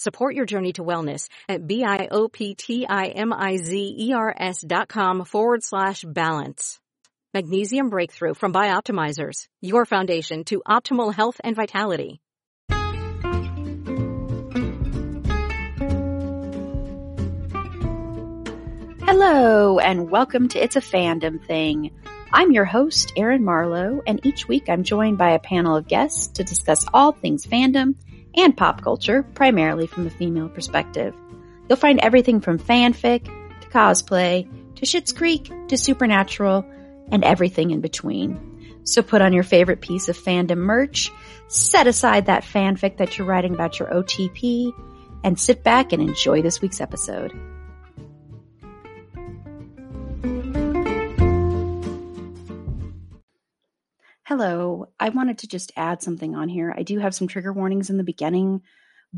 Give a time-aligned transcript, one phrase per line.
[0.00, 6.80] Support your journey to wellness at B-I-O-P-T-I-M-I-Z-E-R-S dot com forward slash balance.
[7.34, 12.22] Magnesium Breakthrough from Bioptimizers, your foundation to optimal health and vitality.
[19.04, 21.90] Hello, and welcome to It's a Fandom Thing.
[22.32, 26.28] I'm your host, Erin Marlowe, and each week I'm joined by a panel of guests
[26.28, 27.96] to discuss all things fandom
[28.36, 31.14] and pop culture, primarily from the female perspective.
[31.68, 36.64] You'll find everything from fanfic to cosplay to Schitt's Creek to Supernatural
[37.10, 38.80] and everything in between.
[38.84, 41.12] So put on your favorite piece of fandom merch,
[41.48, 44.72] set aside that fanfic that you're writing about your OTP,
[45.22, 47.32] and sit back and enjoy this week's episode.
[54.30, 54.86] Hello.
[55.00, 56.72] I wanted to just add something on here.
[56.78, 58.62] I do have some trigger warnings in the beginning,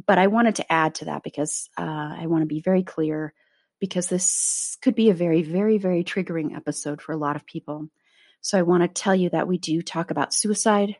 [0.06, 3.34] but I wanted to add to that because uh, I want to be very clear
[3.78, 7.88] because this could be a very, very, very triggering episode for a lot of people.
[8.40, 10.96] So I want to tell you that we do talk about suicide.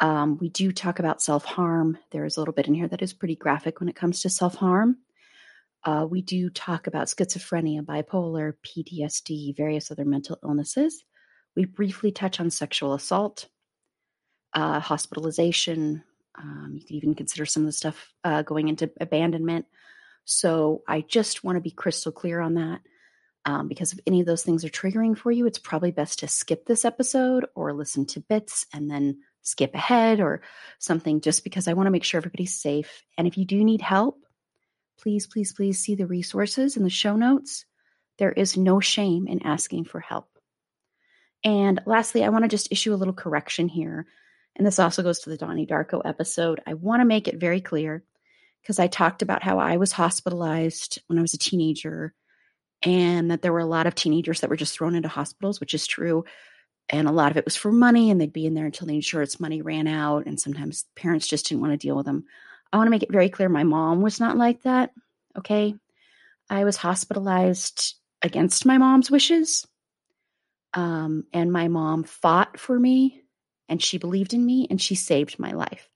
[0.00, 1.98] Um, we do talk about self harm.
[2.12, 4.30] There is a little bit in here that is pretty graphic when it comes to
[4.30, 4.96] self harm.
[5.84, 11.04] Uh, we do talk about schizophrenia, bipolar, PTSD, various other mental illnesses.
[11.56, 13.48] We briefly touch on sexual assault,
[14.54, 16.04] uh, hospitalization.
[16.38, 19.66] Um, you could even consider some of the stuff uh, going into abandonment.
[20.24, 22.80] So I just want to be crystal clear on that.
[23.46, 26.28] Um, because if any of those things are triggering for you, it's probably best to
[26.28, 30.42] skip this episode or listen to bits and then skip ahead or
[30.78, 33.02] something just because I want to make sure everybody's safe.
[33.16, 34.22] And if you do need help,
[35.00, 37.64] please, please, please see the resources in the show notes.
[38.18, 40.29] There is no shame in asking for help.
[41.44, 44.06] And lastly, I want to just issue a little correction here.
[44.56, 46.60] And this also goes to the Donnie Darko episode.
[46.66, 48.02] I want to make it very clear
[48.62, 52.12] because I talked about how I was hospitalized when I was a teenager
[52.82, 55.74] and that there were a lot of teenagers that were just thrown into hospitals, which
[55.74, 56.24] is true.
[56.88, 58.94] And a lot of it was for money, and they'd be in there until the
[58.94, 60.26] insurance money ran out.
[60.26, 62.24] And sometimes parents just didn't want to deal with them.
[62.72, 64.92] I want to make it very clear my mom was not like that.
[65.38, 65.74] Okay.
[66.48, 69.66] I was hospitalized against my mom's wishes.
[70.72, 73.22] Um, and my mom fought for me
[73.68, 75.88] and she believed in me and she saved my life.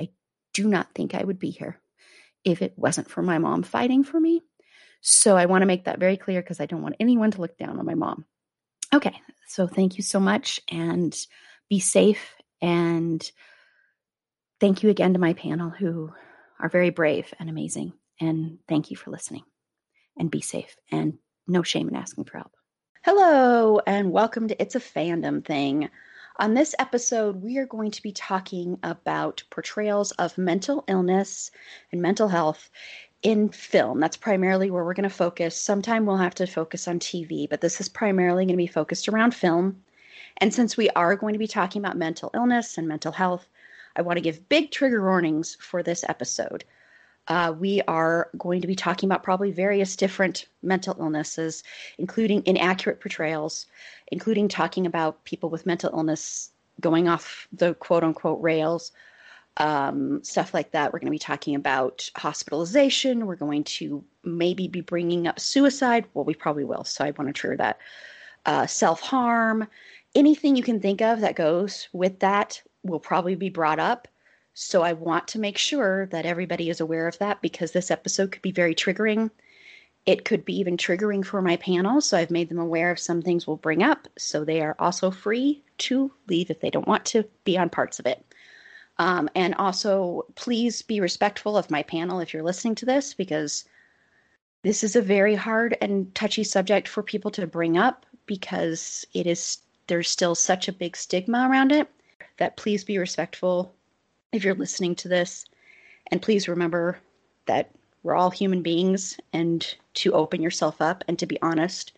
[0.00, 0.10] I
[0.52, 1.80] do not think I would be here
[2.44, 4.42] if it wasn't for my mom fighting for me.
[5.00, 7.58] So I want to make that very clear because I don't want anyone to look
[7.58, 8.24] down on my mom.
[8.92, 11.14] Okay, so thank you so much and
[11.68, 12.34] be safe.
[12.62, 13.30] And
[14.60, 16.12] thank you again to my panel who
[16.60, 17.92] are very brave and amazing.
[18.20, 19.42] And thank you for listening
[20.16, 22.52] and be safe and no shame in asking for help.
[23.06, 25.90] Hello, and welcome to It's a Fandom Thing.
[26.38, 31.50] On this episode, we are going to be talking about portrayals of mental illness
[31.92, 32.70] and mental health
[33.22, 34.00] in film.
[34.00, 35.54] That's primarily where we're going to focus.
[35.54, 39.06] Sometime we'll have to focus on TV, but this is primarily going to be focused
[39.06, 39.84] around film.
[40.38, 43.46] And since we are going to be talking about mental illness and mental health,
[43.96, 46.64] I want to give big trigger warnings for this episode
[47.28, 51.62] uh, we are going to be talking about probably various different mental illnesses,
[51.98, 53.66] including inaccurate portrayals,
[54.08, 58.92] including talking about people with mental illness going off the quote unquote rails,
[59.56, 60.92] um, stuff like that.
[60.92, 63.26] We're going to be talking about hospitalization.
[63.26, 66.06] We're going to maybe be bringing up suicide.
[66.12, 66.84] Well, we probably will.
[66.84, 67.78] So I want to trigger that.
[68.46, 69.66] Uh, Self harm,
[70.14, 74.08] anything you can think of that goes with that will probably be brought up.
[74.54, 78.30] So I want to make sure that everybody is aware of that because this episode
[78.30, 79.30] could be very triggering.
[80.06, 82.00] It could be even triggering for my panel.
[82.00, 84.06] So I've made them aware of some things we'll bring up.
[84.16, 87.98] So they are also free to leave if they don't want to be on parts
[87.98, 88.24] of it.
[88.98, 93.64] Um, and also, please be respectful of my panel if you're listening to this because
[94.62, 99.26] this is a very hard and touchy subject for people to bring up because it
[99.26, 99.58] is
[99.88, 101.88] there's still such a big stigma around it
[102.38, 103.73] that please be respectful
[104.34, 105.44] if you're listening to this.
[106.10, 106.98] And please remember
[107.46, 107.70] that
[108.02, 111.92] we're all human beings and to open yourself up and to be honest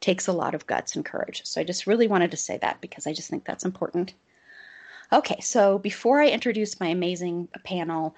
[0.00, 1.42] takes a lot of guts and courage.
[1.44, 4.14] So I just really wanted to say that because I just think that's important.
[5.12, 8.14] Okay, so before I introduce my amazing panel,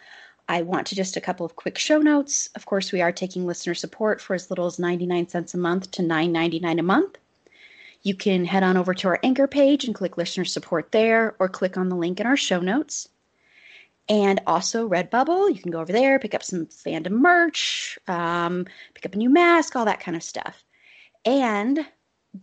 [0.48, 2.50] I want to just a couple of quick show notes.
[2.56, 5.90] Of course, we are taking listener support for as little as 99 cents a month
[5.92, 7.18] to 9.99 a month.
[8.02, 11.48] You can head on over to our anchor page and click listener support there or
[11.48, 13.08] click on the link in our show notes.
[14.10, 19.06] And also Redbubble, you can go over there, pick up some fandom merch, um, pick
[19.06, 20.64] up a new mask, all that kind of stuff.
[21.24, 21.86] And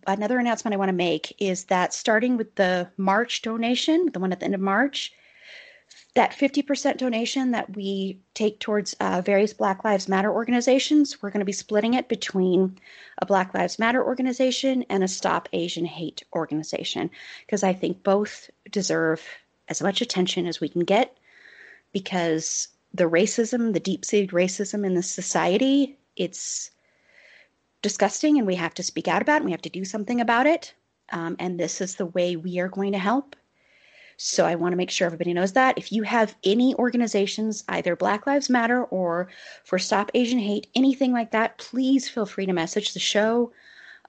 [0.08, 4.32] another announcement I want to make is that starting with the March donation, the one
[4.32, 5.12] at the end of March,
[6.16, 11.42] that 50% donation that we take towards uh, various Black Lives Matter organizations, we're going
[11.42, 12.78] to be splitting it between
[13.18, 17.10] a Black Lives Matter organization and a Stop Asian Hate organization
[17.46, 19.22] because I think both deserve
[19.68, 21.17] as much attention as we can get
[21.98, 26.70] because the racism, the deep seated racism in the society, it's
[27.82, 30.22] disgusting and we have to speak out about it and we have to do something
[30.22, 30.76] about it.
[31.12, 33.36] Um, and this is the way we are going to help.
[34.18, 35.76] So I want to make sure everybody knows that.
[35.78, 39.30] If you have any organizations, either Black Lives Matter or
[39.64, 43.52] for Stop Asian Hate, anything like that, please feel free to message the show.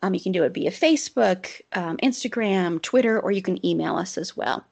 [0.02, 4.18] Um, you can do it via Facebook, um, Instagram, Twitter, or you can email us
[4.18, 4.66] as well.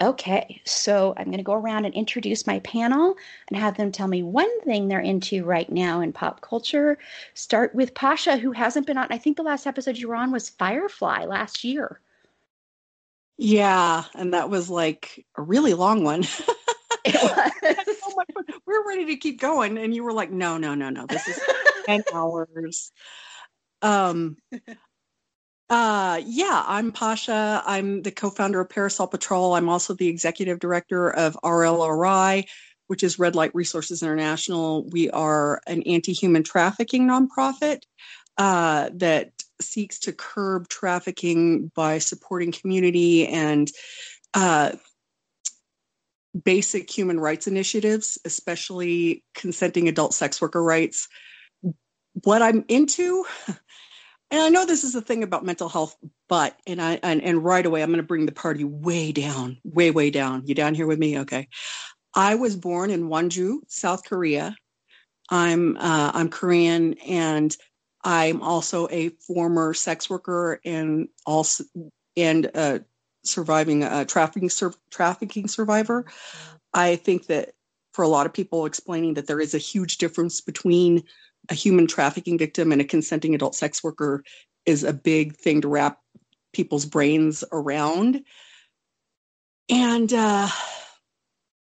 [0.00, 3.16] Okay, so I'm going to go around and introduce my panel
[3.48, 6.98] and have them tell me one thing they're into right now in pop culture.
[7.32, 9.06] Start with Pasha, who hasn't been on.
[9.10, 12.00] I think the last episode you were on was Firefly last year.
[13.38, 16.24] Yeah, and that was like a really long one.
[17.06, 17.96] it was.
[18.04, 18.24] oh
[18.66, 21.06] We're ready to keep going, and you were like, "No, no, no, no.
[21.06, 21.40] This is
[21.86, 22.92] ten hours."
[23.80, 24.36] Um.
[25.70, 27.62] Uh, yeah, I'm Pasha.
[27.64, 29.54] I'm the co-founder of Parasol Patrol.
[29.54, 32.48] I'm also the executive director of RLRI,
[32.88, 34.84] which is Red Light Resources International.
[34.90, 37.82] We are an anti-human trafficking nonprofit
[38.36, 39.30] uh, that
[39.60, 43.70] seeks to curb trafficking by supporting community and
[44.34, 44.72] uh,
[46.44, 51.06] basic human rights initiatives, especially consenting adult sex worker rights.
[52.24, 53.24] What I'm into,
[54.30, 55.96] and I know this is the thing about mental health,
[56.28, 59.58] but and I and, and right away I'm going to bring the party way down,
[59.64, 60.46] way way down.
[60.46, 61.18] You down here with me?
[61.20, 61.48] Okay.
[62.14, 64.54] I was born in Wonju, South Korea.
[65.30, 67.56] I'm uh, I'm Korean, and
[68.02, 71.64] I'm also a former sex worker and also
[72.16, 72.80] and uh,
[73.24, 76.06] surviving a trafficking sur- trafficking survivor.
[76.72, 77.52] I think that
[77.92, 81.02] for a lot of people, explaining that there is a huge difference between
[81.48, 84.22] a human trafficking victim and a consenting adult sex worker
[84.66, 85.98] is a big thing to wrap
[86.52, 88.22] people's brains around.
[89.68, 90.48] And uh,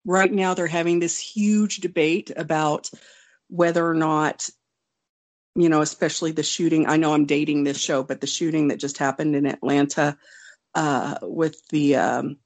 [0.05, 2.90] right now, they're having this huge debate about
[3.49, 4.49] whether or not
[5.56, 6.87] you know, especially the shooting.
[6.87, 10.19] I know I'm dating this show, but the shooting that just happened in Atlanta
[10.75, 12.37] uh, with the um,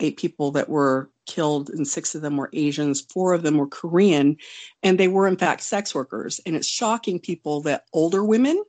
[0.00, 3.66] eight people that were killed, and six of them were Asians, four of them were
[3.66, 4.36] Korean,
[4.82, 6.40] and they were in fact sex workers.
[6.46, 8.62] And it's shocking people that older women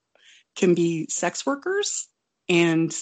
[0.56, 2.08] can be sex workers.
[2.50, 2.94] And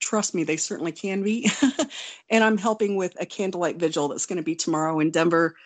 [0.00, 1.50] trust me, they certainly can be.
[2.30, 5.56] and I'm helping with a candlelight vigil that's going to be tomorrow in Denver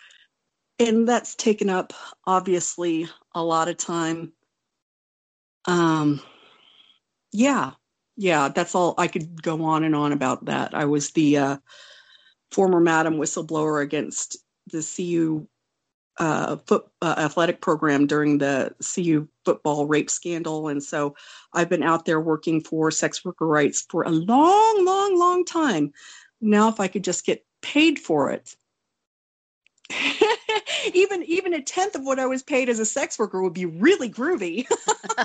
[0.79, 1.93] and that's taken up
[2.27, 4.33] obviously a lot of time
[5.67, 6.21] um
[7.33, 7.73] yeah
[8.17, 11.57] yeah that's all i could go on and on about that i was the uh,
[12.55, 14.37] former madam whistleblower against
[14.73, 15.47] the cu
[16.17, 21.17] uh, foot uh, athletic program during the cu football rape scandal and so
[21.53, 25.93] i've been out there working for sex worker rights for a long long long time
[26.41, 28.55] now if i could just get paid for it
[30.95, 33.67] even even a tenth of what I was paid as a sex worker would be
[33.67, 34.67] really groovy.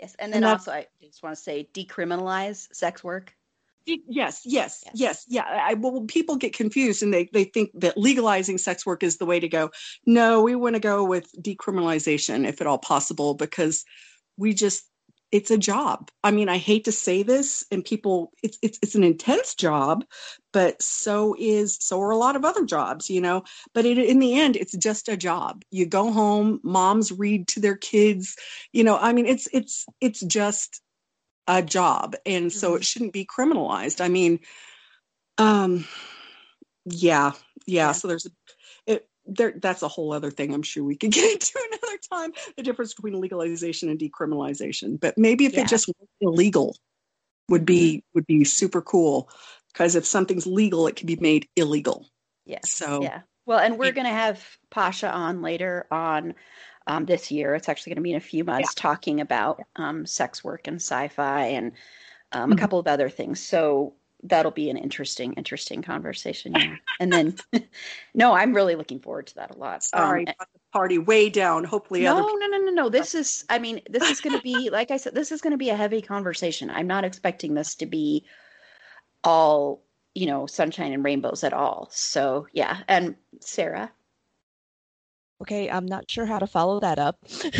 [0.00, 3.34] yes, and then and also I just want to say decriminalize sex work.
[3.86, 5.44] Yes, yes, yes, yes, yeah.
[5.44, 9.26] I, well, people get confused and they, they think that legalizing sex work is the
[9.26, 9.70] way to go.
[10.04, 13.84] No, we want to go with decriminalization if at all possible because
[14.36, 14.84] we just
[15.32, 16.10] it's a job.
[16.24, 20.04] I mean, I hate to say this, and people, it's it's it's an intense job,
[20.52, 23.42] but so is so are a lot of other jobs, you know.
[23.74, 25.62] But it, in the end, it's just a job.
[25.70, 28.36] You go home, moms read to their kids,
[28.72, 28.96] you know.
[28.96, 30.80] I mean, it's it's it's just
[31.46, 32.76] a job, and so mm-hmm.
[32.78, 34.00] it shouldn't be criminalized.
[34.00, 34.40] I mean,
[35.38, 35.86] um,
[36.84, 37.32] yeah,
[37.66, 37.86] yeah.
[37.88, 37.92] yeah.
[37.92, 41.58] So there's a there that's a whole other thing i'm sure we could get into
[41.72, 45.62] another time the difference between legalization and decriminalization but maybe if yeah.
[45.62, 46.76] it just was illegal
[47.48, 49.28] would be would be super cool
[49.72, 52.06] because if something's legal, it can be made illegal.
[52.46, 52.60] Yeah.
[52.64, 53.20] So yeah.
[53.44, 56.34] Well, and we're going to have Pasha on later on
[56.86, 57.54] um, this year.
[57.54, 58.82] It's actually going to be in a few months yeah.
[58.82, 61.72] talking about um, sex work and sci-fi and
[62.32, 62.52] um, mm-hmm.
[62.52, 63.40] a couple of other things.
[63.40, 66.54] So that'll be an interesting, interesting conversation.
[66.54, 66.76] Yeah.
[67.00, 67.36] and then,
[68.14, 69.82] no, I'm really looking forward to that a lot.
[69.82, 70.34] Sorry, um,
[70.72, 71.64] party way down.
[71.64, 72.88] Hopefully, no, other no, no, no, no.
[72.88, 75.52] This is, I mean, this is going to be, like I said, this is going
[75.52, 76.70] to be a heavy conversation.
[76.70, 78.24] I'm not expecting this to be
[79.24, 79.82] all,
[80.14, 81.88] you know, sunshine and rainbows at all.
[81.90, 82.78] So yeah.
[82.88, 83.90] And Sarah.
[85.42, 87.18] Okay, I'm not sure how to follow that up.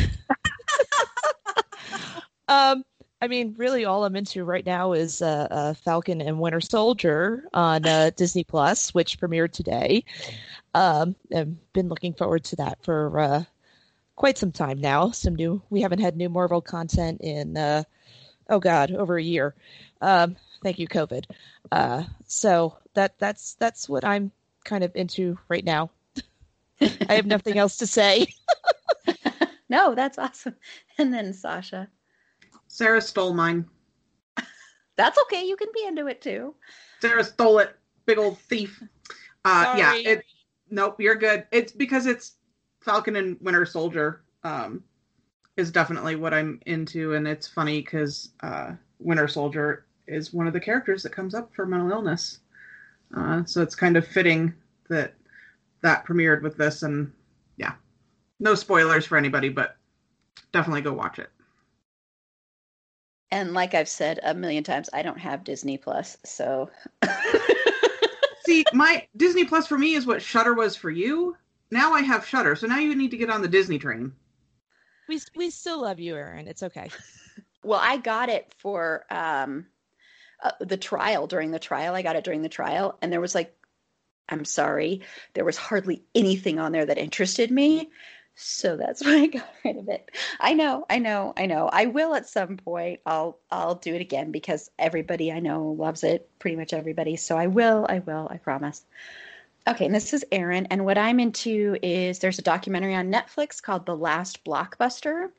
[2.48, 2.84] um,
[3.20, 7.44] I mean, really, all I'm into right now is uh, uh, Falcon and Winter Soldier
[7.52, 10.04] on uh, Disney Plus, which premiered today.
[10.74, 13.44] Um, I've been looking forward to that for uh,
[14.16, 15.10] quite some time now.
[15.10, 17.84] Some new, we haven't had new Marvel content in, uh,
[18.50, 19.54] oh God, over a year.
[20.00, 21.24] Um, thank you, COVID.
[21.72, 24.30] Uh, so that that's that's what I'm
[24.64, 25.90] kind of into right now.
[26.80, 28.26] I have nothing else to say.
[29.68, 30.56] no, that's awesome.
[30.98, 31.88] And then Sasha.
[32.68, 33.66] Sarah stole mine.
[34.96, 35.44] That's okay.
[35.44, 36.54] You can be into it too.
[37.00, 37.76] Sarah stole it.
[38.04, 38.82] Big old thief.
[39.44, 39.94] Uh, yeah.
[39.94, 40.24] It.
[40.70, 41.00] Nope.
[41.00, 41.46] You're good.
[41.52, 42.36] It's because it's
[42.80, 44.22] Falcon and Winter Soldier.
[44.44, 44.82] Um,
[45.56, 50.52] is definitely what I'm into, and it's funny because uh, Winter Soldier is one of
[50.52, 52.40] the characters that comes up for mental illness.
[53.16, 54.52] Uh, so it's kind of fitting
[54.88, 55.14] that
[55.82, 57.12] that premiered with this, and
[57.56, 57.74] yeah,
[58.40, 59.76] no spoilers for anybody, but
[60.52, 61.30] definitely go watch it
[63.30, 66.70] and like I've said a million times, I don't have Disney Plus, so.
[68.46, 71.36] See, my Disney Plus for me is what Shudder was for you.
[71.72, 74.12] Now I have Shudder, so now you need to get on the Disney train.
[75.08, 76.46] We we still love you, Erin.
[76.46, 76.88] It's okay.
[77.64, 79.66] well, I got it for um,
[80.42, 81.26] uh, the trial.
[81.26, 83.55] During the trial, I got it during the trial, and there was like,
[84.28, 85.02] I'm sorry,
[85.34, 87.90] there was hardly anything on there that interested me.
[88.34, 90.10] So that's why I got rid of it.
[90.38, 91.68] I know, I know, I know.
[91.72, 93.00] I will at some point.
[93.06, 96.28] I'll I'll do it again because everybody I know loves it.
[96.38, 97.16] Pretty much everybody.
[97.16, 98.84] So I will, I will, I promise.
[99.68, 103.60] Okay, and this is Erin, and what I'm into is there's a documentary on Netflix
[103.60, 105.30] called The Last Blockbuster,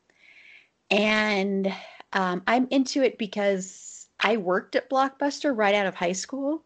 [0.92, 1.74] and
[2.12, 6.62] um, I'm into it because I worked at Blockbuster right out of high school.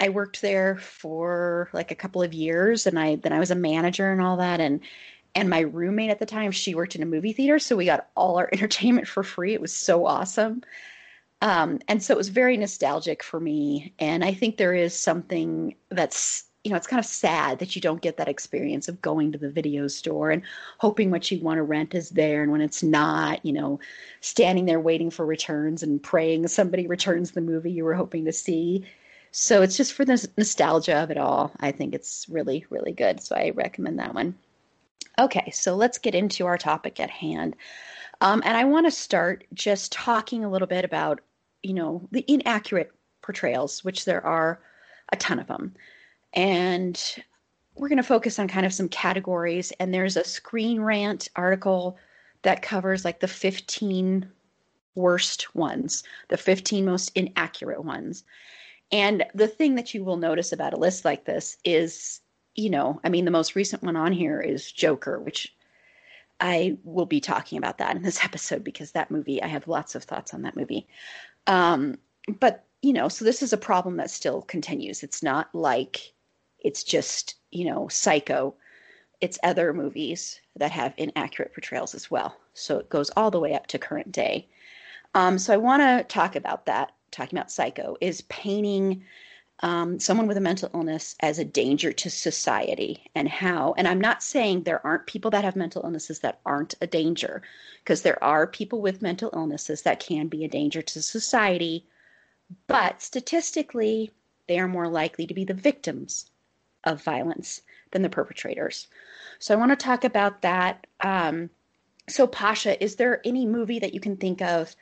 [0.00, 3.54] I worked there for like a couple of years, and I then I was a
[3.54, 4.80] manager and all that, and
[5.34, 8.08] and my roommate at the time she worked in a movie theater so we got
[8.16, 9.54] all our entertainment for free.
[9.54, 10.62] It was so awesome.
[11.42, 15.74] Um, and so it was very nostalgic for me and i think there is something
[15.90, 19.32] that's you know it's kind of sad that you don't get that experience of going
[19.32, 20.42] to the video store and
[20.78, 23.80] hoping what you want to rent is there and when it's not you know
[24.20, 28.32] standing there waiting for returns and praying somebody returns the movie you were hoping to
[28.32, 28.84] see
[29.32, 33.20] so it's just for the nostalgia of it all i think it's really really good
[33.20, 34.34] so i recommend that one
[35.20, 37.54] Okay, so let's get into our topic at hand.
[38.22, 41.20] Um, and I want to start just talking a little bit about,
[41.62, 44.60] you know, the inaccurate portrayals, which there are
[45.12, 45.74] a ton of them.
[46.32, 46.98] And
[47.74, 49.72] we're going to focus on kind of some categories.
[49.78, 51.98] And there's a Screen Rant article
[52.40, 54.26] that covers like the 15
[54.94, 58.24] worst ones, the 15 most inaccurate ones.
[58.92, 62.20] And the thing that you will notice about a list like this is
[62.54, 65.54] you know, I mean, the most recent one on here is Joker, which
[66.40, 69.94] I will be talking about that in this episode because that movie, I have lots
[69.94, 70.86] of thoughts on that movie.
[71.46, 71.98] Um,
[72.38, 75.02] but, you know, so this is a problem that still continues.
[75.02, 76.12] It's not like
[76.58, 78.54] it's just, you know, Psycho.
[79.20, 82.36] It's other movies that have inaccurate portrayals as well.
[82.54, 84.48] So it goes all the way up to current day.
[85.14, 89.04] Um, so I want to talk about that, talking about Psycho, is painting
[89.62, 93.74] um, someone with a mental illness as a danger to society and how.
[93.76, 97.42] And I'm not saying there aren't people that have mental illnesses that aren't a danger,
[97.84, 101.84] because there are people with mental illnesses that can be a danger to society,
[102.66, 104.10] but statistically,
[104.48, 106.30] they are more likely to be the victims
[106.84, 108.88] of violence than the perpetrators.
[109.38, 110.86] So I want to talk about that.
[111.00, 111.50] Um,
[112.08, 114.74] so, Pasha, is there any movie that you can think of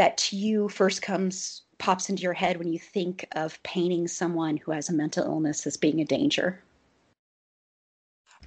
[0.00, 4.56] that to you first comes pops into your head when you think of painting someone
[4.56, 6.58] who has a mental illness as being a danger?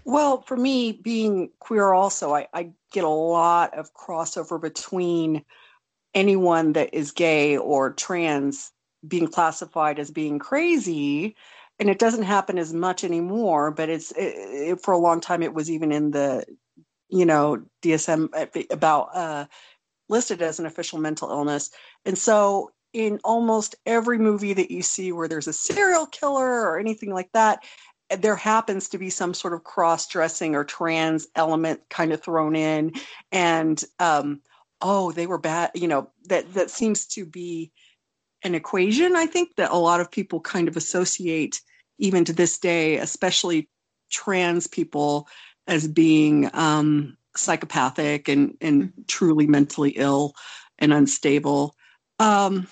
[0.03, 5.45] Well, for me, being queer, also, I, I get a lot of crossover between
[6.15, 8.71] anyone that is gay or trans
[9.07, 11.35] being classified as being crazy
[11.77, 15.43] and it doesn't happen as much anymore but it's it, it, for a long time
[15.43, 16.45] it was even in the
[17.09, 18.29] you know dsm
[18.71, 19.45] about uh
[20.09, 21.69] listed as an official mental illness
[22.05, 26.79] and so in almost every movie that you see where there's a serial killer or
[26.79, 27.63] anything like that,
[28.19, 32.55] there happens to be some sort of cross dressing or trans element kind of thrown
[32.55, 32.91] in.
[33.31, 34.41] And, um,
[34.81, 37.71] oh, they were bad, you know, that, that seems to be
[38.43, 41.61] an equation, I think, that a lot of people kind of associate
[41.97, 43.69] even to this day, especially
[44.11, 45.27] trans people,
[45.65, 50.33] as being um, psychopathic and, and truly mentally ill
[50.79, 51.75] and unstable.
[52.19, 52.67] Um,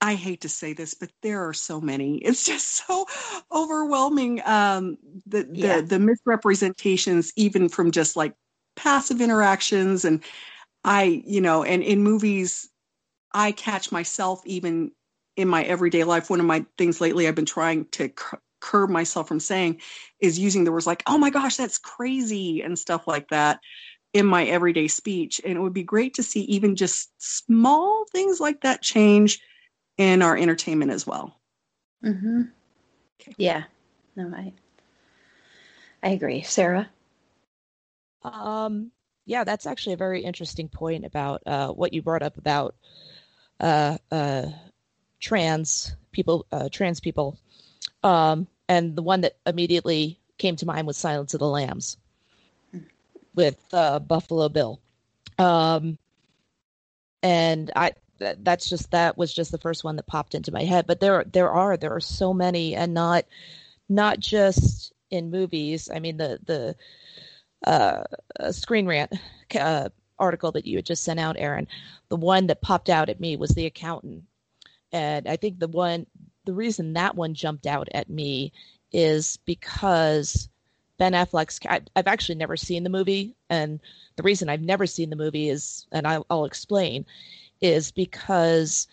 [0.00, 2.18] I hate to say this, but there are so many.
[2.18, 3.06] It's just so
[3.52, 4.40] overwhelming.
[4.44, 5.80] Um, the the, yeah.
[5.80, 8.34] the misrepresentations, even from just like
[8.76, 10.24] passive interactions, and
[10.84, 12.68] I, you know, and in movies,
[13.32, 14.92] I catch myself even
[15.36, 16.30] in my everyday life.
[16.30, 18.10] One of my things lately I've been trying to
[18.60, 19.80] curb myself from saying
[20.20, 23.60] is using the words like, "Oh my gosh, that's crazy" and stuff like that
[24.12, 25.40] in my everyday speech.
[25.44, 29.40] And it would be great to see even just small things like that change
[29.96, 31.40] in our entertainment as well.
[32.04, 32.42] Mm-hmm.
[33.20, 33.34] Okay.
[33.36, 33.64] Yeah.
[34.16, 34.52] No, I
[36.02, 36.42] I agree.
[36.42, 36.88] Sarah?
[38.22, 38.92] Um
[39.26, 42.74] yeah, that's actually a very interesting point about uh, what you brought up about
[43.60, 44.46] uh, uh,
[45.20, 47.38] trans people, uh, trans people,
[48.02, 51.96] um, and the one that immediately came to mind was Silence of the Lambs
[53.34, 54.80] with uh, Buffalo Bill.
[55.38, 55.98] Um,
[57.22, 60.64] and I that, that's just that was just the first one that popped into my
[60.64, 60.86] head.
[60.86, 63.24] But there there are there are so many, and not
[63.88, 65.90] not just in movies.
[65.92, 66.76] I mean the the
[67.66, 68.04] uh,
[68.52, 69.12] Screen Rant
[69.58, 69.88] uh,
[70.18, 71.66] article that you had just sent out, Erin.
[72.08, 74.24] The one that popped out at me was the accountant,
[74.92, 76.06] and I think the one
[76.50, 78.52] the reason that one jumped out at me
[78.90, 80.48] is because
[80.98, 81.60] Ben Affleck's.
[81.64, 83.78] I, have actually never seen the movie, and
[84.16, 87.06] the reason I've never seen the movie is, and I'll, I'll explain,
[87.60, 88.88] is because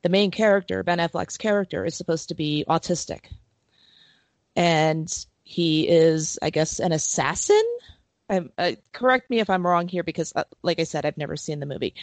[0.00, 3.26] the main character, Ben Affleck's character, is supposed to be autistic,
[4.56, 7.62] and he is, I guess, an assassin.
[8.30, 11.60] Uh, correct me if I'm wrong here, because, uh, like I said, I've never seen
[11.60, 11.94] the movie.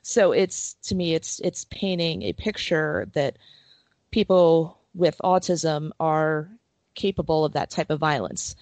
[0.00, 3.36] So it's to me, it's it's painting a picture that
[4.16, 6.48] people with autism are
[6.94, 8.56] capable of that type of violence.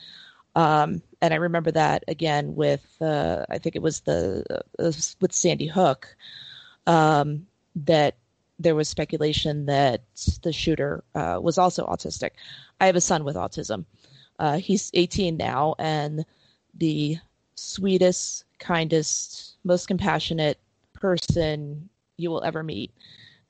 [0.57, 5.33] Um, and I remember that again with uh, I think it was the uh, with
[5.33, 6.09] Sandy Hook
[6.89, 8.17] um, that
[8.59, 10.03] there was speculation that
[10.43, 12.31] the shooter uh, was also autistic.
[12.81, 13.85] I have a son with autism.
[14.41, 16.25] Uh, he's 18 now, and
[16.75, 17.19] the
[17.55, 20.59] sweetest, kindest, most compassionate
[20.95, 22.91] person you will ever meet.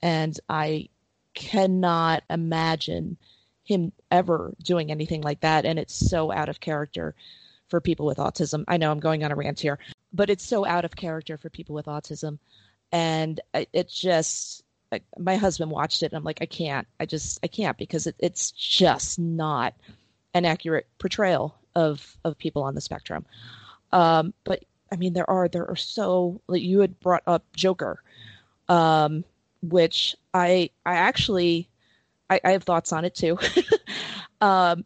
[0.02, 0.90] And I
[1.34, 3.16] cannot imagine
[3.64, 5.64] him ever doing anything like that.
[5.64, 7.14] And it's so out of character
[7.68, 8.64] for people with autism.
[8.68, 9.78] I know I'm going on a rant here,
[10.12, 12.38] but it's so out of character for people with autism.
[12.92, 14.62] And it just,
[15.18, 18.14] my husband watched it and I'm like, I can't, I just, I can't because it,
[18.18, 19.74] it's just not
[20.34, 23.26] an accurate portrayal of, of people on the spectrum.
[23.92, 28.00] Um, but I mean, there are, there are so, like you had brought up Joker,
[28.68, 29.24] um,
[29.68, 31.68] which I, I actually,
[32.28, 33.38] I, I have thoughts on it too.
[34.40, 34.84] um,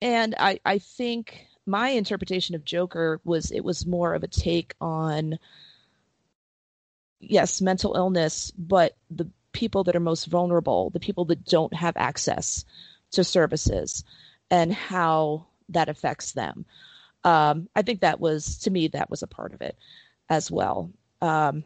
[0.00, 4.74] and I, I think my interpretation of Joker was it was more of a take
[4.80, 5.38] on
[7.20, 11.96] yes, mental illness, but the people that are most vulnerable, the people that don't have
[11.96, 12.64] access
[13.12, 14.04] to services,
[14.50, 16.66] and how that affects them.
[17.24, 19.76] Um, I think that was to me that was a part of it
[20.28, 20.90] as well.
[21.20, 21.64] Um,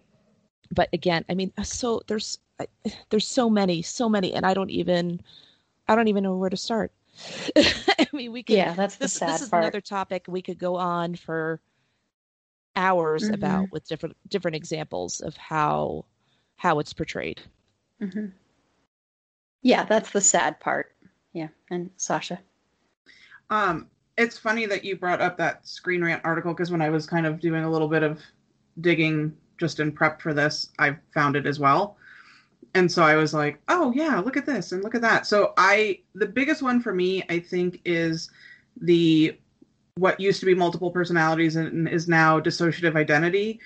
[0.74, 2.38] but again, I mean, so there's
[3.10, 5.20] there's so many, so many, and I don't even,
[5.88, 6.92] I don't even know where to start.
[7.56, 8.56] I mean, we could.
[8.56, 9.62] Yeah, that's the this, sad This is part.
[9.62, 11.60] another topic we could go on for
[12.76, 13.34] hours Mhm.
[13.34, 16.04] about with different different examples of how
[16.56, 17.40] how it's portrayed.
[18.00, 18.26] hmm
[19.62, 20.94] Yeah, that's the sad part.
[21.32, 22.40] Yeah, and Sasha.
[23.50, 27.06] Um, it's funny that you brought up that Screen Rant article because when I was
[27.06, 28.20] kind of doing a little bit of
[28.80, 31.96] digging just in prep for this, I found it as well.
[32.74, 35.26] And so I was like, oh yeah, look at this and look at that.
[35.26, 38.30] So I the biggest one for me, I think, is
[38.80, 39.38] the
[39.94, 43.60] what used to be multiple personalities and is now dissociative identity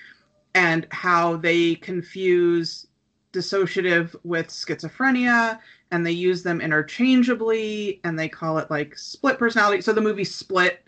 [0.55, 2.87] and how they confuse
[3.33, 5.59] dissociative with schizophrenia
[5.91, 10.23] and they use them interchangeably and they call it like split personality so the movie
[10.23, 10.83] split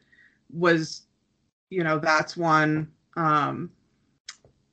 [0.54, 1.04] was
[1.70, 3.70] you know that's one um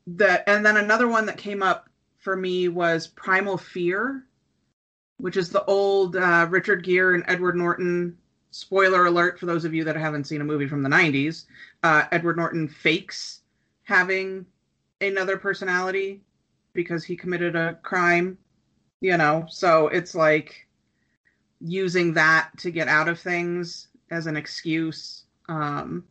[0.06, 4.24] that and then another one that came up for me was primal fear
[5.18, 8.16] which is the old uh, richard gere and edward norton
[8.50, 11.46] spoiler alert for those of you that haven't seen a movie from the 90s
[11.82, 13.40] uh, edward norton fakes
[13.84, 14.46] having
[15.00, 16.20] another personality
[16.72, 18.38] because he committed a crime,
[19.00, 19.46] you know.
[19.48, 20.66] So it's like
[21.60, 25.24] using that to get out of things as an excuse.
[25.48, 26.04] Um,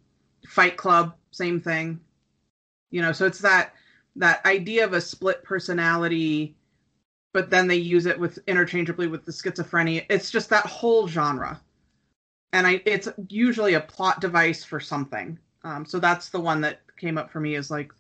[0.48, 2.00] Fight Club, same thing.
[2.92, 3.74] You know, so it's that
[4.16, 6.56] that idea of a split personality,
[7.34, 10.06] but then they use it with interchangeably with the schizophrenia.
[10.10, 11.60] It's just that whole genre,
[12.54, 15.38] and I it's usually a plot device for something.
[15.64, 17.92] Um, so that's the one that came up for me as like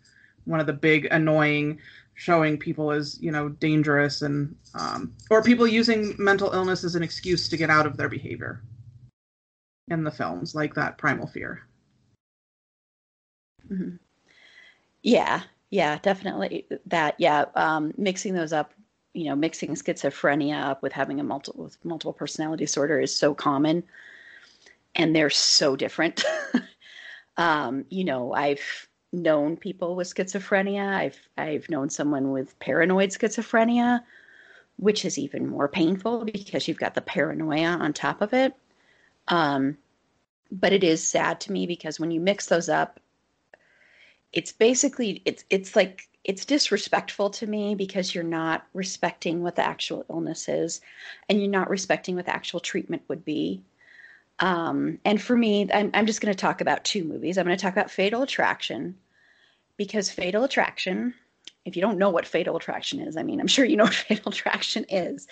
[0.45, 1.79] one of the big annoying
[2.19, 7.01] showing people as you know dangerous and um, or people using mental illness as an
[7.03, 8.61] excuse to get out of their behavior
[9.87, 11.65] in the films like that primal fear
[13.71, 13.95] mm-hmm.
[15.01, 18.73] yeah yeah definitely that yeah um, mixing those up
[19.13, 23.33] you know mixing schizophrenia up with having a multiple with multiple personality disorder is so
[23.33, 23.83] common
[24.95, 26.23] and they're so different
[27.37, 30.95] um, you know i've known people with schizophrenia.
[30.95, 34.01] I've I've known someone with paranoid schizophrenia,
[34.77, 38.53] which is even more painful because you've got the paranoia on top of it.
[39.27, 39.77] Um,
[40.51, 42.99] but it is sad to me because when you mix those up,
[44.33, 49.65] it's basically it's it's like it's disrespectful to me because you're not respecting what the
[49.65, 50.81] actual illness is
[51.27, 53.63] and you're not respecting what the actual treatment would be
[54.39, 57.37] um, and for me, I'm, I'm just going to talk about two movies.
[57.37, 58.95] I'm going to talk about Fatal Attraction
[59.77, 61.13] because Fatal Attraction,
[61.65, 63.93] if you don't know what Fatal Attraction is, I mean, I'm sure you know what
[63.93, 65.27] Fatal Attraction is,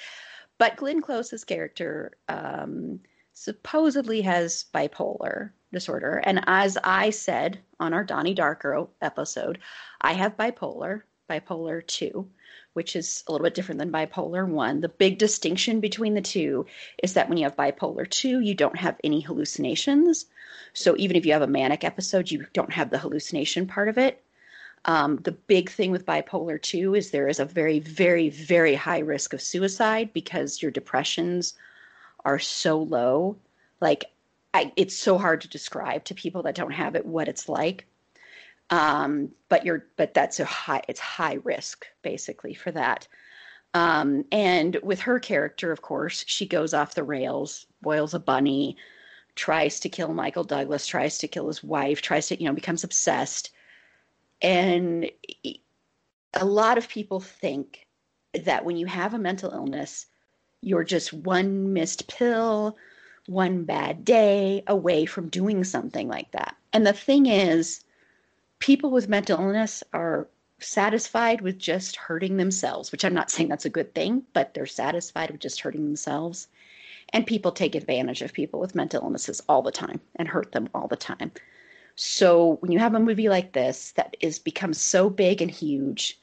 [0.57, 2.99] but Glenn Close's character um,
[3.33, 6.21] supposedly has bipolar disorder.
[6.23, 9.59] And as I said on our Donnie Darko episode,
[10.01, 12.29] I have bipolar, bipolar 2
[12.77, 14.81] which is a little bit different than bipolar 1.
[14.81, 16.67] The big distinction between the two
[17.01, 20.27] is that when you have bipolar 2, you don't have any hallucinations.
[20.73, 23.97] So even if you have a manic episode, you don't have the hallucination part of
[23.97, 24.23] it.
[24.85, 28.99] Um, the big thing with bipolar 2 is there is a very, very, very high
[28.99, 31.55] risk of suicide because your depressions
[32.23, 33.37] are so low.
[33.81, 34.05] Like,
[34.53, 37.85] I, it's so hard to describe to people that don't have it what it's like.
[38.69, 43.07] Um, but you're but that's a high it's high risk basically for that.
[43.73, 48.75] Um, and with her character of course she goes off the rails boils a bunny
[49.35, 52.83] tries to kill michael douglas tries to kill his wife tries to you know becomes
[52.83, 53.51] obsessed.
[54.41, 55.09] And
[56.33, 57.87] a lot of people think
[58.33, 60.07] that when you have a mental illness
[60.61, 62.77] you're just one missed pill
[63.27, 67.83] one bad day away from doing something like that and the thing is
[68.59, 70.27] people with mental illness are
[70.59, 74.65] satisfied with just hurting themselves, which I'm not saying that's a good thing, but they're
[74.65, 76.47] satisfied with just hurting themselves.
[77.13, 80.69] And people take advantage of people with mental illnesses all the time and hurt them
[80.73, 81.31] all the time.
[81.95, 86.19] So when you have a movie like this that is becomes so big and huge,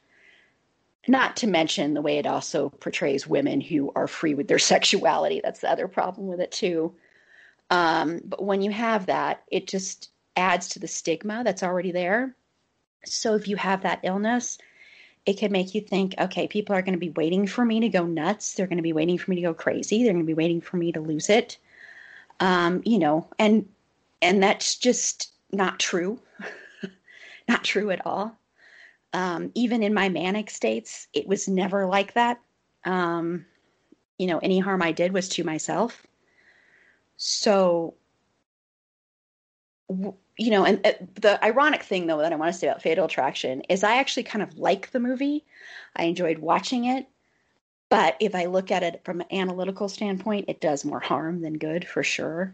[1.07, 5.41] not to mention the way it also portrays women who are free with their sexuality.
[5.43, 6.93] That's the other problem with it too.
[7.69, 12.35] Um, but when you have that, it just adds to the stigma that's already there.
[13.05, 14.57] So if you have that illness,
[15.25, 17.89] it can make you think, okay, people are going to be waiting for me to
[17.89, 18.53] go nuts.
[18.53, 20.03] They're going to be waiting for me to go crazy.
[20.03, 21.57] They're going to be waiting for me to lose it.
[22.39, 23.67] Um, you know, and
[24.21, 26.19] and that's just not true.
[27.47, 28.37] not true at all.
[29.15, 32.41] Um, even in my manic states, it was never like that.
[32.83, 33.45] Um,
[34.17, 36.05] you know, any harm I did was to myself.
[37.15, 37.93] So
[39.87, 43.05] you know, and uh, the ironic thing though that I want to say about Fatal
[43.05, 45.45] Attraction is I actually kind of like the movie.
[45.95, 47.07] I enjoyed watching it,
[47.89, 51.57] but if I look at it from an analytical standpoint, it does more harm than
[51.57, 52.53] good for sure.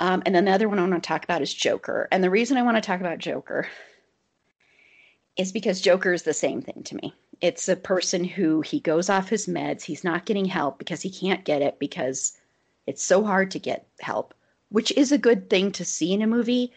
[0.00, 2.08] Um, and then the other one I want to talk about is Joker.
[2.12, 3.66] And the reason I want to talk about Joker
[5.36, 7.14] is because Joker is the same thing to me.
[7.40, 9.82] It's a person who he goes off his meds.
[9.82, 12.38] He's not getting help because he can't get it because
[12.86, 14.34] it's so hard to get help
[14.70, 16.72] which is a good thing to see in a movie.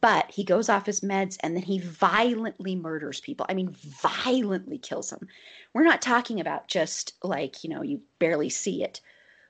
[0.00, 3.46] But he goes off his meds and then he violently murders people.
[3.48, 5.26] I mean, violently kills them.
[5.72, 9.00] We're not talking about just like, you know, you barely see it.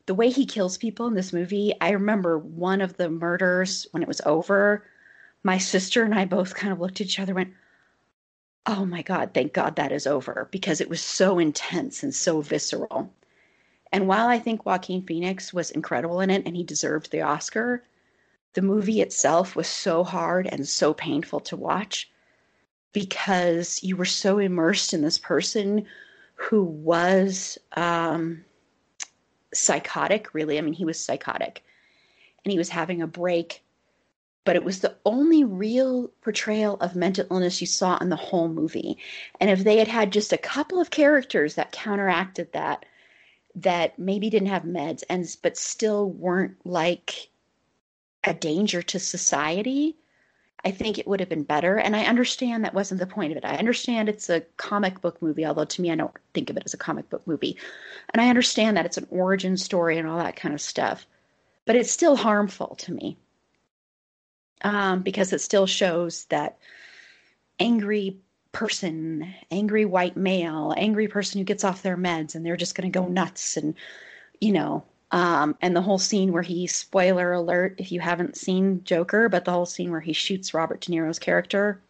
[0.07, 4.03] The way he kills people in this movie, I remember one of the murders when
[4.03, 4.87] it was over.
[5.43, 7.53] My sister and I both kind of looked at each other went,
[8.67, 12.41] Oh my God, thank God that is over because it was so intense and so
[12.41, 13.13] visceral.
[13.93, 17.83] And while I think Joaquin Phoenix was incredible in it and he deserved the Oscar,
[18.53, 22.11] the movie itself was so hard and so painful to watch
[22.93, 25.87] because you were so immersed in this person
[26.35, 28.45] who was um,
[29.55, 30.59] psychotic, really.
[30.59, 31.63] I mean, he was psychotic
[32.45, 33.63] and he was having a break
[34.45, 38.49] but it was the only real portrayal of mental illness you saw in the whole
[38.49, 38.99] movie.
[39.39, 42.87] And if they had had just a couple of characters that counteracted that,
[43.57, 47.29] that maybe didn't have meds and but still weren't like
[48.25, 49.97] a danger to society,
[50.65, 51.77] I think it would have been better.
[51.79, 53.45] And I understand that wasn't the point of it.
[53.45, 56.63] I understand it's a comic book movie, although to me, I don't think of it
[56.65, 57.57] as a comic book movie.
[58.13, 61.07] And I understand that it's an origin story and all that kind of stuff.
[61.67, 63.19] But it's still harmful to me
[64.63, 66.59] um, because it still shows that
[67.59, 68.19] angry
[68.53, 72.91] person, angry white male, angry person who gets off their meds and they're just going
[72.91, 73.75] to go nuts and,
[74.41, 78.83] you know, um, and the whole scene where he, spoiler alert, if you haven't seen
[78.85, 81.81] Joker, but the whole scene where he shoots Robert De Niro's character.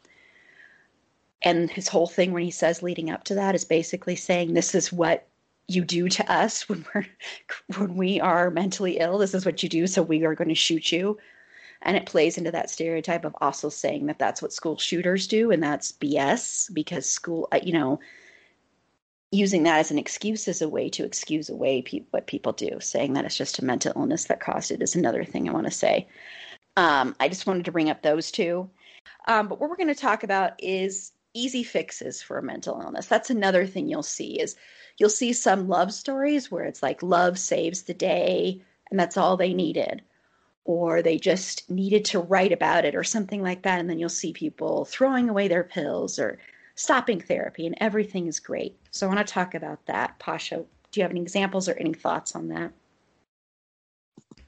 [1.42, 4.74] And his whole thing when he says leading up to that is basically saying, This
[4.74, 5.26] is what
[5.68, 7.06] you do to us when we're
[7.78, 9.18] when we are mentally ill.
[9.18, 11.18] This is what you do, so we are going to shoot you.
[11.82, 15.50] And it plays into that stereotype of also saying that that's what school shooters do,
[15.50, 18.00] and that's BS because school, uh, you know,
[19.30, 22.78] using that as an excuse as a way to excuse away pe- what people do.
[22.80, 25.66] Saying that it's just a mental illness that caused it is another thing I want
[25.66, 26.08] to say.
[26.76, 28.68] Um, I just wanted to bring up those two.
[29.26, 33.06] Um, but what we're going to talk about is easy fixes for a mental illness.
[33.06, 34.56] That's another thing you'll see is
[34.98, 39.36] you'll see some love stories where it's like love saves the day and that's all
[39.36, 40.02] they needed
[40.64, 44.08] or they just needed to write about it or something like that and then you'll
[44.08, 46.38] see people throwing away their pills or
[46.74, 48.76] stopping therapy and everything is great.
[48.90, 50.18] So I want to talk about that.
[50.18, 52.72] Pasha, do you have any examples or any thoughts on that?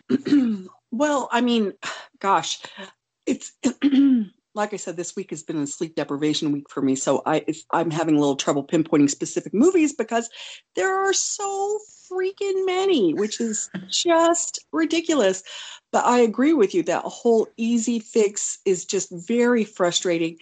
[0.90, 1.74] well, I mean,
[2.18, 2.60] gosh,
[3.26, 3.52] it's
[4.54, 6.94] like I said, this week has been a sleep deprivation week for me.
[6.94, 10.28] So I, I'm having a little trouble pinpointing specific movies because
[10.76, 11.78] there are so
[12.10, 15.42] freaking many, which is just ridiculous.
[15.90, 20.38] But I agree with you that whole easy fix is just very frustrating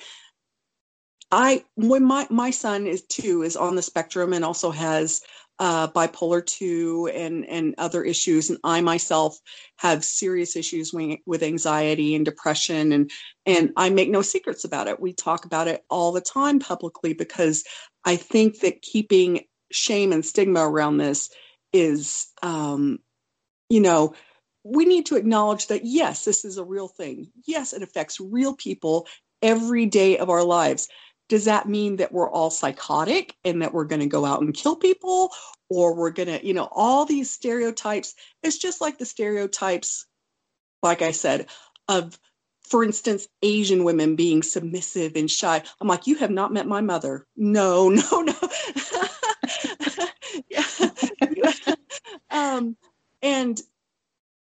[1.32, 5.22] I when my my son is two is on the spectrum and also has
[5.60, 9.38] uh, bipolar two and and other issues, and I myself
[9.76, 10.92] have serious issues
[11.26, 13.10] with anxiety and depression, and
[13.44, 14.98] and I make no secrets about it.
[14.98, 17.62] We talk about it all the time publicly because
[18.06, 21.28] I think that keeping shame and stigma around this
[21.74, 22.98] is, um,
[23.68, 24.14] you know,
[24.64, 27.30] we need to acknowledge that yes, this is a real thing.
[27.46, 29.06] Yes, it affects real people
[29.42, 30.88] every day of our lives
[31.30, 34.52] does that mean that we're all psychotic and that we're going to go out and
[34.52, 35.30] kill people?
[35.70, 40.04] Or we're going to you know all these stereotypes it's just like the stereotypes
[40.82, 41.46] like i said
[41.86, 42.18] of
[42.64, 45.62] for instance asian women being submissive and shy.
[45.80, 47.24] I'm like you have not met my mother.
[47.36, 48.34] No no no.
[52.30, 52.76] Um
[53.22, 53.60] and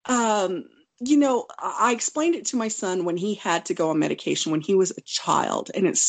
[0.06, 0.70] um
[1.02, 4.52] you know, I explained it to my son when he had to go on medication
[4.52, 6.02] when he was a child, and it's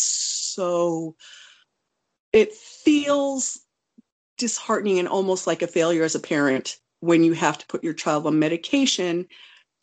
[0.60, 1.16] so,
[2.34, 3.60] it feels
[4.36, 7.94] disheartening and almost like a failure as a parent when you have to put your
[7.94, 9.26] child on medication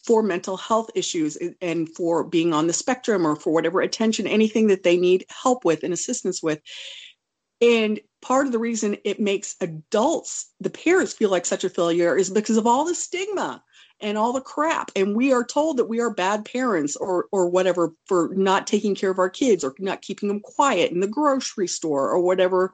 [0.06, 4.68] for mental health issues and for being on the spectrum or for whatever attention, anything
[4.68, 6.62] that they need help with and assistance with.
[7.60, 12.16] And part of the reason it makes adults, the parents, feel like such a failure
[12.16, 13.64] is because of all the stigma
[14.00, 14.92] and all the crap.
[14.96, 18.96] And we are told that we are bad parents or or whatever for not taking
[18.96, 22.74] care of our kids or not keeping them quiet in the grocery store or whatever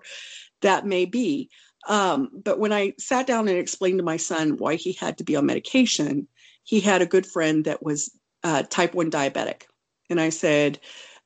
[0.62, 1.49] that may be.
[1.88, 5.25] Um, but when i sat down and explained to my son why he had to
[5.25, 6.27] be on medication
[6.63, 8.09] he had a good friend that was
[8.45, 9.63] uh, type 1 diabetic.
[10.09, 10.79] And i said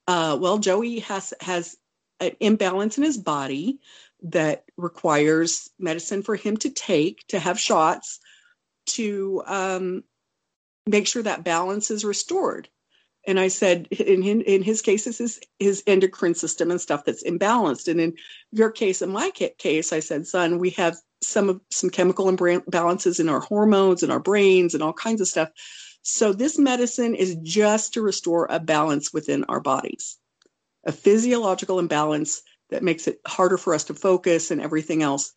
[0.07, 1.75] uh, well joey has has
[2.19, 3.79] an imbalance in his body
[4.23, 8.19] that requires medicine for him to take to have shots
[8.87, 10.03] to um,
[10.85, 12.69] make sure that balance is restored.
[13.25, 17.23] And I said, in, in his case, this is his endocrine system and stuff that's
[17.23, 17.89] imbalanced.
[17.89, 18.15] And in
[18.51, 23.19] your case, in my case, I said, son, we have some of some chemical imbalances
[23.19, 25.49] in our hormones and our brains and all kinds of stuff.
[26.03, 30.17] So this medicine is just to restore a balance within our bodies,
[30.85, 35.33] a physiological imbalance that makes it harder for us to focus and everything else.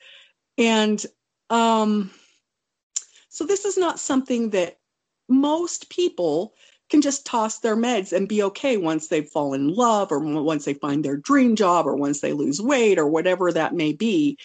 [0.58, 1.04] And
[1.48, 2.12] um,
[3.30, 4.78] so this is not something that
[5.28, 6.54] most people
[6.90, 10.64] can just toss their meds and be okay once they've fallen in love or once
[10.64, 14.36] they find their dream job or once they lose weight or whatever that may be.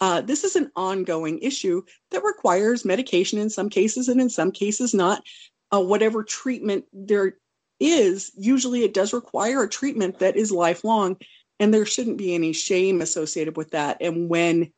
[0.00, 4.52] Uh, this is an ongoing issue that requires medication in some cases and in some
[4.52, 5.22] cases not.
[5.70, 7.36] Uh, whatever treatment there
[7.80, 11.16] is, usually it does require a treatment that is lifelong,
[11.60, 13.98] and there shouldn't be any shame associated with that.
[14.00, 14.72] And when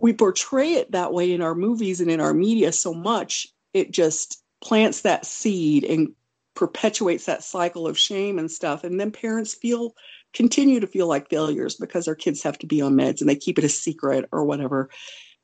[0.00, 3.90] we portray it that way in our movies and in our media so much, it
[3.90, 6.14] just plants that seed and
[6.54, 8.84] perpetuates that cycle of shame and stuff.
[8.84, 9.94] And then parents feel
[10.32, 13.36] continue to feel like failures because their kids have to be on meds and they
[13.36, 14.88] keep it a secret or whatever.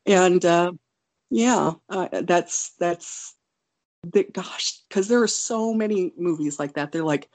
[0.07, 0.73] And uh,
[1.31, 3.35] yeah, uh, that's that's
[4.05, 6.93] the, gosh, because there are so many movies like that.
[6.93, 7.29] They're like,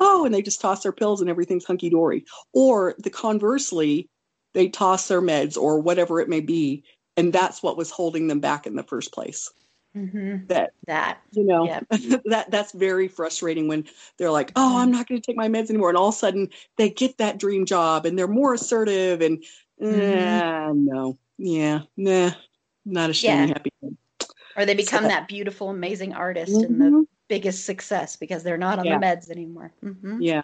[0.00, 2.24] oh, and they just toss their pills and everything's hunky dory.
[2.52, 4.08] Or the conversely,
[4.54, 6.84] they toss their meds or whatever it may be,
[7.16, 9.50] and that's what was holding them back in the first place.
[9.96, 10.46] Mm-hmm.
[10.46, 11.86] That that you know yep.
[12.24, 13.84] that that's very frustrating when
[14.16, 16.18] they're like, oh, I'm not going to take my meds anymore, and all of a
[16.18, 19.44] sudden they get that dream job and they're more assertive and
[19.80, 20.00] mm-hmm.
[20.00, 22.30] eh, no, yeah, nah,
[22.86, 23.54] not a shiny yeah.
[23.54, 23.70] happy.
[24.56, 26.64] Or they become so, that beautiful, amazing artist mm-hmm.
[26.64, 27.02] and the mm-hmm.
[27.28, 28.98] biggest success because they're not on yeah.
[28.98, 29.72] the meds anymore.
[29.84, 30.22] Mm-hmm.
[30.22, 30.42] Yeah,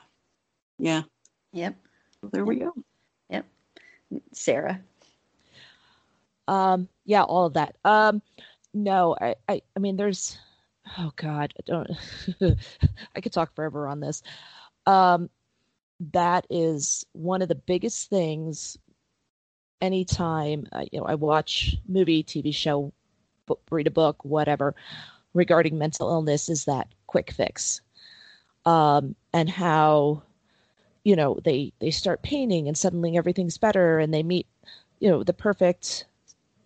[0.79, 1.03] yeah.
[1.53, 1.75] Yep.
[2.21, 2.75] Well, there we go.
[4.33, 4.81] Sarah.
[6.47, 6.89] Um.
[7.05, 7.23] Yeah.
[7.23, 7.77] All of that.
[7.85, 8.23] Um.
[8.75, 9.17] No.
[9.21, 9.35] I.
[9.49, 9.63] I.
[9.77, 10.39] I mean, there's.
[10.97, 11.53] Oh God.
[11.59, 11.91] I don't.
[13.17, 14.23] I could talk forever on this.
[14.87, 15.31] Um.
[16.13, 18.79] That is one of the biggest things
[19.81, 22.93] anytime uh, you know I watch movie, TV show,
[23.71, 24.75] read a book, whatever,
[25.35, 27.81] regarding mental illness is that quick fix,
[28.65, 30.23] um, and how
[31.09, 34.47] you know they they start painting and suddenly everything's better, and they meet
[35.01, 36.05] you know the perfect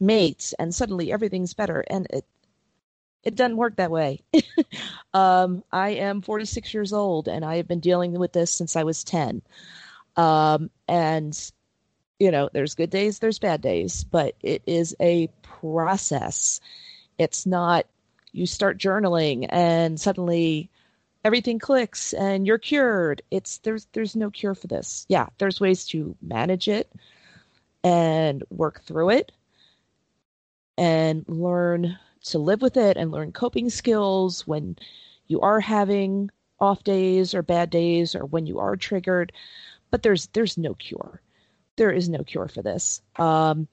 [0.01, 2.25] mate, and suddenly everything's better, and it
[3.23, 4.21] it doesn't work that way.
[5.15, 8.83] um, I am 46 years old, and I have been dealing with this since I
[8.83, 9.43] was 10.
[10.17, 11.53] Um, and
[12.19, 16.61] you know, there's good days, there's bad days, but it is a process.
[17.17, 17.87] It's not
[18.33, 20.69] you start journaling and suddenly
[21.25, 23.23] everything clicks and you're cured.
[23.31, 25.07] It's there's there's no cure for this.
[25.09, 26.91] Yeah, there's ways to manage it
[27.85, 29.33] and work through it
[30.79, 34.77] and learn to live with it and learn coping skills when
[35.27, 36.31] you are having
[36.61, 39.33] off days or bad days or when you are triggered
[39.91, 41.21] but there's there's no cure
[41.77, 43.03] there is no cure for this.
[43.17, 43.69] Um,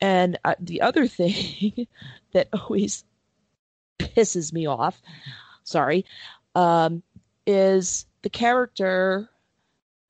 [0.00, 1.86] and uh, the other thing
[2.32, 3.04] that always
[3.98, 5.00] pisses me off,
[5.64, 6.04] sorry,
[6.58, 7.04] um,
[7.46, 9.30] is the character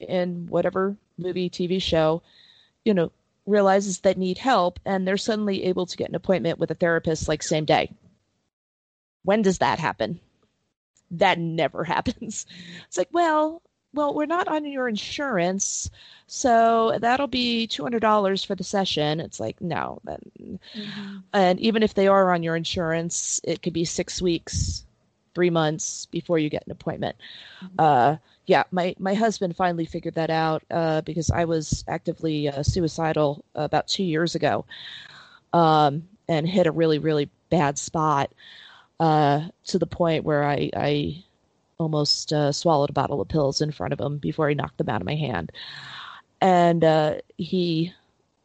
[0.00, 2.22] in whatever movie, TV show,
[2.86, 3.12] you know,
[3.44, 7.28] realizes they need help and they're suddenly able to get an appointment with a therapist
[7.28, 7.92] like same day.
[9.24, 10.20] When does that happen?
[11.10, 12.46] That never happens.
[12.86, 13.60] It's like, well,
[13.92, 15.90] well, we're not on your insurance,
[16.26, 19.18] so that'll be two hundred dollars for the session.
[19.18, 21.16] It's like no, then, mm-hmm.
[21.32, 24.84] and even if they are on your insurance, it could be six weeks,
[25.38, 27.14] three months before you get an appointment.
[27.62, 27.74] Mm-hmm.
[27.78, 32.64] Uh, yeah, my my husband finally figured that out uh, because I was actively uh,
[32.64, 34.64] suicidal about two years ago,
[35.52, 38.32] um, and hit a really really bad spot
[38.98, 41.24] uh, to the point where I I
[41.78, 44.88] almost uh, swallowed a bottle of pills in front of him before he knocked them
[44.88, 45.52] out of my hand.
[46.40, 47.92] And uh, he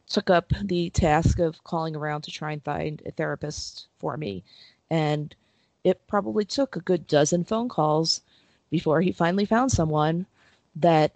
[0.07, 4.43] took up the task of calling around to try and find a therapist for me.
[4.91, 5.35] And
[5.83, 8.21] it probably took a good dozen phone calls
[8.69, 10.25] before he finally found someone
[10.75, 11.11] that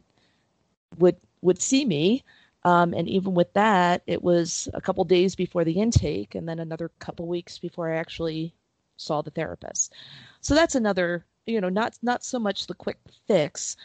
[0.97, 2.23] would would see me.
[2.63, 6.59] Um, and even with that, it was a couple days before the intake, and then
[6.59, 8.53] another couple weeks before I actually
[8.97, 9.93] saw the therapist.
[10.41, 13.75] So that's another you know not not so much the quick fix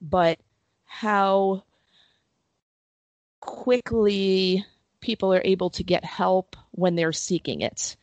[0.00, 0.40] but
[0.84, 1.62] how
[3.38, 4.64] quickly
[5.00, 7.96] people are able to get help when they're seeking it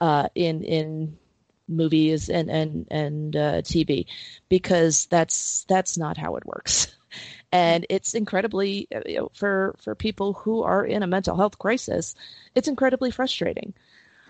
[0.00, 1.18] uh, in in
[1.68, 4.06] movies and and and uh, TV
[4.48, 6.94] because that's that's not how it works
[7.52, 11.58] and it's incredibly uh, you know, for for people who are in a mental health
[11.58, 12.14] crisis
[12.54, 13.74] it's incredibly frustrating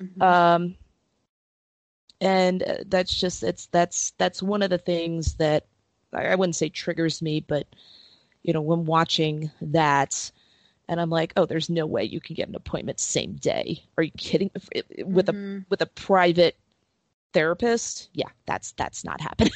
[0.01, 0.23] mm-hmm.
[0.23, 0.75] um
[2.21, 5.67] and uh, that's just it's that's that's one of the things that
[6.13, 7.67] I wouldn't say triggers me, but
[8.43, 10.31] you know when watching that,
[10.89, 13.83] and I'm like, oh, there's no way you can get an appointment same day.
[13.97, 14.51] Are you kidding?
[15.05, 15.59] With mm-hmm.
[15.59, 16.57] a with a private
[17.37, 19.53] therapist, yeah, that's that's not happening.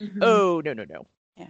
[0.00, 0.18] mm-hmm.
[0.22, 1.06] Oh no no no.
[1.36, 1.48] Yeah,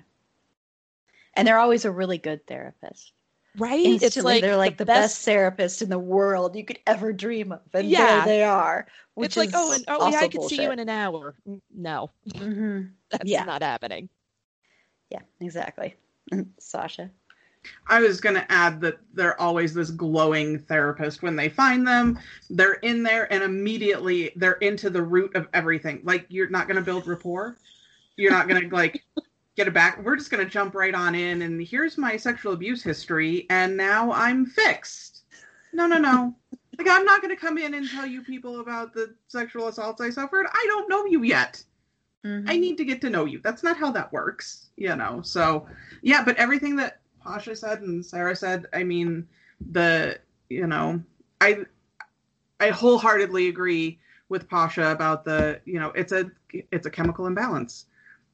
[1.34, 3.12] and they're always a really good therapist
[3.58, 3.84] right?
[3.84, 5.16] Instantly, it's like they're like the, the best...
[5.16, 5.24] best...
[5.24, 8.24] therapist in the world you could ever dream of, and yeah.
[8.24, 8.86] there they are.
[9.16, 11.34] it's like, oh, and, oh, yeah, I could see you in an hour.
[11.74, 12.82] No, mm-hmm.
[13.10, 13.44] that's yeah.
[13.44, 14.08] not happening.
[15.10, 15.94] Yeah, exactly.
[16.58, 17.10] Sasha.
[17.86, 22.18] I was going to add that they're always this glowing therapist when they find them.
[22.50, 26.00] They're in there and immediately they're into the root of everything.
[26.04, 27.56] Like you're not going to build rapport.
[28.16, 29.02] You're not going to like
[29.56, 30.02] get it back.
[30.04, 31.42] We're just going to jump right on in.
[31.42, 33.46] And here's my sexual abuse history.
[33.50, 35.24] And now I'm fixed.
[35.72, 36.34] No, no, no.
[36.78, 40.00] like, I'm not going to come in and tell you people about the sexual assaults
[40.00, 40.46] I suffered.
[40.52, 41.62] I don't know you yet.
[42.24, 42.48] Mm-hmm.
[42.48, 43.40] I need to get to know you.
[43.42, 45.20] That's not how that works, you know.
[45.22, 45.66] So,
[46.02, 49.26] yeah, but everything that Pasha said and Sarah said, I mean,
[49.72, 50.18] the,
[50.48, 51.02] you know,
[51.40, 51.64] I
[52.60, 53.98] I wholeheartedly agree
[54.28, 57.86] with Pasha about the, you know, it's a it's a chemical imbalance.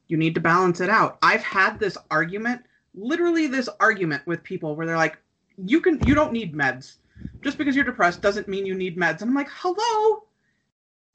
[0.07, 1.17] You need to balance it out.
[1.21, 2.61] I've had this argument,
[2.93, 5.17] literally this argument with people where they're like,
[5.57, 6.97] you can you don't need meds.
[7.41, 9.21] Just because you're depressed doesn't mean you need meds.
[9.21, 10.23] And I'm like, hello?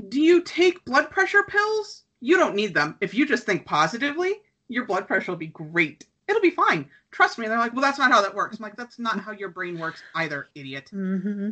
[0.09, 2.05] Do you take blood pressure pills?
[2.21, 2.97] You don't need them.
[3.01, 4.35] If you just think positively,
[4.69, 6.07] your blood pressure will be great.
[6.29, 6.91] It'll be fine.
[7.11, 7.45] Trust me.
[7.45, 8.59] And they're like, well, that's not how that works.
[8.59, 10.91] I'm like, that's not how your brain works either, idiot.
[10.93, 11.51] Mm-hmm.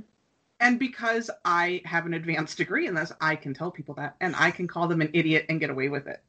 [0.60, 4.34] And because I have an advanced degree in this, I can tell people that and
[4.36, 6.22] I can call them an idiot and get away with it.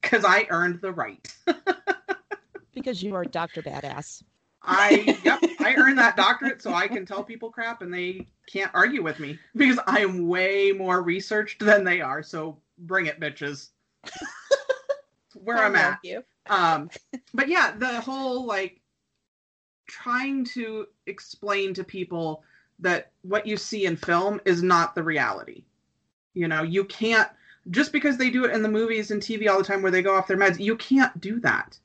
[0.00, 1.26] Because I earned the right.
[2.72, 3.62] because you are Dr.
[3.62, 4.22] Badass.
[4.62, 8.70] I yep, I earned that doctorate so I can tell people crap and they can't
[8.74, 12.22] argue with me because I am way more researched than they are.
[12.22, 13.70] So bring it, bitches.
[15.34, 15.98] where I I'm at.
[16.02, 16.24] You.
[16.48, 16.90] Um,
[17.34, 18.80] but yeah, the whole like
[19.86, 22.42] trying to explain to people
[22.80, 25.64] that what you see in film is not the reality.
[26.34, 27.28] You know, you can't
[27.70, 30.02] just because they do it in the movies and TV all the time where they
[30.02, 31.78] go off their meds, you can't do that.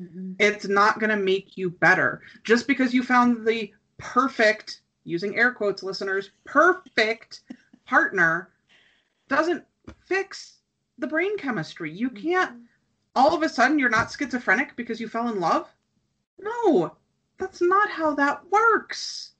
[0.00, 0.32] Mm-hmm.
[0.38, 2.22] It's not going to make you better.
[2.44, 7.40] Just because you found the perfect, using air quotes, listeners, perfect
[7.84, 8.50] partner
[9.28, 9.64] doesn't
[10.06, 10.58] fix
[10.98, 11.92] the brain chemistry.
[11.92, 12.28] You mm-hmm.
[12.28, 12.56] can't,
[13.18, 15.68] all of a sudden, you're not schizophrenic because you fell in love.
[16.38, 16.94] No,
[17.36, 19.32] that's not how that works.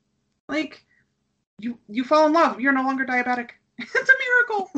[0.49, 0.85] Like,
[1.61, 3.51] you you fall in love, you're no longer diabetic.
[3.79, 4.70] it's a miracle.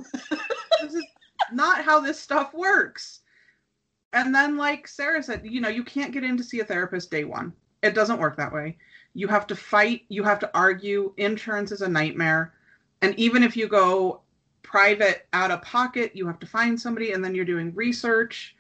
[0.83, 1.07] this is
[1.51, 3.21] not how this stuff works.
[4.13, 7.11] And then, like Sarah said, you know, you can't get in to see a therapist
[7.11, 7.55] day one.
[7.83, 8.77] It doesn't work that way.
[9.15, 11.15] You have to fight, you have to argue.
[11.17, 12.53] Insurance is a nightmare.
[13.01, 14.21] And even if you go
[14.63, 18.55] private out of pocket, you have to find somebody and then you're doing research.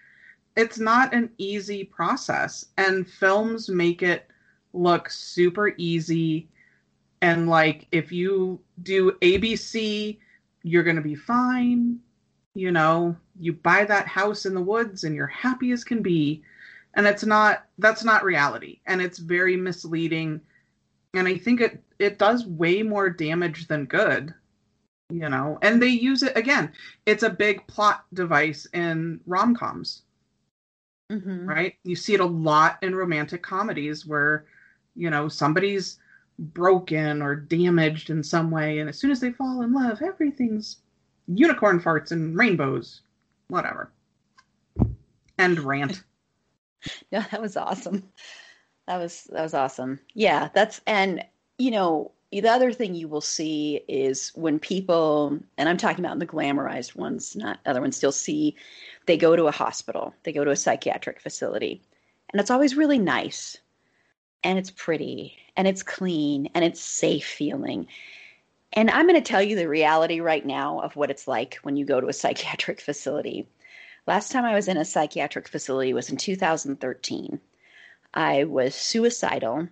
[0.56, 2.66] It's not an easy process.
[2.76, 4.26] And films make it
[4.72, 6.48] look super easy.
[7.22, 10.18] And like, if you do ABC,
[10.62, 12.00] you're going to be fine.
[12.54, 16.42] You know you buy that house in the woods and you're happy as can be.
[16.94, 18.80] And it's not that's not reality.
[18.86, 20.40] And it's very misleading.
[21.14, 24.34] And i think it it does way more damage than good
[25.12, 25.58] you know?
[25.60, 26.70] And they use it again
[27.04, 30.02] it's a big plot device in rom-coms
[31.10, 31.48] mm-hmm.
[31.48, 34.46] right you see it a lot in romantic comedies where
[34.94, 35.98] you know somebody's
[36.38, 40.78] broken or damaged in some way and as soon as they fall in love everything's
[41.34, 43.02] unicorn farts and rainbows,
[43.48, 43.92] whatever.
[45.38, 46.02] And rant.
[47.12, 48.04] no, that was awesome.
[48.86, 50.00] That was that was awesome.
[50.14, 51.24] Yeah, that's and
[51.58, 56.14] you know the other thing you will see is when people and I'm talking about
[56.14, 57.96] in the glamorized ones, not other ones.
[57.96, 58.56] Still see
[59.10, 61.82] they go to a hospital, they go to a psychiatric facility,
[62.32, 63.58] and it's always really nice,
[64.44, 67.86] and it's pretty, and it's clean, and it's safe feeling
[68.72, 71.76] and I'm going to tell you the reality right now of what it's like when
[71.76, 73.48] you go to a psychiatric facility.
[74.06, 77.40] Last time I was in a psychiatric facility was in 2013.
[78.14, 79.68] I was suicidal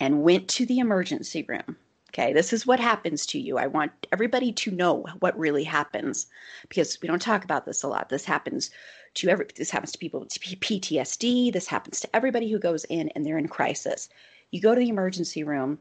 [0.00, 1.76] and went to the emergency room.
[2.12, 3.56] Okay, this is what happens to you.
[3.56, 6.26] I want everybody to know what really happens
[6.68, 8.10] because we don't talk about this a lot.
[8.10, 8.70] This happens
[9.14, 13.08] to every this happens to people with PTSD, this happens to everybody who goes in
[13.10, 14.10] and they're in crisis.
[14.50, 15.78] You go to the emergency room,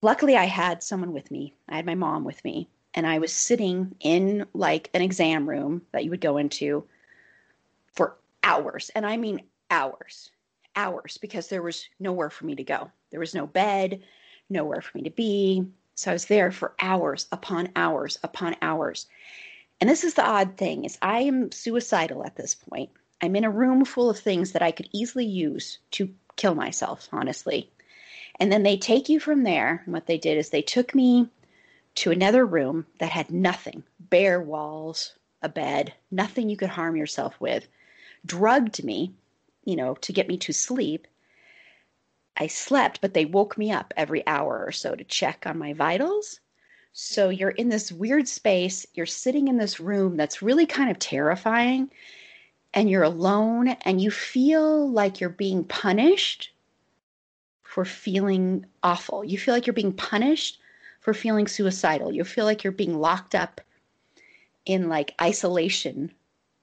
[0.00, 1.54] luckily I had someone with me.
[1.68, 5.82] I had my mom with me, and I was sitting in like an exam room
[5.92, 6.84] that you would go into
[7.92, 8.90] for hours.
[8.94, 10.30] And I mean hours,
[10.76, 12.90] hours, because there was nowhere for me to go.
[13.10, 14.02] There was no bed,
[14.50, 15.64] nowhere for me to be.
[15.94, 19.06] So I was there for hours upon hours upon hours.
[19.80, 22.90] And this is the odd thing is I am suicidal at this point.
[23.22, 27.08] I'm in a room full of things that I could easily use to kill myself,
[27.12, 27.70] honestly.
[28.38, 29.82] And then they take you from there.
[29.84, 31.28] And what they did is they took me
[31.96, 37.38] to another room that had nothing bare walls, a bed, nothing you could harm yourself
[37.40, 37.68] with,
[38.24, 39.12] drugged me,
[39.64, 41.06] you know, to get me to sleep.
[42.40, 45.74] I slept, but they woke me up every hour or so to check on my
[45.74, 46.40] vitals.
[46.94, 50.98] So you're in this weird space, you're sitting in this room that's really kind of
[50.98, 51.90] terrifying,
[52.72, 56.50] and you're alone, and you feel like you're being punished
[57.62, 59.22] for feeling awful.
[59.22, 60.60] You feel like you're being punished
[61.00, 62.10] for feeling suicidal.
[62.10, 63.60] You feel like you're being locked up
[64.64, 66.10] in like isolation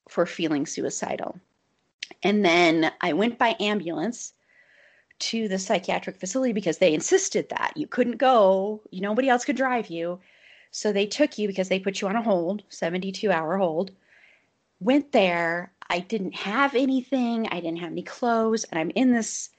[0.09, 1.39] for feeling suicidal.
[2.23, 4.33] And then I went by ambulance
[5.19, 9.87] to the psychiatric facility because they insisted that you couldn't go, nobody else could drive
[9.87, 10.19] you.
[10.71, 13.91] So they took you because they put you on a hold, 72 hour hold.
[14.79, 15.71] went there.
[15.89, 17.47] I didn't have anything.
[17.47, 18.63] I didn't have any clothes.
[18.65, 19.49] And I'm in this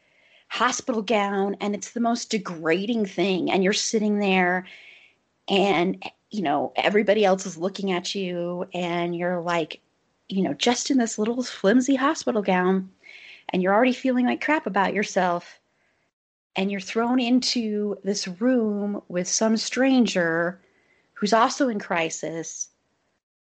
[0.48, 3.50] hospital gown and it's the most degrading thing.
[3.50, 4.66] And you're sitting there
[5.48, 9.80] and, you know, everybody else is looking at you and you're like,
[10.28, 12.90] you know, just in this little flimsy hospital gown
[13.48, 15.60] and you're already feeling like crap about yourself.
[16.56, 20.60] And you're thrown into this room with some stranger
[21.14, 22.68] who's also in crisis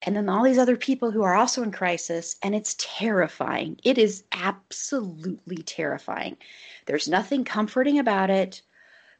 [0.02, 3.78] and then all these other people who are also in crisis and it's terrifying.
[3.84, 6.36] It is absolutely terrifying.
[6.86, 8.61] There's nothing comforting about it.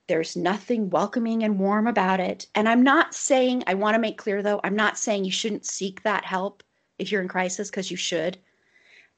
[0.09, 2.47] There's nothing welcoming and warm about it.
[2.55, 5.64] And i'm not saying i want to make clear though i'm not saying you shouldn't
[5.64, 6.62] seek that help
[6.99, 8.39] if you're in crisis because you should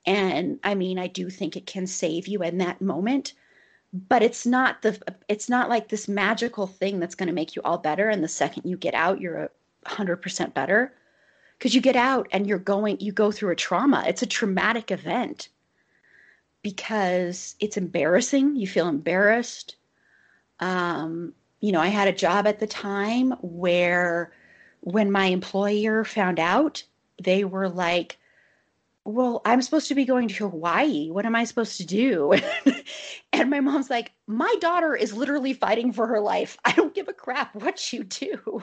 [0.07, 3.35] and i mean i do think it can save you in that moment
[3.93, 4.99] but it's not the
[5.29, 8.29] it's not like this magical thing that's going to make you all better and the
[8.29, 9.51] second you get out you're a
[9.87, 10.93] 100% better.
[11.59, 14.05] Because you get out and you're going you go through a trauma.
[14.07, 15.49] It's a traumatic event.
[16.63, 18.57] Because it's embarrassing.
[18.57, 19.77] You feel embarrassed.
[20.61, 24.31] Um, you know i had a job at the time where
[24.81, 26.83] when my employer found out
[27.23, 28.19] they were like
[29.07, 32.33] well i'm supposed to be going to hawaii what am i supposed to do
[33.33, 37.09] and my mom's like my daughter is literally fighting for her life i don't give
[37.09, 38.63] a crap what you do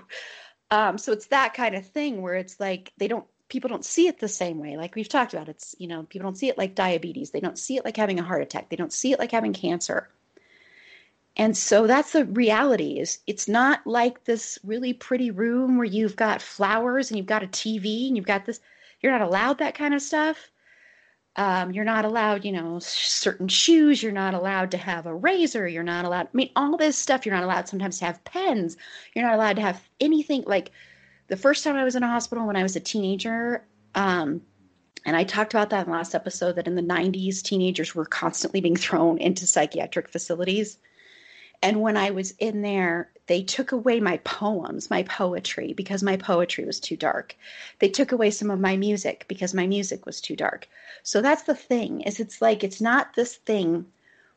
[0.72, 4.08] um, so it's that kind of thing where it's like they don't people don't see
[4.08, 4.76] it the same way.
[4.76, 7.30] Like we've talked about, it's you know people don't see it like diabetes.
[7.30, 8.70] They don't see it like having a heart attack.
[8.70, 10.10] They don't see it like having cancer.
[11.38, 16.16] And so that's the reality is it's not like this really pretty room where you've
[16.16, 18.60] got flowers and you've got a TV and you've got this
[19.04, 20.50] you're not allowed that kind of stuff.
[21.36, 24.02] Um, you're not allowed, you know, certain shoes.
[24.02, 25.68] You're not allowed to have a razor.
[25.68, 26.28] You're not allowed.
[26.28, 27.26] I mean, all this stuff.
[27.26, 28.78] You're not allowed sometimes to have pens.
[29.14, 30.44] You're not allowed to have anything.
[30.46, 30.72] Like
[31.28, 34.42] the first time I was in a hospital when I was a teenager, um,
[35.06, 36.56] and I talked about that in last episode.
[36.56, 40.78] That in the '90s, teenagers were constantly being thrown into psychiatric facilities.
[41.64, 46.18] And when I was in there, they took away my poems, my poetry, because my
[46.18, 47.36] poetry was too dark.
[47.80, 50.68] They took away some of my music because my music was too dark.
[51.04, 53.86] So that's the thing is it's like it's not this thing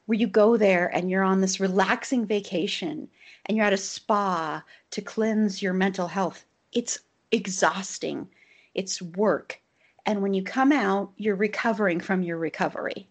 [0.06, 3.08] where you go there and you're on this relaxing vacation
[3.46, 4.62] and you're at a spa
[4.92, 6.44] to cleanse your mental health.
[6.72, 7.00] It's
[7.32, 8.28] exhausting.
[8.74, 9.60] It's work.
[10.04, 13.08] And when you come out, you're recovering from your recovery.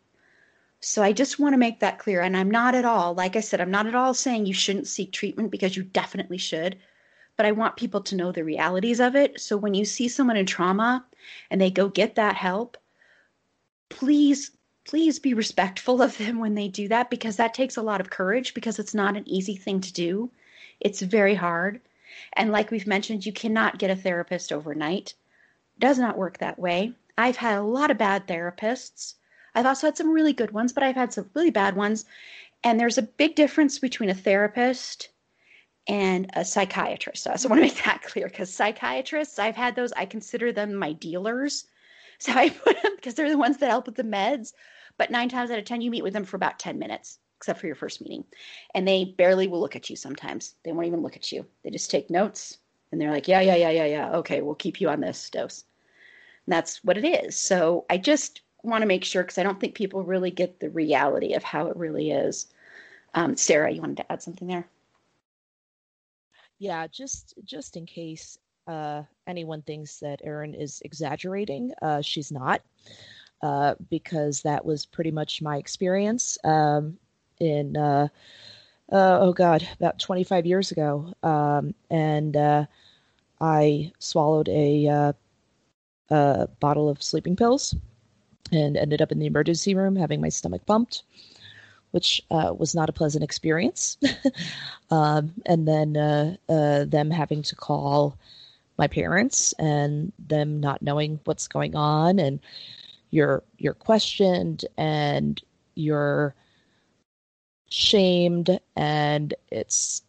[0.87, 2.21] So I just want to make that clear.
[2.21, 4.87] And I'm not at all, like I said, I'm not at all saying you shouldn't
[4.87, 6.77] seek treatment because you definitely should.
[7.35, 9.41] But I want people to know the realities of it.
[9.41, 11.03] So when you see someone in trauma
[11.49, 12.77] and they go get that help,
[13.89, 14.51] please,
[14.85, 18.11] please be respectful of them when they do that because that takes a lot of
[18.11, 20.29] courage because it's not an easy thing to do.
[20.79, 21.81] It's very hard.
[22.33, 25.15] And like we've mentioned, you cannot get a therapist overnight.
[25.79, 26.93] Does not work that way.
[27.17, 29.15] I've had a lot of bad therapists
[29.55, 32.05] I've also had some really good ones, but I've had some really bad ones.
[32.63, 35.09] And there's a big difference between a therapist
[35.87, 37.23] and a psychiatrist.
[37.23, 40.75] So I want to make that clear because psychiatrists, I've had those, I consider them
[40.75, 41.65] my dealers.
[42.17, 44.53] So I put them because they're the ones that help with the meds.
[44.97, 47.59] But nine times out of 10, you meet with them for about 10 minutes, except
[47.59, 48.23] for your first meeting.
[48.73, 50.55] And they barely will look at you sometimes.
[50.63, 51.45] They won't even look at you.
[51.61, 54.11] They just take notes and they're like, yeah, yeah, yeah, yeah, yeah.
[54.13, 55.65] Okay, we'll keep you on this dose.
[56.45, 57.37] And that's what it is.
[57.37, 60.69] So I just want to make sure because I don't think people really get the
[60.69, 62.47] reality of how it really is.
[63.13, 64.67] Um, Sarah, you wanted to add something there?
[66.59, 68.37] Yeah, just just in case
[68.67, 72.61] uh, anyone thinks that Erin is exaggerating, uh, she's not,
[73.41, 76.97] uh, because that was pretty much my experience um,
[77.39, 78.07] in uh,
[78.91, 82.65] uh, oh god, about 25 years ago, um, and uh,
[83.41, 85.13] I swallowed a,
[86.09, 87.75] a bottle of sleeping pills
[88.51, 91.03] and ended up in the emergency room having my stomach pumped,
[91.91, 93.97] which uh, was not a pleasant experience.
[94.91, 98.17] um, and then uh, uh, them having to call
[98.77, 102.39] my parents and them not knowing what's going on, and
[103.09, 105.41] you're you're questioned and
[105.75, 106.35] you're
[107.69, 110.01] shamed, and it's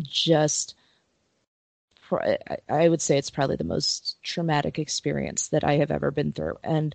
[0.00, 0.74] just.
[2.68, 6.58] I would say it's probably the most traumatic experience that I have ever been through,
[6.62, 6.94] and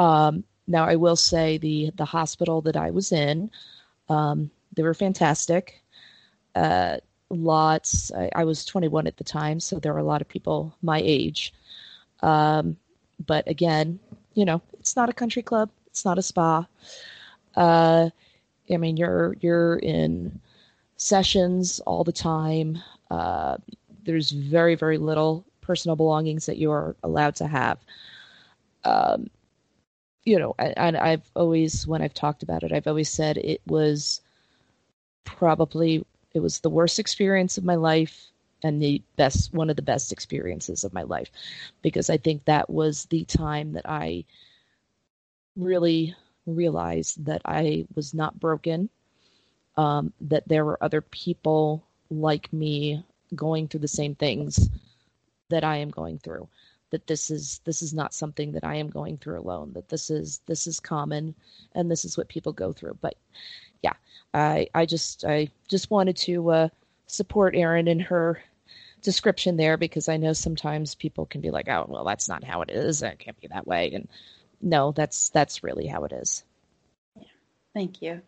[0.00, 3.50] um, now, I will say the the hospital that I was in,
[4.08, 5.82] um, they were fantastic.
[6.54, 6.96] Uh,
[7.28, 8.10] lots.
[8.12, 11.02] I, I, was 21 at the time, so there were a lot of people my
[11.04, 11.52] age.
[12.22, 12.78] Um,
[13.26, 14.00] but again,
[14.32, 15.70] you know, it's not a country club.
[15.88, 16.66] It's not a spa.
[17.54, 18.08] Uh,
[18.72, 20.40] I mean, you're you're in
[20.96, 22.78] sessions all the time.
[23.10, 23.58] Uh,
[24.04, 27.78] there's very very little personal belongings that you are allowed to have.
[28.84, 29.28] um,
[30.24, 34.20] you know, and I've always, when I've talked about it, I've always said it was
[35.24, 38.26] probably it was the worst experience of my life
[38.62, 41.30] and the best one of the best experiences of my life
[41.82, 44.24] because I think that was the time that I
[45.56, 46.14] really
[46.46, 48.90] realized that I was not broken,
[49.76, 53.04] um, that there were other people like me
[53.34, 54.68] going through the same things
[55.48, 56.48] that I am going through.
[56.90, 59.72] That this is this is not something that I am going through alone.
[59.74, 61.34] That this is this is common,
[61.74, 62.98] and this is what people go through.
[63.00, 63.14] But
[63.82, 63.94] yeah,
[64.34, 66.68] I I just I just wanted to uh,
[67.06, 68.42] support Erin in her
[69.02, 72.62] description there because I know sometimes people can be like, oh well, that's not how
[72.62, 73.02] it is.
[73.02, 73.92] It can't be that way.
[73.92, 74.08] And
[74.60, 76.44] no, that's that's really how it is.
[77.16, 77.24] Yeah.
[77.74, 78.22] Thank you.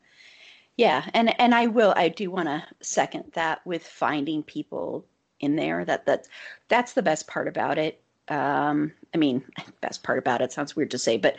[0.77, 5.05] Yeah, and and I will I do want to second that with finding people
[5.41, 6.29] in there that that
[6.69, 8.01] that's the best part about it.
[8.29, 9.43] Um, I mean,
[9.81, 11.37] best part about it sounds weird to say, but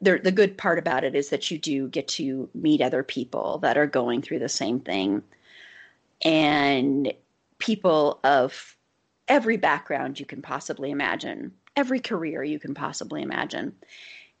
[0.00, 3.58] the the good part about it is that you do get to meet other people
[3.58, 5.22] that are going through the same thing,
[6.22, 7.12] and
[7.58, 8.76] people of
[9.28, 13.74] every background you can possibly imagine, every career you can possibly imagine,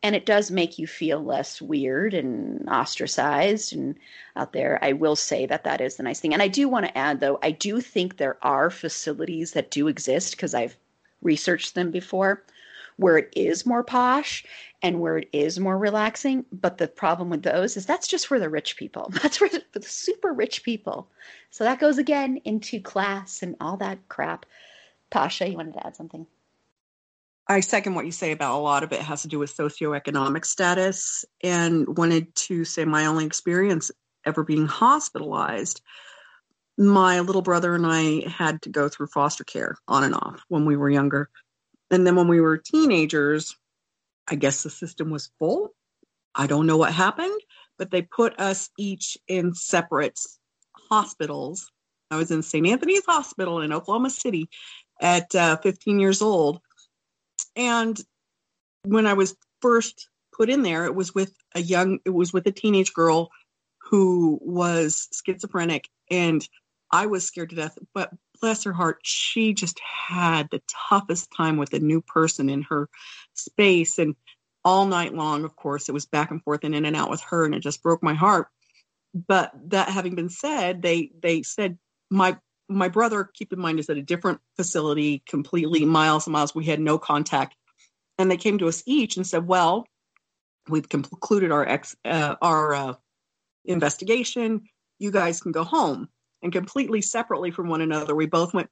[0.02, 3.96] and it does make you feel less weird and ostracized and
[4.36, 4.78] out there.
[4.82, 6.34] I will say that that is the nice thing.
[6.34, 9.88] And i do want to add though i do think there are facilities that do
[9.88, 10.76] exist because i've
[11.24, 12.44] researched them before
[12.96, 14.44] where it is more posh
[14.82, 16.44] and where it is more relaxing.
[16.52, 19.10] But the problem with those is that's just for the rich people.
[19.22, 21.08] That's for the, super rich people.
[21.50, 24.46] So that goes again into class and all that crap.
[25.10, 26.26] Tasha you wanted to add something?
[27.46, 30.46] I second what you say about a lot of it has to do with socioeconomic
[30.46, 33.90] status and wanted to say my only experience
[34.24, 35.82] ever being hospitalized.
[36.76, 40.64] My little brother and I had to go through foster care on and off when
[40.64, 41.30] we were younger.
[41.90, 43.56] And then when we were teenagers,
[44.26, 45.74] I guess the system was full.
[46.34, 47.40] I don't know what happened,
[47.78, 50.18] but they put us each in separate
[50.90, 51.70] hospitals.
[52.10, 52.66] I was in St.
[52.66, 54.48] Anthony's Hospital in Oklahoma City
[55.00, 56.60] at uh, 15 years old
[57.56, 58.00] and
[58.84, 62.46] when I was first put in there, it was with a young, it was with
[62.46, 63.30] a teenage girl
[63.78, 66.46] who was schizophrenic, and
[66.94, 67.76] I was scared to death.
[67.92, 72.62] But bless her heart, she just had the toughest time with a new person in
[72.62, 72.88] her
[73.34, 73.98] space.
[73.98, 74.14] And
[74.64, 77.20] all night long, of course, it was back and forth and in and out with
[77.22, 78.46] her, and it just broke my heart.
[79.12, 81.78] But that having been said, they they said
[82.10, 82.38] my
[82.68, 86.54] my brother, keep in mind, is at a different facility, completely miles and miles.
[86.54, 87.56] We had no contact,
[88.18, 89.86] and they came to us each and said, "Well,
[90.68, 92.94] we've concluded our ex uh, our uh,
[93.64, 94.62] investigation.
[94.98, 96.08] You guys can go home."
[96.44, 98.68] And completely separately from one another, we both went,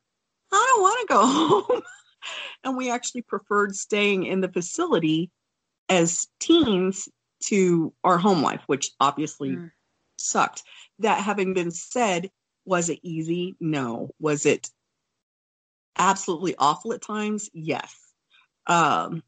[0.53, 1.83] "I don't want to go home,"
[2.65, 5.31] and we actually preferred staying in the facility
[5.89, 7.09] as teens
[7.45, 9.71] to our home life, which obviously mm.
[10.17, 10.63] sucked.
[10.99, 12.31] That having been said,
[12.65, 13.57] was it easy?
[13.59, 14.11] No.
[14.21, 14.69] Was it
[15.99, 17.51] absolutely awful at times?
[17.53, 17.95] Yes.
[18.67, 19.23] Um,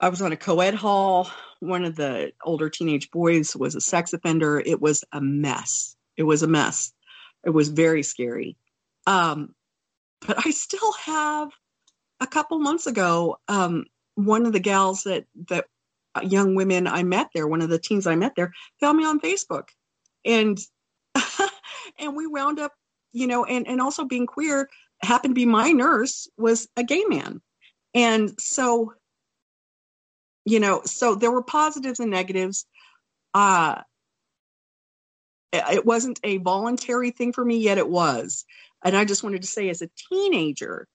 [0.00, 1.30] I was on a co ed hall.
[1.60, 4.60] One of the older teenage boys was a sex offender.
[4.64, 5.96] It was a mess.
[6.16, 6.92] It was a mess.
[7.44, 8.56] It was very scary.
[9.06, 9.54] Um,
[10.26, 11.50] but I still have
[12.20, 13.84] a couple months ago, um,
[14.14, 15.66] one of the gals that, that
[16.22, 19.20] young women I met there, one of the teens I met there, found me on
[19.20, 19.68] Facebook.
[20.24, 20.58] And
[21.98, 22.72] and we wound up,
[23.12, 24.68] you know, and, and also being queer
[25.02, 27.40] happened to be my nurse was a gay man.
[27.94, 28.94] And so,
[30.44, 32.66] you know, so there were positives and negatives.
[33.34, 33.82] Uh,
[35.52, 38.44] it wasn't a voluntary thing for me, yet it was.
[38.84, 40.86] And I just wanted to say, as a teenager,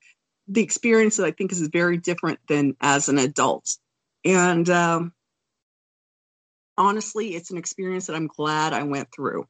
[0.48, 3.78] the experience that I think is very different than as an adult.
[4.26, 5.14] And um,
[6.78, 9.48] honestly, it's an experience that I'm glad I went through.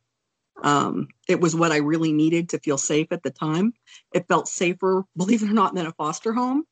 [0.62, 3.74] Um, it was what I really needed to feel safe at the time.
[4.14, 6.64] It felt safer, believe it or not, than a foster home,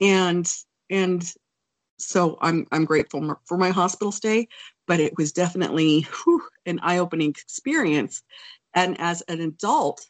[0.00, 0.50] and
[0.90, 1.30] and
[1.98, 4.48] so I'm I'm grateful for my hospital stay.
[4.86, 8.22] But it was definitely whew, an eye-opening experience.
[8.74, 10.06] And as an adult,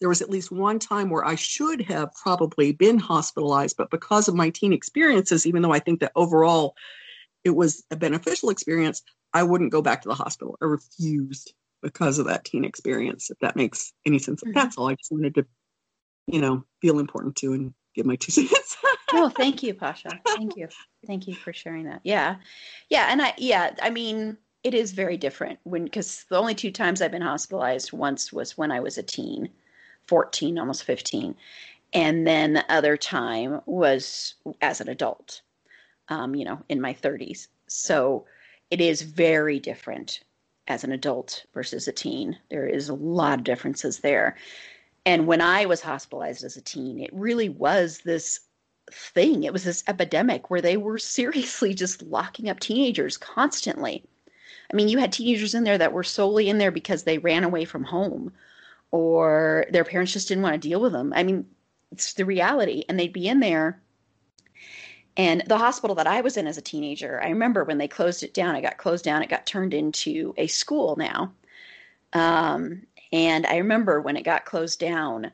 [0.00, 4.28] there was at least one time where I should have probably been hospitalized, but because
[4.28, 6.74] of my teen experiences, even though I think that overall
[7.44, 9.02] it was a beneficial experience,
[9.34, 10.56] I wouldn't go back to the hospital.
[10.62, 11.52] I refused
[11.82, 14.42] because of that teen experience, if that makes any sense.
[14.42, 14.54] Mm-hmm.
[14.54, 14.88] That's all.
[14.88, 15.46] I just wanted to,
[16.26, 18.76] you know, feel important too and give my two cents.
[19.12, 20.20] oh, thank you, Pasha.
[20.26, 20.68] Thank you.
[21.06, 22.00] Thank you for sharing that.
[22.04, 22.36] Yeah.
[22.88, 23.08] Yeah.
[23.10, 24.36] And I, yeah, I mean,
[24.68, 28.58] it is very different when, because the only two times I've been hospitalized once was
[28.58, 29.50] when I was a teen,
[30.06, 31.36] 14, almost 15.
[31.94, 35.42] And then the other time was as an adult.
[36.08, 37.48] um, you know, in my 30s.
[37.68, 38.26] So
[38.70, 40.20] it is very different
[40.68, 42.38] as an adult versus a teen.
[42.50, 44.36] There is a lot of differences there.
[45.06, 48.40] And when I was hospitalized as a teen, it really was this
[48.92, 49.44] thing.
[49.44, 54.04] It was this epidemic where they were seriously just locking up teenagers constantly.
[54.72, 57.44] I mean, you had teenagers in there that were solely in there because they ran
[57.44, 58.32] away from home
[58.90, 61.12] or their parents just didn't want to deal with them.
[61.14, 61.46] I mean,
[61.92, 62.84] it's the reality.
[62.88, 63.80] And they'd be in there.
[65.16, 68.22] And the hospital that I was in as a teenager, I remember when they closed
[68.22, 71.32] it down, it got closed down, it got turned into a school now.
[72.12, 75.32] Um, and I remember when it got closed down,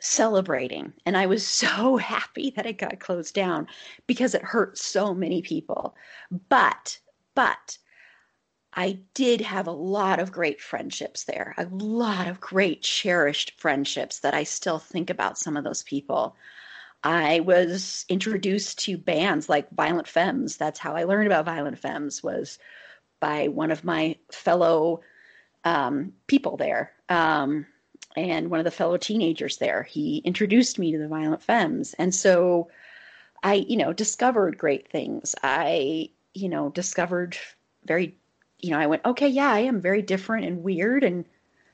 [0.00, 0.92] celebrating.
[1.06, 3.68] And I was so happy that it got closed down
[4.06, 5.94] because it hurt so many people.
[6.48, 6.98] But,
[7.34, 7.78] but,
[8.74, 14.20] I did have a lot of great friendships there, a lot of great cherished friendships
[14.20, 16.36] that I still think about some of those people.
[17.02, 20.56] I was introduced to bands like Violent Femmes.
[20.56, 22.58] That's how I learned about Violent Femmes was
[23.20, 25.02] by one of my fellow
[25.64, 26.92] um, people there.
[27.08, 27.66] Um,
[28.16, 29.82] and one of the fellow teenagers there.
[29.82, 31.94] He introduced me to the Violent Femmes.
[31.94, 32.68] And so
[33.42, 35.34] I, you know, discovered great things.
[35.42, 37.36] I, you know, discovered
[37.84, 38.16] very,
[38.64, 41.04] you know, I went, okay, yeah, I am very different and weird.
[41.04, 41.24] And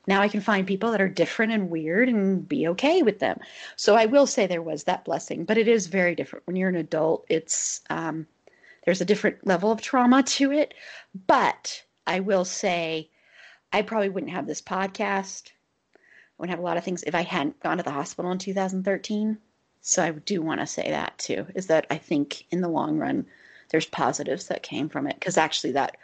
[0.06, 3.38] now I can find people that are different and weird and be okay with them.
[3.76, 6.46] So I will say there was that blessing, but it is very different.
[6.46, 8.26] When you're an adult, it's, um,
[8.84, 10.74] there's a different level of trauma to it.
[11.26, 13.10] But I will say,
[13.72, 15.50] I probably wouldn't have this podcast
[16.40, 18.38] I wouldn't have a lot of things if I hadn't gone to the hospital in
[18.38, 19.36] 2013.
[19.82, 22.96] So I do want to say that too, is that I think in the long
[22.96, 23.26] run,
[23.68, 25.16] there's positives that came from it.
[25.16, 25.98] Because actually, that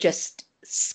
[0.00, 0.46] just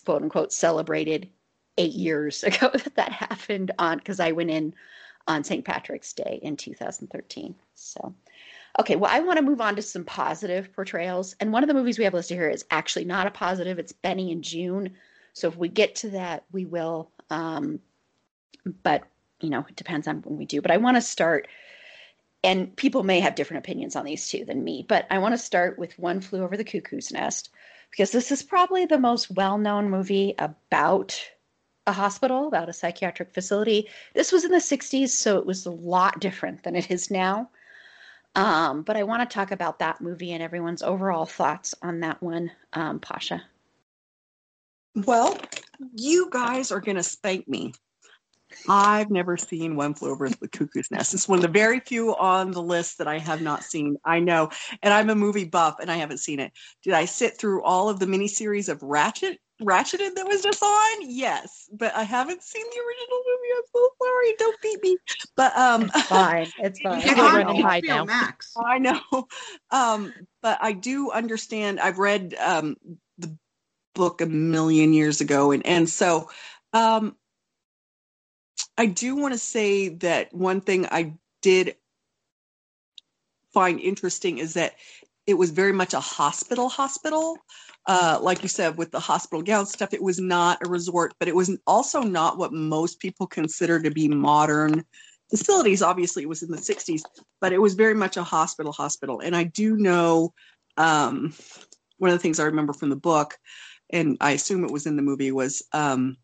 [0.04, 1.30] quote unquote celebrated
[1.78, 4.74] eight years ago that that happened on, because I went in
[5.28, 5.66] on St.
[5.66, 7.56] Patrick's Day in 2013.
[7.74, 8.14] So,
[8.80, 11.36] okay, well, I want to move on to some positive portrayals.
[11.40, 13.92] And one of the movies we have listed here is actually not a positive, it's
[13.92, 14.96] Benny and Joon.
[15.34, 17.10] So if we get to that, we will.
[17.30, 17.80] Um,
[18.84, 19.04] but
[19.42, 20.62] you know, it depends on when we do.
[20.62, 21.48] But I want to start,
[22.44, 25.38] and people may have different opinions on these two than me, but I want to
[25.38, 27.50] start with One Flew Over the Cuckoo's Nest
[27.96, 31.18] because this is probably the most well known movie about
[31.88, 33.88] a hospital, about a psychiatric facility.
[34.14, 37.50] This was in the 60s, so it was a lot different than it is now.
[38.36, 42.22] Um, but I want to talk about that movie and everyone's overall thoughts on that
[42.22, 43.42] one, um, Pasha.
[44.94, 45.40] Well,
[45.96, 47.74] you guys are going to spank me
[48.68, 51.14] I've never seen One Flew Over the Cuckoo's Nest.
[51.14, 53.98] It's one of the very few on the list that I have not seen.
[54.04, 54.50] I know,
[54.82, 56.52] and I'm a movie buff, and I haven't seen it.
[56.84, 59.38] Did I sit through all of the miniseries of Ratched?
[59.62, 60.98] Ratcheted that was just on?
[61.02, 63.54] Yes, but I haven't seen the original movie.
[63.56, 64.36] I'm so sorry.
[64.38, 64.98] Don't beat me.
[65.38, 66.52] But um, it's fine.
[66.60, 67.02] It's fine.
[67.06, 68.54] It's on HBO Max.
[68.58, 69.00] I know.
[69.72, 71.80] Um, but I do understand.
[71.80, 72.76] I've read um
[73.18, 73.36] the
[73.94, 76.30] book a million years ago, and and so
[76.74, 77.16] um
[78.78, 81.76] I do want to say that one thing I did
[83.54, 84.76] find interesting is that
[85.28, 87.38] it was very much a hospital hospital.
[87.88, 91.28] Uh, like you said, with the hospital gown stuff, it was not a resort, but
[91.28, 94.84] it was also not what most people consider to be modern
[95.30, 95.82] facilities.
[95.82, 97.02] Obviously, it was in the 60s,
[97.42, 99.20] but it was very much a hospital hospital.
[99.20, 100.34] And I do know
[100.78, 101.34] um,
[101.98, 103.38] one of the things I remember from the book,
[103.92, 106.18] and I assume it was in the movie, was um,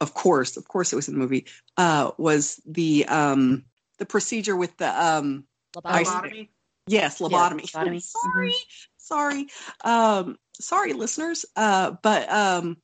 [0.00, 1.46] of course, of course, it was in the movie.
[1.76, 3.64] Uh, was the um,
[3.98, 6.48] the procedure with the um, lobotomy?
[6.86, 7.72] Yes, lobotomy.
[7.72, 8.02] Yeah, lobotomy.
[8.02, 8.88] sorry, mm-hmm.
[8.98, 9.46] sorry,
[9.84, 11.44] um, sorry, listeners.
[11.56, 12.76] Uh, but um,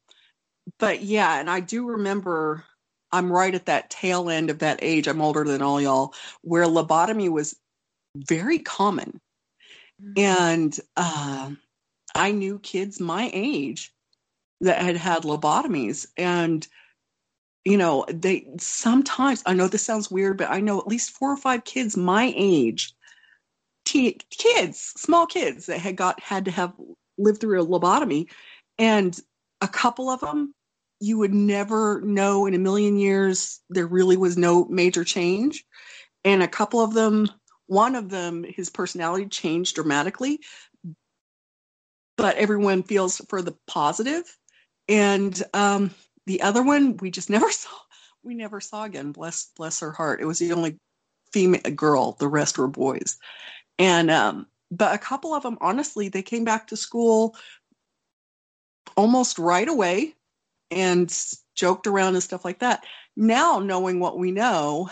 [0.78, 2.64] but yeah, and I do remember.
[3.12, 5.08] I'm right at that tail end of that age.
[5.08, 7.56] I'm older than all y'all, where lobotomy was
[8.14, 9.20] very common,
[10.00, 10.12] mm-hmm.
[10.16, 11.50] and uh,
[12.14, 13.92] I knew kids my age
[14.60, 16.66] that had had lobotomies, and
[17.64, 21.32] you know, they sometimes, I know this sounds weird, but I know at least four
[21.32, 22.94] or five kids my age,
[23.84, 26.72] teen, kids, small kids that had got, had to have
[27.18, 28.30] lived through a lobotomy.
[28.78, 29.18] And
[29.60, 30.54] a couple of them,
[31.00, 35.64] you would never know in a million years there really was no major change.
[36.24, 37.30] And a couple of them,
[37.66, 40.40] one of them, his personality changed dramatically,
[42.16, 44.24] but everyone feels for the positive.
[44.88, 45.90] And um,
[46.26, 47.70] the other one we just never saw
[48.22, 50.20] we never saw again bless bless her heart.
[50.20, 50.78] It was the only
[51.32, 53.18] female girl the rest were boys.
[53.78, 57.36] And um but a couple of them honestly they came back to school
[58.96, 60.14] almost right away
[60.70, 61.16] and
[61.54, 62.84] joked around and stuff like that.
[63.16, 64.90] Now knowing what we know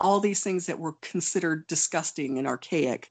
[0.00, 3.10] all these things that were considered disgusting and archaic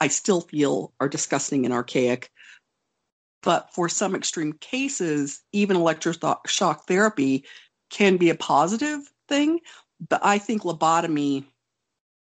[0.00, 2.30] I still feel are disgusting and archaic.
[3.46, 7.44] But for some extreme cases, even electroshock therapy
[7.90, 9.60] can be a positive thing.
[10.08, 11.44] But I think lobotomy,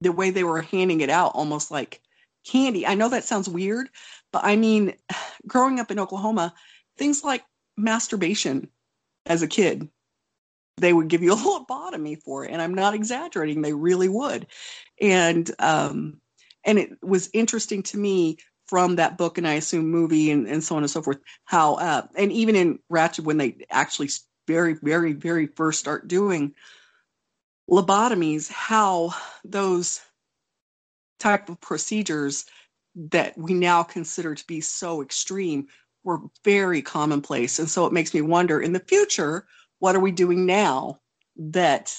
[0.03, 2.03] the way they were handing it out, almost like
[2.45, 2.87] candy.
[2.87, 3.89] I know that sounds weird,
[4.35, 4.97] but I mean,
[5.47, 6.53] growing up in Oklahoma,
[6.99, 7.43] things like
[7.75, 8.69] masturbation
[9.25, 9.89] as a kid,
[10.77, 12.51] they would give you a lobotomy for it.
[12.51, 14.47] And I'm not exaggerating, they really would.
[15.01, 16.21] And um,
[16.65, 18.37] and it was interesting to me
[18.75, 21.75] from that book and I assume movie and, and so on and so forth, how
[21.75, 24.09] uh, and even in Ratched when they actually
[24.49, 26.57] very, very, very first start doing
[27.71, 29.15] lobotomies, how
[29.45, 30.01] those
[31.21, 32.47] type of procedures
[32.97, 35.69] that we now consider to be so extreme
[36.03, 37.61] were very commonplace.
[37.61, 39.47] And so it makes me wonder in the future,
[39.79, 40.99] what are we doing now
[41.37, 41.97] that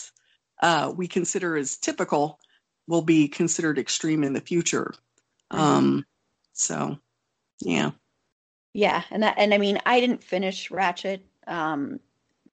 [0.61, 2.37] uh, we consider as typical
[2.85, 4.93] will be considered extreme in the future?
[5.53, 5.61] Mm-hmm.
[5.61, 6.05] Um,
[6.55, 6.97] so,
[7.59, 7.91] yeah.
[8.73, 11.99] Yeah, and that, and I mean, I didn't finish Ratched, um,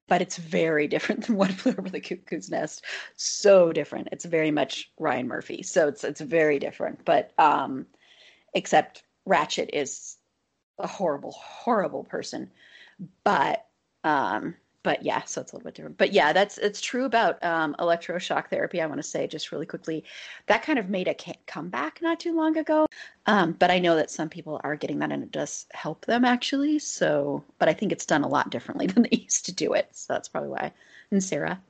[0.07, 2.83] but it's very different than One Flew Over the Cuckoo's Nest.
[3.15, 4.09] So different.
[4.11, 5.63] It's very much Ryan Murphy.
[5.63, 7.03] So it's it's very different.
[7.05, 7.85] But um,
[8.53, 10.17] except Ratched is
[10.79, 12.51] a horrible, horrible person.
[13.23, 13.65] But
[14.03, 15.97] um, but yeah, so it's a little bit different.
[15.97, 18.81] But yeah, that's it's true about um, electroshock therapy.
[18.81, 20.03] I want to say just really quickly,
[20.47, 21.15] that kind of made a
[21.47, 22.85] comeback not too long ago.
[23.25, 26.25] Um, but I know that some people are getting that, and it does help them
[26.25, 26.79] actually.
[26.79, 29.87] So, but I think it's done a lot differently than they used to do it.
[29.93, 30.73] So that's probably why.
[31.11, 31.61] And Sarah.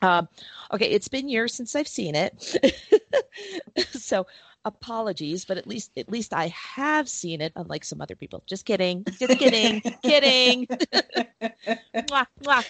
[0.00, 0.28] Um,
[0.72, 2.60] okay, it's been years since I've seen it,
[3.90, 4.28] so
[4.64, 8.42] apologies, but at least at least I have seen it, unlike some other people.
[8.46, 10.66] Just kidding, just kidding, kidding.
[11.94, 12.64] mwah, mwah.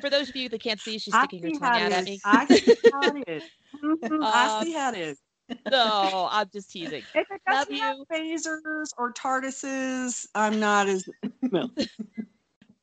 [0.00, 2.20] For those of you that can't see, she's sticking her tongue out at me.
[2.24, 3.42] I see how it is.
[3.82, 4.20] Mm-hmm.
[4.20, 5.20] I see how it is.
[5.70, 7.02] No, I'm just teasing.
[7.14, 8.36] If it doesn't Love have you.
[8.36, 11.08] phasers or TARDISes, I'm not as
[11.40, 11.70] no.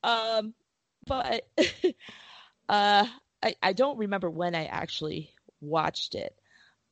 [0.03, 0.53] um,
[1.05, 1.45] but
[2.69, 3.05] uh,
[3.43, 6.36] I I don't remember when I actually watched it.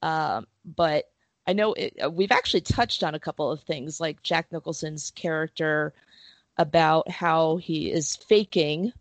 [0.05, 1.05] Um, but
[1.47, 5.11] I know it, uh, we've actually touched on a couple of things, like Jack Nicholson's
[5.15, 5.95] character
[6.57, 8.93] about how he is faking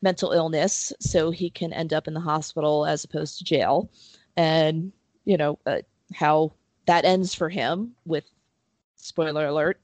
[0.00, 3.90] mental illness so he can end up in the hospital as opposed to jail,
[4.38, 4.92] and
[5.26, 5.82] you know uh,
[6.14, 6.52] how
[6.86, 8.24] that ends for him with
[8.96, 9.78] spoiler alert.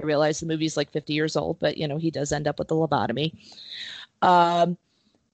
[0.00, 2.60] I realize the movie's like 50 years old, but you know he does end up
[2.60, 3.34] with the lobotomy,
[4.22, 4.78] um,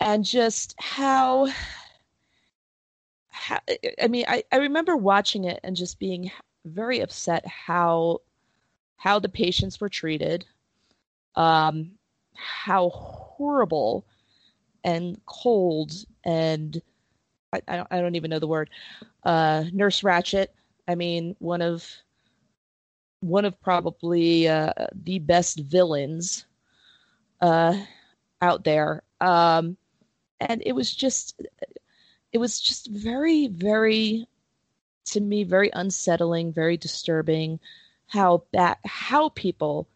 [0.00, 1.48] and just how,
[4.01, 6.30] I mean, I, I remember watching it and just being
[6.64, 8.20] very upset how
[8.97, 10.45] how the patients were treated,
[11.34, 11.93] um,
[12.34, 14.07] how horrible
[14.84, 15.93] and cold
[16.24, 16.80] and
[17.53, 18.70] I, I, don't, I don't even know the word
[19.24, 20.49] uh, Nurse Ratched.
[20.88, 21.88] I mean, one of
[23.20, 24.72] one of probably uh,
[25.05, 26.47] the best villains
[27.40, 27.76] uh,
[28.40, 29.03] out there.
[29.20, 29.76] Um,
[30.40, 31.40] and it was just
[32.33, 34.26] it was just very, very,
[35.07, 37.61] to me, very unsettling, very disturbing.
[38.07, 39.89] How that how people,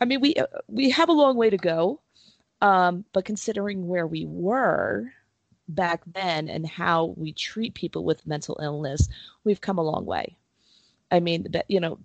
[0.00, 0.34] I mean, we
[0.68, 2.00] we have a long way to go,
[2.60, 5.12] um, but considering where we were
[5.68, 9.08] back then and how we treat people with mental illness,
[9.44, 10.36] we've come a long way.
[11.10, 11.98] I mean, you know,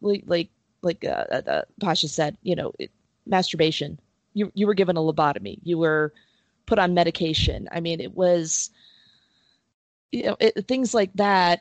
[0.00, 0.50] like like
[0.82, 2.90] like uh, uh, uh, Pasha said, you know, it,
[3.26, 3.98] masturbation.
[4.34, 5.58] You you were given a lobotomy.
[5.62, 6.12] You were
[6.66, 7.68] put on medication.
[7.72, 8.70] I mean, it was
[10.12, 11.60] you know it, things like that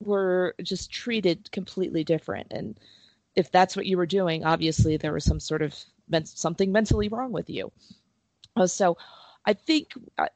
[0.00, 2.48] were just treated completely different.
[2.50, 2.78] And
[3.36, 5.74] if that's what you were doing obviously there was some sort of
[6.24, 7.70] something mentally wrong with you.
[8.56, 8.96] Uh, so
[9.46, 10.26] i think uh,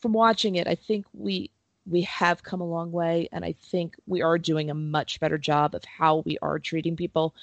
[0.00, 1.50] from watching it i think we
[1.86, 3.28] we have come a long way.
[3.32, 6.96] And i think we are doing a much better job of how we are treating
[6.96, 7.34] people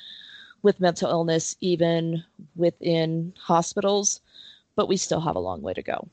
[0.61, 2.23] with mental illness even
[2.55, 4.21] within hospitals
[4.75, 6.07] but we still have a long way to go.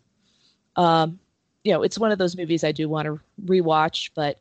[0.77, 1.21] Um,
[1.65, 4.41] you know, it's one of those movies I do want to rewatch, but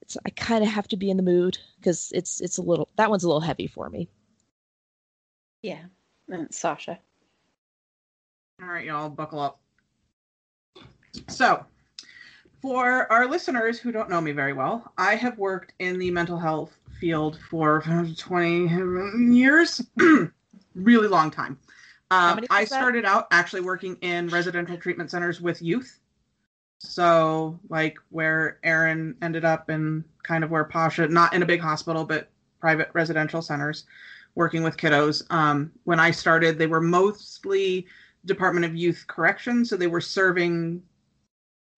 [0.00, 2.88] it's I kind of have to be in the mood because it's it's a little
[2.96, 4.08] that one's a little heavy for me.
[5.62, 5.82] Yeah,
[6.28, 6.98] and Sasha.
[8.62, 9.60] All right, y'all, buckle up.
[11.28, 11.66] So,
[12.62, 16.38] for our listeners who don't know me very well, I have worked in the mental
[16.38, 17.82] health field for
[18.16, 19.82] 20 years,
[20.74, 21.58] really long time.
[22.10, 25.98] Um, I started out actually working in residential treatment centers with youth
[26.86, 31.60] so, like where Erin ended up and kind of where Pasha, not in a big
[31.60, 32.30] hospital, but
[32.60, 33.84] private residential centers
[34.34, 35.22] working with kiddos.
[35.30, 37.86] Um, when I started, they were mostly
[38.24, 39.70] Department of Youth Corrections.
[39.70, 40.82] So they were serving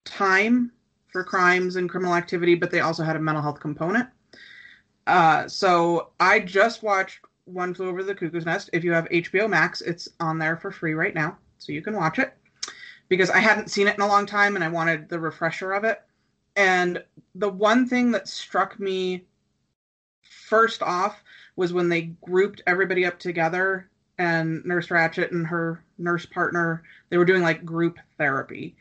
[0.05, 0.71] time
[1.07, 4.09] for crimes and criminal activity, but they also had a mental health component.
[5.07, 8.69] Uh, so I just watched One Flew Over the Cuckoo's Nest.
[8.73, 11.95] If you have HBO Max, it's on there for free right now, so you can
[11.95, 12.33] watch it
[13.09, 15.83] because I hadn't seen it in a long time and I wanted the refresher of
[15.83, 16.01] it.
[16.55, 17.03] And
[17.35, 19.25] the one thing that struck me
[20.21, 21.23] first off
[21.55, 27.17] was when they grouped everybody up together and Nurse Ratched and her nurse partner, they
[27.17, 28.75] were doing like group therapy.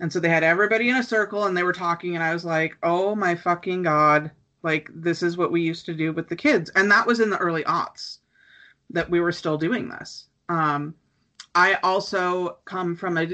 [0.00, 2.44] And so they had everybody in a circle and they were talking, and I was
[2.44, 4.30] like, oh my fucking God.
[4.62, 6.70] Like, this is what we used to do with the kids.
[6.74, 8.18] And that was in the early aughts
[8.90, 10.24] that we were still doing this.
[10.48, 10.94] Um,
[11.54, 13.26] I also come from a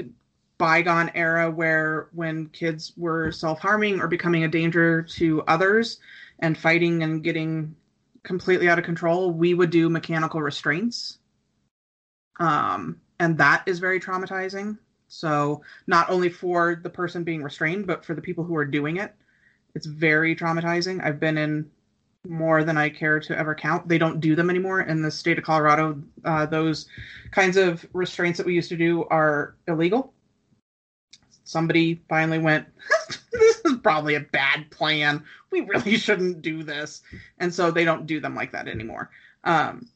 [0.61, 5.97] bygone era where when kids were self harming or becoming a danger to others
[6.37, 7.75] and fighting and getting
[8.21, 11.17] completely out of control, we would do mechanical restraints.
[12.39, 14.77] Um, and that is very traumatizing.
[15.07, 18.97] So, not only for the person being restrained, but for the people who are doing
[18.97, 19.15] it.
[19.73, 21.03] It's very traumatizing.
[21.03, 21.71] I've been in
[22.27, 23.87] more than I care to ever count.
[23.87, 26.03] They don't do them anymore in the state of Colorado.
[26.23, 26.85] Uh, those
[27.31, 30.13] kinds of restraints that we used to do are illegal.
[31.51, 32.67] Somebody finally went,
[33.31, 35.23] This is probably a bad plan.
[35.51, 37.01] We really shouldn't do this.
[37.39, 39.09] And so they don't do them like that anymore.
[39.43, 39.87] Um,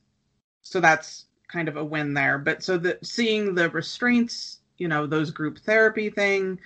[0.62, 2.38] so that's kind of a win there.
[2.38, 6.60] But so the seeing the restraints you know those group therapy thing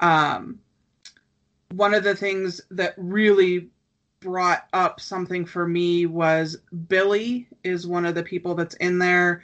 [0.00, 0.58] um,
[1.72, 3.68] one of the things that really
[4.20, 6.56] brought up something for me was
[6.88, 9.42] billy is one of the people that's in there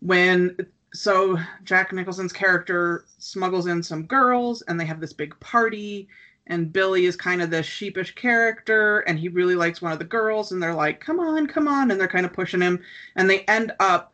[0.00, 0.56] when
[0.92, 6.08] so jack nicholson's character smuggles in some girls and they have this big party
[6.46, 10.04] and billy is kind of this sheepish character and he really likes one of the
[10.04, 12.80] girls and they're like come on come on and they're kind of pushing him
[13.16, 14.12] and they end up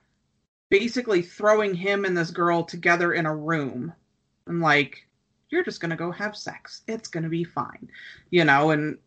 [0.70, 3.92] basically throwing him and this girl together in a room.
[4.46, 5.06] And like
[5.48, 6.82] you're just going to go have sex.
[6.88, 7.88] It's going to be fine
[8.30, 8.98] you know and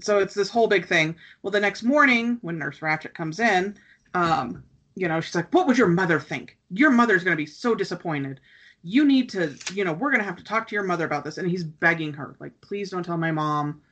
[0.00, 1.16] so it's this whole big thing.
[1.42, 3.76] Well the next morning when nurse Ratched comes in
[4.14, 4.62] um
[4.98, 6.56] you know she's like what would your mother think?
[6.70, 8.40] Your mother's going to be so disappointed.
[8.82, 11.24] You need to you know we're going to have to talk to your mother about
[11.24, 11.38] this.
[11.38, 13.82] And he's begging her like please don't tell my mom.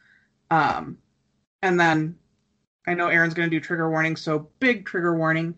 [0.50, 0.98] Um
[1.62, 2.16] and then
[2.86, 5.56] i know Erin's going to do trigger warning so big trigger warning.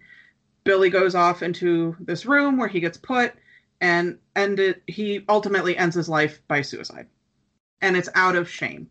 [0.69, 3.33] Billy goes off into this room where he gets put,
[3.81, 7.07] and and he ultimately ends his life by suicide,
[7.81, 8.91] and it's out of shame.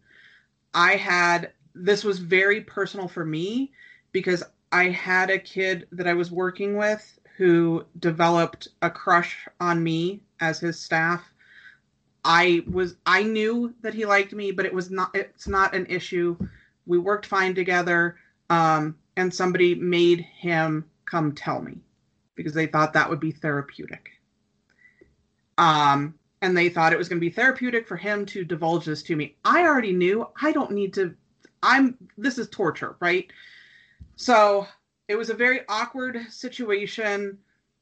[0.74, 3.74] I had this was very personal for me
[4.12, 9.84] because I had a kid that I was working with who developed a crush on
[9.84, 11.24] me as his staff.
[12.26, 15.86] I was I knew that he liked me, but it was not it's not an
[15.86, 16.38] issue.
[16.86, 18.18] We worked fine together.
[18.50, 21.80] Um, and somebody made him come tell me
[22.36, 24.10] because they thought that would be therapeutic.
[25.58, 29.02] Um, and they thought it was going to be therapeutic for him to divulge this
[29.04, 29.36] to me.
[29.44, 30.28] I already knew.
[30.42, 31.16] I don't need to.
[31.64, 31.98] I'm.
[32.18, 33.28] This is torture, right?
[34.18, 34.68] So
[35.08, 37.38] it was a very awkward situation.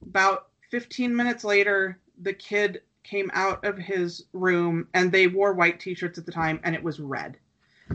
[0.06, 5.80] About 15 minutes later, the kid came out of his room and they wore white
[5.80, 7.38] t shirts at the time and it was red.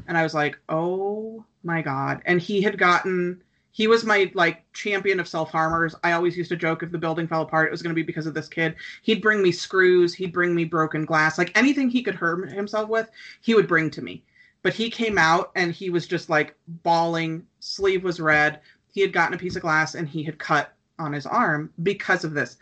[0.08, 2.22] And I was like, oh my God.
[2.24, 5.94] And he had gotten he was my like champion of self harmers.
[6.02, 8.02] I always used to joke if the building fell apart, it was going to be
[8.02, 8.74] because of this kid.
[9.02, 12.88] He'd bring me screws, he'd bring me broken glass, like anything he could hurt himself
[12.88, 13.08] with,
[13.42, 14.24] he would bring to me.
[14.62, 18.60] But he came out and he was just like bawling, sleeve was red.
[18.92, 22.24] He had gotten a piece of glass and he had cut on his arm because
[22.24, 22.58] of this.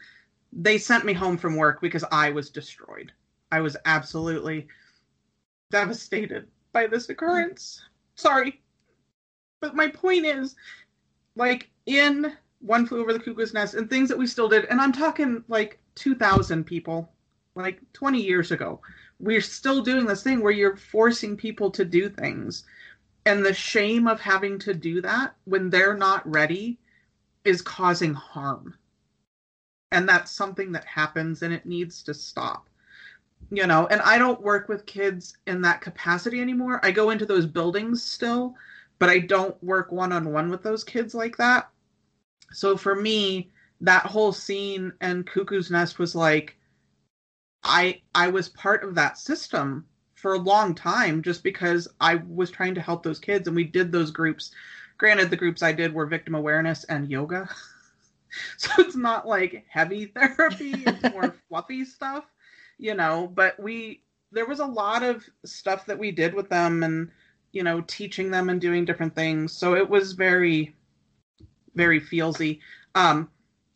[0.53, 3.12] They sent me home from work because I was destroyed.
[3.51, 4.68] I was absolutely
[5.70, 7.82] devastated by this occurrence.
[8.14, 8.61] Sorry.
[9.61, 10.55] But my point is,
[11.34, 14.80] like in One Flew Over the Cuckoo's Nest and things that we still did, and
[14.80, 17.11] I'm talking like 2,000 people,
[17.55, 18.80] like 20 years ago.
[19.20, 22.64] We're still doing this thing where you're forcing people to do things.
[23.26, 26.78] And the shame of having to do that when they're not ready
[27.44, 28.74] is causing harm.
[29.90, 32.68] And that's something that happens and it needs to stop.
[33.50, 36.80] You know, and I don't work with kids in that capacity anymore.
[36.82, 38.54] I go into those buildings still,
[38.98, 41.70] but I don't work one on one with those kids like that.
[42.52, 43.50] So for me,
[43.80, 46.57] that whole scene and Cuckoo's Nest was like
[47.62, 52.50] I I was part of that system for a long time just because I was
[52.50, 54.50] trying to help those kids and we did those groups.
[54.96, 57.48] Granted the groups I did were victim awareness and yoga.
[58.56, 62.24] so it's not like heavy therapy, it's more fluffy stuff,
[62.78, 64.02] you know, but we
[64.32, 67.11] there was a lot of stuff that we did with them and
[67.52, 69.52] you know, teaching them and doing different things.
[69.52, 70.74] So it was very,
[71.74, 72.61] very feelsy.
[72.94, 73.30] Um,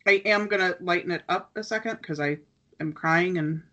[0.05, 2.37] I am gonna lighten it up a second because I
[2.79, 3.63] am crying and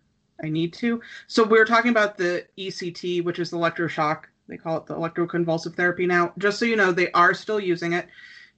[0.42, 1.00] I need to.
[1.26, 4.24] So we were talking about the ECT, which is electroshock.
[4.48, 6.32] They call it the electroconvulsive therapy now.
[6.38, 8.08] Just so you know, they are still using it.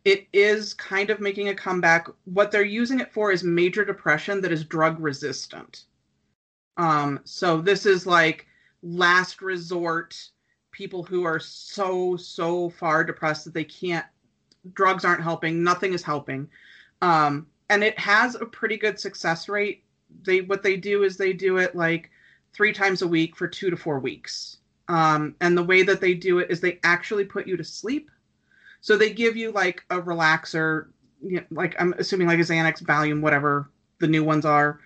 [0.04, 2.08] It is kind of making a comeback.
[2.24, 5.84] What they're using it for is major depression that is drug resistant.
[6.76, 8.46] Um, so this is like
[8.82, 10.16] last resort
[10.72, 14.06] people who are so so far depressed that they can't
[14.72, 16.48] drugs aren't helping nothing is helping
[17.02, 19.84] um, and it has a pretty good success rate
[20.24, 22.10] they what they do is they do it like
[22.52, 24.58] three times a week for two to four weeks.
[24.88, 28.10] Um, and the way that they do it is they actually put you to sleep.
[28.80, 30.88] So they give you like a relaxer
[31.24, 34.80] you know, like i'm assuming like a xanax valium whatever the new ones are.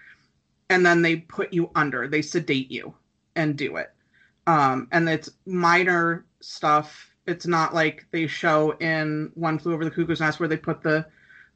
[0.69, 2.07] And then they put you under.
[2.07, 2.95] They sedate you
[3.35, 3.93] and do it.
[4.47, 7.11] Um, and it's minor stuff.
[7.27, 10.83] It's not like they show in one flew over the cuckoo's nest where they put
[10.83, 11.07] the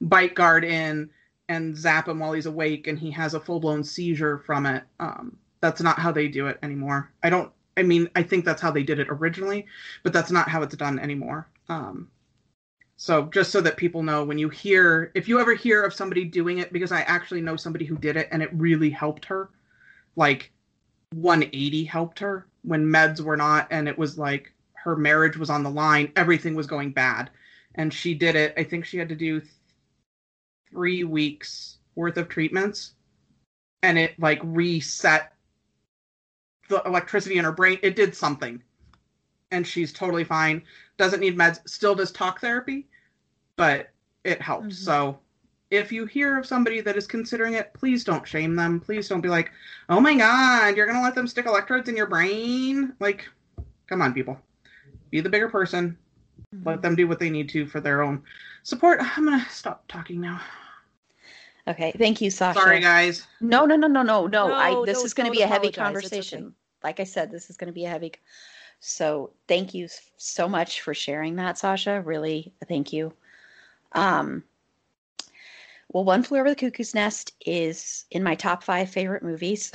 [0.01, 1.11] bite guard in
[1.51, 5.37] and zap him while he's awake and he has a full-blown seizure from it um,
[5.61, 7.11] that's not how they do it anymore.
[7.23, 9.65] I don't i mean i think that's how they did it originally
[10.03, 11.49] but that's not how it's done anymore.
[11.69, 12.09] Um,
[12.97, 16.25] so just so that people know when you hear if you ever hear of somebody
[16.25, 19.51] doing it because i actually know somebody who did it and it really helped her.
[20.15, 20.53] Like
[21.15, 25.65] 180 helped her when meds were not and it was like her marriage was on
[25.65, 27.29] the line everything was going bad.
[27.75, 29.43] And she did it i think she had to do
[30.71, 32.93] three weeks worth of treatments
[33.83, 35.33] and it like reset
[36.69, 38.63] the electricity in her brain it did something
[39.51, 40.63] and she's totally fine
[40.97, 42.87] doesn't need meds still does talk therapy
[43.57, 43.91] but
[44.25, 44.85] it helped mm-hmm.
[44.85, 45.19] so
[45.71, 48.81] if you hear of somebody that is considering it, please don't shame them.
[48.81, 49.53] Please don't be like,
[49.89, 52.93] oh my God, you're going to let them stick electrodes in your brain?
[52.99, 53.29] Like,
[53.87, 54.39] come on, people.
[55.11, 55.97] Be the bigger person.
[56.55, 56.69] Mm-hmm.
[56.69, 58.23] Let them do what they need to for their own
[58.65, 59.01] support.
[59.01, 60.41] I'm going to stop talking now.
[61.71, 61.93] Okay.
[61.97, 62.59] Thank you, Sasha.
[62.59, 63.27] Sorry, guys.
[63.41, 64.49] No, no, no, no, no, no.
[64.49, 66.45] no I, this is going to be a heavy conversation.
[66.45, 66.55] Okay.
[66.83, 68.13] Like I said, this is going to be a heavy.
[68.81, 72.01] So thank you so much for sharing that, Sasha.
[72.01, 73.13] Really, thank you.
[73.93, 74.43] Um,
[75.89, 79.73] well, One Flew Over the Cuckoo's Nest is in my top five favorite movies.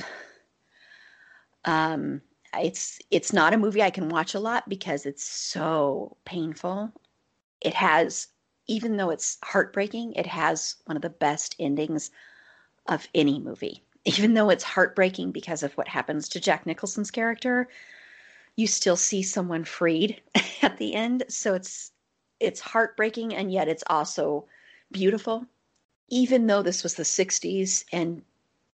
[1.64, 2.20] Um,
[2.54, 6.92] it's it's not a movie I can watch a lot because it's so painful.
[7.60, 8.28] It has,
[8.66, 12.10] even though it's heartbreaking, it has one of the best endings
[12.86, 13.82] of any movie.
[14.04, 17.68] Even though it's heartbreaking because of what happens to Jack Nicholson's character,
[18.54, 20.22] you still see someone freed
[20.62, 21.24] at the end.
[21.28, 21.90] So it's
[22.38, 24.46] it's heartbreaking and yet it's also
[24.92, 25.46] beautiful
[26.08, 28.22] even though this was the 60s and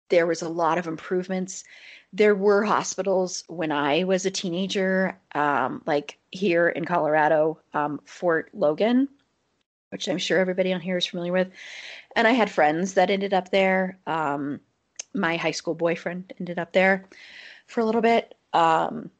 [0.09, 1.65] there was a lot of improvements,
[2.13, 8.49] there were hospitals when I was a teenager, um, like here in Colorado, um, Fort
[8.55, 9.09] Logan,
[9.91, 11.51] which I'm sure everybody on here is familiar with.
[12.17, 13.99] And I had friends that ended up there.
[14.07, 14.61] Um,
[15.15, 17.07] my high school boyfriend ended up there
[17.67, 18.35] for a little bit.
[18.53, 19.11] Um,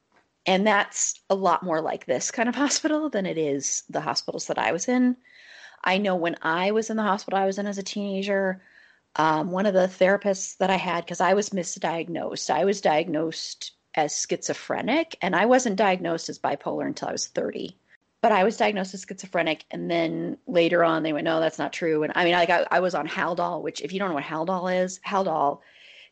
[0.47, 4.47] and that's a lot more like this kind of hospital than it is the hospitals
[4.47, 5.17] that I was in.
[5.85, 8.63] I know when I was in the hospital I was in as a teenager,
[9.17, 13.73] um, one of the therapists that I had, because I was misdiagnosed, I was diagnosed
[13.95, 17.77] as schizophrenic, and I wasn't diagnosed as bipolar until I was 30.
[18.21, 21.73] But I was diagnosed as schizophrenic, and then later on they went, "No, that's not
[21.73, 24.17] true." And I mean, like I, I was on Haldol, which if you don't know
[24.17, 25.61] what Haldol is, Haldol,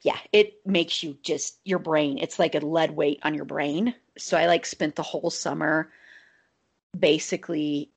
[0.03, 2.19] yeah, it makes you just your brain.
[2.19, 3.95] It's like a lead weight on your brain.
[4.19, 5.91] So I like spent the whole summer
[6.99, 7.91] basically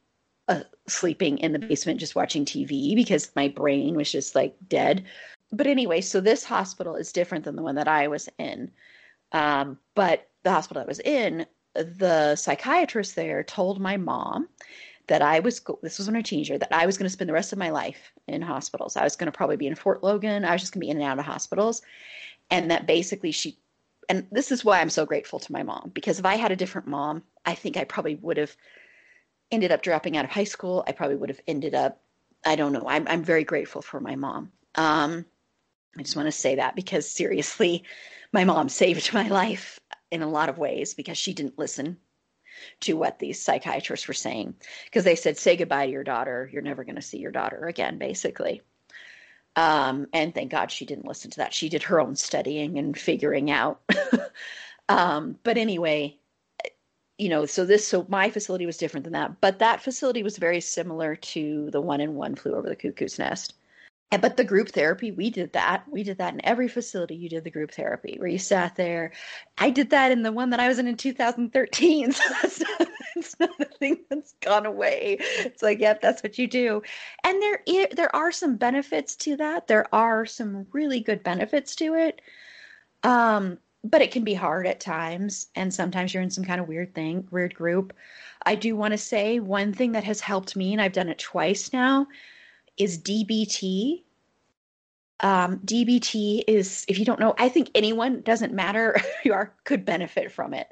[0.48, 5.06] uh, sleeping in the basement just watching TV because my brain was just like dead.
[5.52, 8.72] But anyway, so this hospital is different than the one that I was in.
[9.32, 14.48] Um, but the hospital I was in, the psychiatrist there told my mom
[15.08, 17.10] that I was, this was when I was a teenager, that I was going to
[17.10, 18.96] spend the rest of my life in hospitals.
[18.96, 20.46] I was going to probably be in Fort Logan.
[20.46, 21.82] I was just going to be in and out of hospitals.
[22.52, 23.58] And that basically she,
[24.08, 26.56] and this is why I'm so grateful to my mom, because if I had a
[26.56, 28.56] different mom, I think I probably would have
[29.52, 30.84] ended up dropping out of high school.
[30.88, 32.02] I probably would have ended up,
[32.46, 32.86] I don't know.
[32.88, 34.52] I'm, I'm very grateful for my mom.
[34.76, 35.26] Um,
[35.98, 37.84] I just want to say that because seriously,
[38.32, 39.80] my mom saved my life
[40.12, 41.98] in a lot of ways because she didn't listen
[42.82, 44.56] to what these psychiatrists were saying.
[44.86, 46.50] Because they said, say goodbye to your daughter.
[46.52, 48.62] You're never going to see your daughter again, basically.
[49.56, 51.54] Um, and thank God she didn't listen to that.
[51.54, 53.82] She did her own studying and figuring out.
[54.90, 56.18] um, but anyway,
[57.18, 60.38] you know, so this, so my facility was different than that, but that facility was
[60.38, 63.54] very similar to the one in one flew over the cuckoo's nest.
[64.12, 65.84] But the group therapy, we did that.
[65.88, 67.16] We did that in every facility.
[67.16, 69.12] You did the group therapy where you sat there.
[69.58, 72.14] I did that in the one that I was in in 2013.
[72.20, 75.18] So that's not, it's not a thing that's gone away.
[75.20, 76.82] It's like, yep, that's what you do.
[77.24, 77.60] And there,
[77.92, 79.68] there are some benefits to that.
[79.68, 82.22] There are some really good benefits to it.
[83.04, 86.68] Um, but it can be hard at times, and sometimes you're in some kind of
[86.68, 87.94] weird thing, weird group.
[88.46, 91.20] I do want to say one thing that has helped me, and I've done it
[91.20, 92.08] twice now,
[92.80, 94.04] is DBT.
[95.20, 99.86] Um, DBT is, if you don't know, I think anyone doesn't matter you are could
[99.86, 100.68] benefit from it.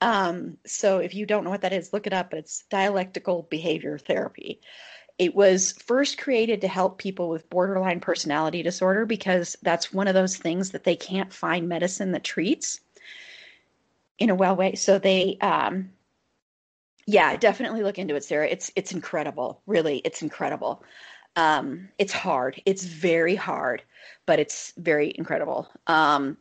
[0.00, 2.32] Um, so if you don't know what that is, look it up.
[2.32, 4.60] It's dialectical behavior therapy.
[5.18, 10.14] It was first created to help people with borderline personality disorder because that's one of
[10.14, 12.80] those things that they can't find medicine that treats
[14.18, 14.76] in a well way.
[14.76, 15.90] So they, um,
[17.08, 18.46] yeah, definitely look into it, Sarah.
[18.46, 19.62] It's it's incredible.
[19.66, 20.84] Really, it's incredible.
[21.36, 22.60] Um, it's hard.
[22.66, 23.82] It's very hard,
[24.26, 25.68] but it's very incredible.
[25.86, 26.36] Um,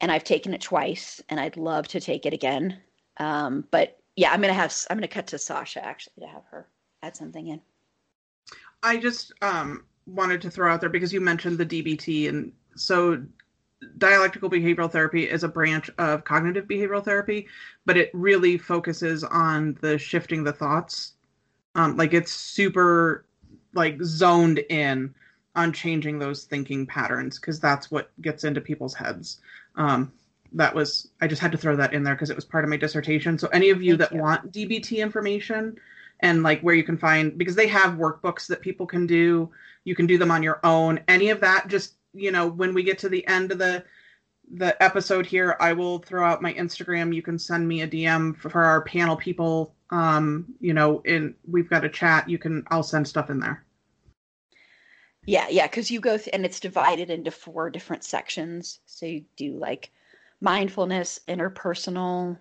[0.00, 2.78] and I've taken it twice, and I'd love to take it again.
[3.18, 6.68] Um, but yeah, I'm gonna have I'm gonna cut to Sasha actually to have her
[7.02, 7.60] add something in.
[8.82, 13.22] I just um, wanted to throw out there because you mentioned the DBT, and so
[13.98, 17.46] dialectical behavioral therapy is a branch of cognitive behavioral therapy,
[17.84, 21.12] but it really focuses on the shifting the thoughts.
[21.74, 23.26] Um, like it's super
[23.76, 25.14] like zoned in
[25.54, 29.40] on changing those thinking patterns because that's what gets into people's heads.
[29.76, 30.12] Um,
[30.52, 32.70] that was I just had to throw that in there because it was part of
[32.70, 33.38] my dissertation.
[33.38, 34.22] So any of you Thank that you.
[34.22, 35.76] want DBT information
[36.20, 39.50] and like where you can find because they have workbooks that people can do,
[39.84, 41.00] you can do them on your own.
[41.08, 43.84] Any of that just, you know, when we get to the end of the
[44.52, 47.14] the episode here, I will throw out my Instagram.
[47.14, 49.74] You can send me a DM for, for our panel people.
[49.90, 52.28] Um, you know, and we've got a chat.
[52.28, 53.65] You can I'll send stuff in there.
[55.26, 58.80] Yeah, yeah, because you go th- and it's divided into four different sections.
[58.86, 59.90] So you do like
[60.40, 62.38] mindfulness, interpersonal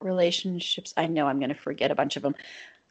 [0.00, 0.94] relationships.
[0.96, 2.34] I know I'm going to forget a bunch of them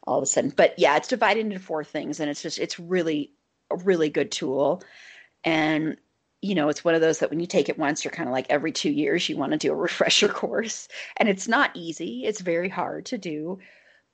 [0.04, 2.80] all of a sudden, but yeah, it's divided into four things, and it's just it's
[2.80, 3.32] really
[3.70, 4.82] a really good tool.
[5.44, 5.96] And
[6.42, 8.32] you know, it's one of those that when you take it once, you're kind of
[8.32, 10.88] like every two years you want to do a refresher course,
[11.18, 12.24] and it's not easy.
[12.26, 13.58] It's very hard to do,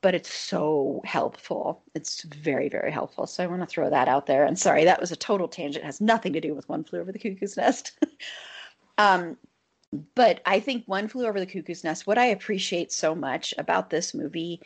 [0.05, 1.83] but it's so helpful.
[1.95, 3.27] It's very, very helpful.
[3.27, 4.45] So I want to throw that out there.
[4.45, 5.83] And sorry, that was a total tangent.
[5.83, 7.93] It has nothing to do with One Flew Over the Cuckoo's Nest.
[8.99, 9.39] um,
[10.15, 13.89] but I think One Flew Over the Cuckoo's Nest, what I appreciate so much about
[13.89, 14.61] this movie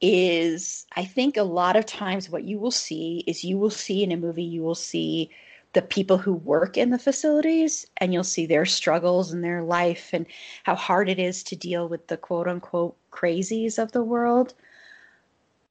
[0.00, 4.04] is I think a lot of times what you will see is you will see
[4.04, 5.30] in a movie, you will see
[5.72, 10.10] the people who work in the facilities and you'll see their struggles and their life
[10.12, 10.26] and
[10.64, 14.54] how hard it is to deal with the quote unquote crazies of the world.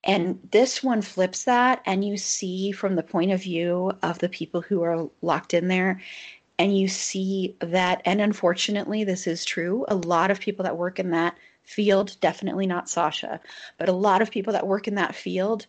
[0.04, 4.30] And this one flips that, and you see from the point of view of the
[4.30, 6.00] people who are locked in there
[6.60, 11.00] and you see that and unfortunately this is true a lot of people that work
[11.00, 13.40] in that field definitely not sasha
[13.78, 15.66] but a lot of people that work in that field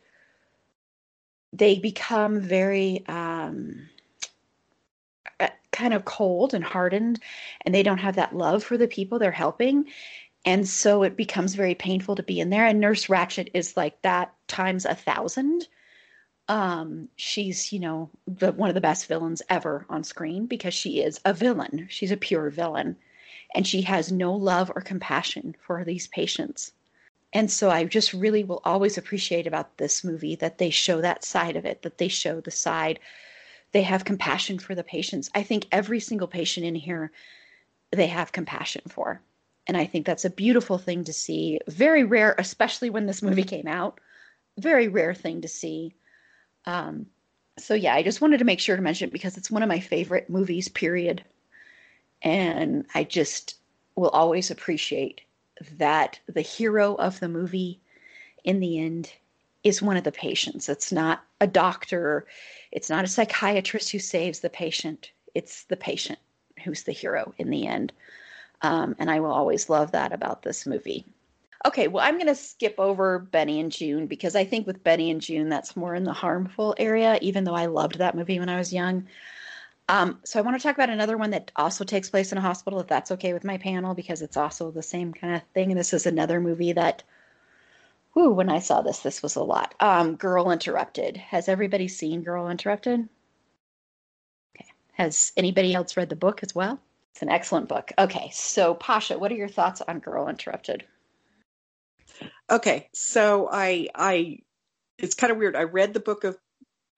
[1.53, 3.89] they become very um,
[5.73, 7.21] kind of cold and hardened
[7.63, 9.87] and they don't have that love for the people they're helping
[10.45, 14.01] and so it becomes very painful to be in there and nurse Ratched is like
[14.03, 15.69] that times a thousand.
[16.49, 21.03] Um, she's you know the one of the best villains ever on screen because she
[21.03, 21.87] is a villain.
[21.91, 22.97] She's a pure villain
[23.55, 26.73] and she has no love or compassion for these patients.
[27.33, 31.25] And so i just really will always appreciate about this movie that they show that
[31.25, 32.99] side of it that they show the side
[33.73, 35.31] they have compassion for the patients.
[35.35, 37.13] I think every single patient in here
[37.93, 39.21] they have compassion for.
[39.67, 41.61] And i think that's a beautiful thing to see.
[41.69, 44.01] Very rare especially when this movie came out.
[44.59, 45.95] Very rare thing to see.
[46.67, 47.07] Um,
[47.59, 49.69] so yeah, I just wanted to make sure to mention it because it's one of
[49.69, 51.25] my favorite movies, period.
[52.23, 53.57] And I just
[53.97, 55.21] will always appreciate
[55.79, 57.81] that the hero of the movie
[58.45, 59.13] in the end
[59.63, 60.69] is one of the patients.
[60.69, 62.27] It's not a doctor,
[62.73, 66.19] it's not a psychiatrist who saves the patient, it's the patient
[66.65, 67.93] who's the hero in the end.
[68.63, 71.07] Um, and I will always love that about this movie.
[71.67, 75.11] Okay, well, I'm going to skip over Benny and Joon because I think with Benny
[75.11, 78.49] and Joon, that's more in the harmful area, even though I loved that movie when
[78.49, 79.07] I was young.
[79.89, 82.43] Um, so I want to talk about another one that also takes place in a
[82.43, 85.71] hospital, if that's okay with my panel, because it's also the same kind of thing.
[85.71, 87.03] And this is another movie that,
[88.15, 89.75] whoo, when I saw this, this was a lot.
[89.81, 91.17] Um, Girl Interrupted.
[91.17, 93.09] Has everybody seen Girl Interrupted?
[94.57, 94.69] Okay.
[94.93, 96.81] Has anybody else read the book as well?
[97.13, 97.93] It's an excellent book.
[97.99, 100.85] Okay, so Pasha, what are your thoughts on Girl Interrupted?
[102.51, 104.39] Okay, so I I
[104.99, 105.57] it's kind of weird.
[105.57, 106.37] I read the book of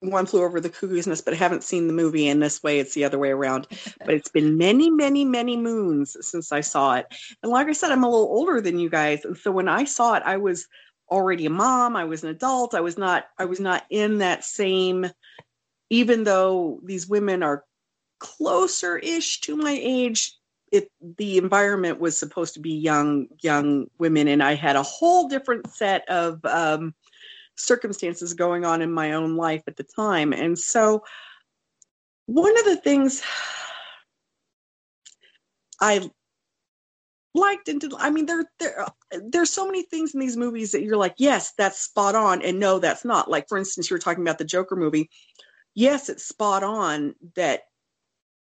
[0.00, 2.28] One Flew Over the Cuckoo's Nest, but I haven't seen the movie.
[2.28, 3.66] In this way, it's the other way around.
[4.04, 7.06] but it's been many, many, many moons since I saw it.
[7.42, 9.84] And like I said, I'm a little older than you guys, and so when I
[9.84, 10.66] saw it, I was
[11.12, 11.94] already a mom.
[11.94, 12.74] I was an adult.
[12.74, 13.26] I was not.
[13.38, 15.06] I was not in that same.
[15.90, 17.64] Even though these women are
[18.18, 20.34] closer-ish to my age,
[20.72, 25.28] it the environment was supposed to be young young women and i had a whole
[25.28, 26.94] different set of um,
[27.56, 31.04] circumstances going on in my own life at the time and so
[32.26, 33.22] one of the things
[35.80, 36.10] i
[37.34, 38.86] liked and did, i mean there there
[39.28, 42.58] there's so many things in these movies that you're like yes that's spot on and
[42.58, 43.30] no that's not.
[43.30, 45.10] Like for instance you were talking about the joker movie.
[45.74, 47.62] Yes it's spot on that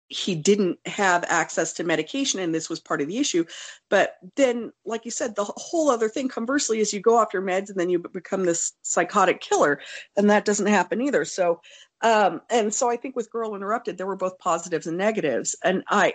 [0.08, 3.44] he didn't have access to medication and this was part of the issue
[3.88, 7.40] but then like you said the whole other thing conversely is you go off your
[7.40, 9.80] meds and then you become this psychotic killer
[10.16, 11.24] and that doesn't happen either.
[11.24, 11.60] So
[12.02, 15.82] um and so i think with girl interrupted there were both positives and negatives and
[15.88, 16.12] i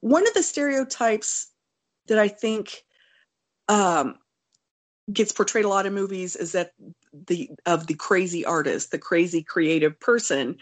[0.00, 1.48] one of the stereotypes
[2.08, 2.84] that i think
[3.68, 4.16] um
[5.12, 6.72] gets portrayed a lot in movies is that
[7.28, 10.56] the of the crazy artist the crazy creative person.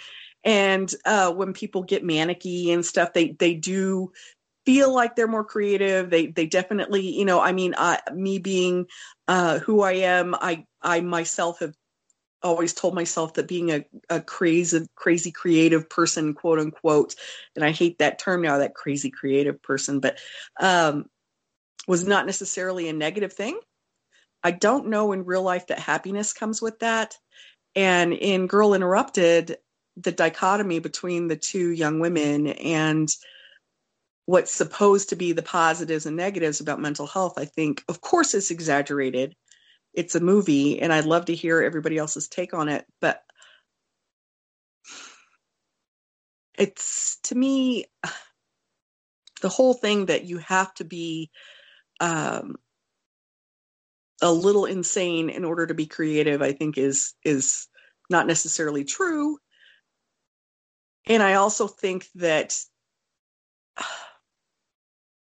[0.45, 4.13] And uh, when people get manicky and stuff they they do
[4.67, 6.11] feel like they're more creative.
[6.11, 8.87] They they definitely you know i mean uh, me being
[9.29, 11.75] uh, who i am i i myself have
[12.43, 17.15] always told myself that being a, a crazy crazy creative person quote unquote
[17.55, 20.19] and i hate that term now that crazy creative person but
[20.61, 21.07] um
[21.89, 23.59] was not necessarily a negative thing
[24.43, 27.15] i don't know in real life that happiness comes with that
[27.75, 29.57] and in girl interrupted
[29.97, 33.09] the dichotomy between the two young women and
[34.27, 38.35] what's supposed to be the positives and negatives about mental health, I think, of course,
[38.35, 39.35] it's exaggerated.
[39.95, 42.87] It's a movie, and I'd love to hear everybody else's take on it.
[43.01, 43.21] But
[46.57, 47.87] it's to me
[49.43, 51.31] the whole thing that you have to be
[52.03, 52.57] um,
[54.21, 56.43] a little insane in order to be creative.
[56.43, 57.69] I think is is
[58.11, 59.39] not necessarily true
[61.07, 62.59] and I also think that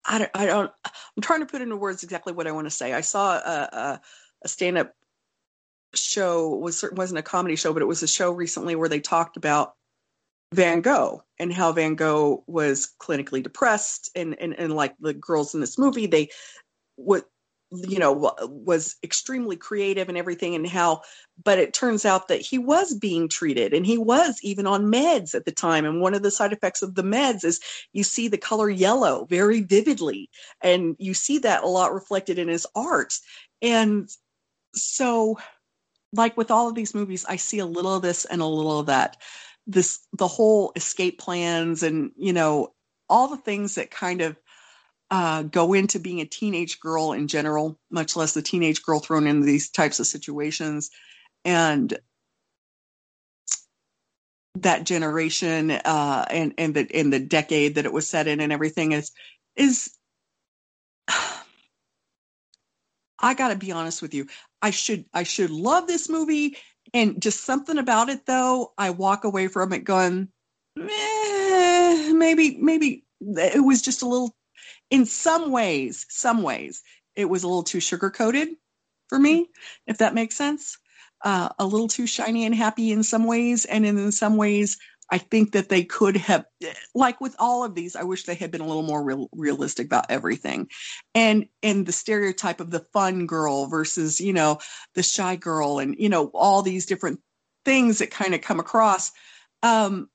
[0.08, 2.70] I don't, I don't, I'm trying to put into words exactly what I want to
[2.70, 2.92] say.
[2.92, 4.00] I saw a, a,
[4.44, 4.92] a stand up
[5.94, 9.36] show was wasn't a comedy show, but it was a show recently where they talked
[9.36, 9.74] about
[10.52, 15.54] Van Gogh and how Van Gogh was clinically depressed and, and, and like the girls
[15.54, 16.28] in this movie, they
[16.96, 17.26] what
[17.72, 21.02] you know was extremely creative and everything and how
[21.42, 25.34] but it turns out that he was being treated and he was even on meds
[25.34, 25.84] at the time.
[25.84, 27.60] And one of the side effects of the meds is
[27.92, 30.30] you see the color yellow very vividly
[30.62, 33.14] and you see that a lot reflected in his art.
[33.60, 34.08] And
[34.74, 35.38] so
[36.12, 38.78] like with all of these movies i see a little of this and a little
[38.78, 39.16] of that
[39.66, 42.72] this the whole escape plans and you know
[43.08, 44.36] all the things that kind of
[45.10, 49.26] uh, go into being a teenage girl in general, much less the teenage girl thrown
[49.26, 50.90] into these types of situations.
[51.44, 51.96] And
[54.56, 58.52] that generation uh, and and the in the decade that it was set in and
[58.52, 59.12] everything is
[59.54, 59.92] is
[63.18, 64.26] I got to be honest with you.
[64.62, 66.56] I should I should love this movie
[66.94, 68.72] and just something about it though.
[68.78, 70.28] I walk away from it going,
[70.78, 74.34] eh, maybe maybe it was just a little
[74.90, 76.82] in some ways, some ways,
[77.14, 78.48] it was a little too sugar coated
[79.08, 79.48] for me,
[79.86, 80.78] if that makes sense.
[81.24, 84.78] Uh, a little too shiny and happy in some ways, and in some ways,
[85.10, 86.44] I think that they could have,
[86.94, 89.86] like with all of these, I wish they had been a little more real, realistic
[89.86, 90.68] about everything,
[91.14, 94.58] and and the stereotype of the fun girl versus you know
[94.94, 97.20] the shy girl, and you know all these different
[97.64, 99.12] things that kind of come across.
[99.62, 100.08] Um,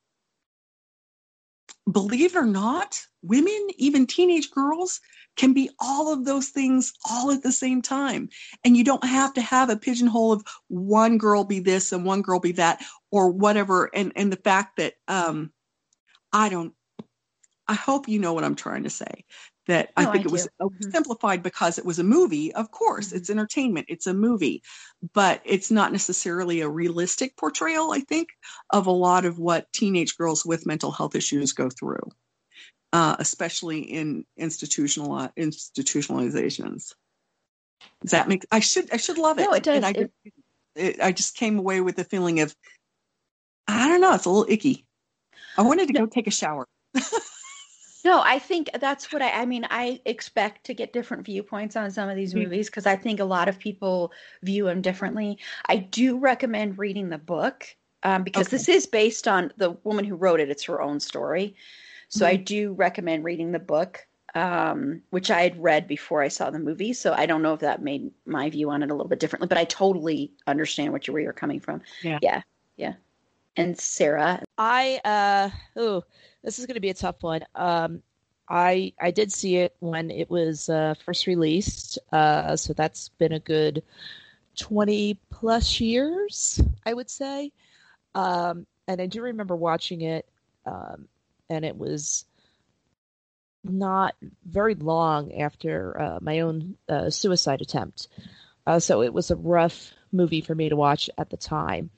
[1.92, 5.00] believe it or not, women, even teenage girls,
[5.38, 8.30] can be all of those things all at the same time.
[8.64, 12.22] And you don't have to have a pigeonhole of one girl be this and one
[12.22, 13.90] girl be that or whatever.
[13.94, 15.52] And and the fact that um
[16.34, 16.74] I don't
[17.68, 19.26] I hope you know what I'm trying to say
[19.68, 20.92] that I think I it was mm-hmm.
[20.92, 22.54] simplified because it was a movie.
[22.54, 23.18] Of course, mm-hmm.
[23.18, 24.64] it's entertainment, it's a movie,
[25.14, 28.30] but it's not necessarily a realistic portrayal, I think,
[28.72, 32.10] of a lot of what teenage girls with mental health issues go through,
[32.94, 36.94] uh, especially in institutional institutionalizations.
[38.02, 38.46] Does that make?
[38.52, 39.44] I should I should love it.
[39.44, 39.76] No, it does.
[39.76, 40.12] And I, it,
[40.76, 42.56] it, I just came away with the feeling of
[43.68, 44.14] I don't know.
[44.16, 44.86] It's a little icky.
[45.58, 46.02] I wanted to no.
[46.02, 46.68] go take a shower.
[48.04, 51.92] No, I think that's what I I mean, I expect to get different viewpoints on
[51.92, 52.44] some of these mm-hmm.
[52.44, 54.12] movies because I think a lot of people
[54.44, 55.38] view them differently.
[55.68, 58.58] I do recommend reading the book um, because okay.
[58.58, 60.50] this is based on the woman who wrote it.
[60.50, 61.56] It's her own story.
[62.10, 62.34] So mm-hmm.
[62.34, 64.06] I do recommend reading the book,
[64.36, 66.94] um, which I had read before I saw the movie.
[66.94, 69.48] So I don't know if that made my view on it a little bit differently,
[69.48, 71.82] but I totally understand what you, where you're coming from.
[72.02, 72.20] Yeah.
[72.22, 72.42] Yeah.
[72.78, 72.94] Yeah.
[73.58, 74.44] And Sarah?
[74.58, 76.04] I, uh, oh,
[76.44, 77.42] this is going to be a tough one.
[77.54, 78.02] Um,
[78.48, 83.32] I I did see it when it was uh, first released, uh, so that's been
[83.32, 83.84] a good
[84.58, 87.54] twenty plus years, I would say.
[88.14, 90.28] Um, and I do remember watching it,
[90.66, 91.08] um,
[91.50, 92.26] and it was
[93.64, 94.16] not
[94.46, 98.08] very long after uh, my own uh, suicide attempt.
[98.68, 101.90] Uh, so it was a rough movie for me to watch at the time.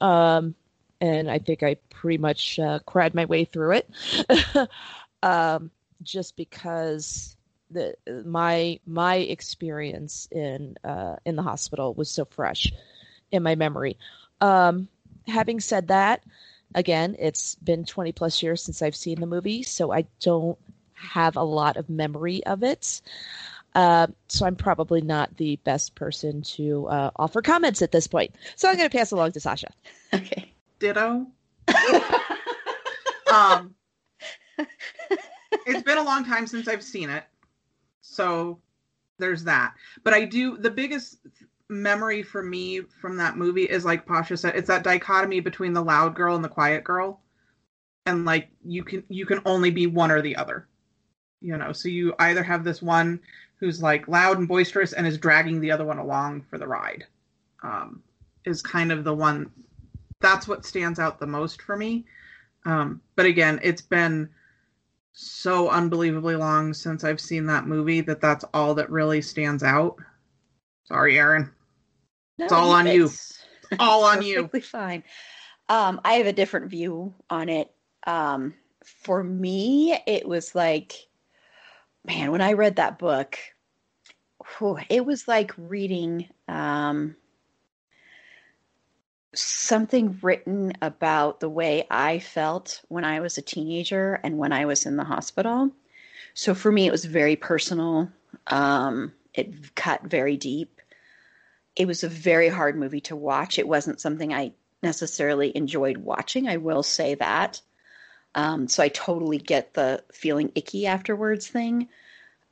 [0.00, 0.54] Um,
[1.00, 4.68] and I think I pretty much uh, cried my way through it,
[5.22, 5.70] um,
[6.02, 7.36] just because
[7.70, 7.94] the
[8.24, 12.72] my my experience in uh, in the hospital was so fresh
[13.32, 13.96] in my memory.
[14.40, 14.88] Um,
[15.26, 16.22] having said that,
[16.74, 20.58] again, it's been 20 plus years since I've seen the movie, so I don't
[20.94, 23.00] have a lot of memory of it.
[23.74, 28.34] Uh, so I'm probably not the best person to uh, offer comments at this point.
[28.56, 29.68] So I'm going to pass along to Sasha.
[30.14, 30.53] Okay.
[30.84, 31.26] Ditto.
[33.32, 33.74] um,
[35.66, 37.24] it's been a long time since I've seen it,
[38.02, 38.58] so
[39.18, 39.72] there's that.
[40.02, 41.20] But I do the biggest
[41.70, 45.82] memory for me from that movie is like Pasha said, it's that dichotomy between the
[45.82, 47.22] loud girl and the quiet girl,
[48.04, 50.68] and like you can you can only be one or the other,
[51.40, 51.72] you know.
[51.72, 53.20] So you either have this one
[53.56, 57.06] who's like loud and boisterous and is dragging the other one along for the ride.
[57.62, 58.02] Um,
[58.44, 59.50] is kind of the one
[60.24, 62.06] that's what stands out the most for me.
[62.64, 64.30] Um, but again, it's been
[65.12, 69.96] so unbelievably long since I've seen that movie that that's all that really stands out.
[70.84, 71.50] Sorry, Erin.
[72.38, 73.10] No, it's all on you.
[73.78, 74.36] All on you.
[74.36, 75.02] Perfectly fine.
[75.68, 77.72] Um, I have a different view on it.
[78.06, 80.92] Um, for me, it was like,
[82.04, 83.38] man, when I read that book,
[84.58, 87.16] whew, it was like reading um,
[89.34, 94.64] something written about the way I felt when I was a teenager and when I
[94.66, 95.70] was in the hospital.
[96.34, 98.10] So for me, it was very personal.
[98.46, 100.80] Um, it cut very deep.
[101.76, 103.58] It was a very hard movie to watch.
[103.58, 104.52] It wasn't something I
[104.82, 106.48] necessarily enjoyed watching.
[106.48, 107.60] I will say that.
[108.34, 111.88] Um, so I totally get the feeling icky afterwards thing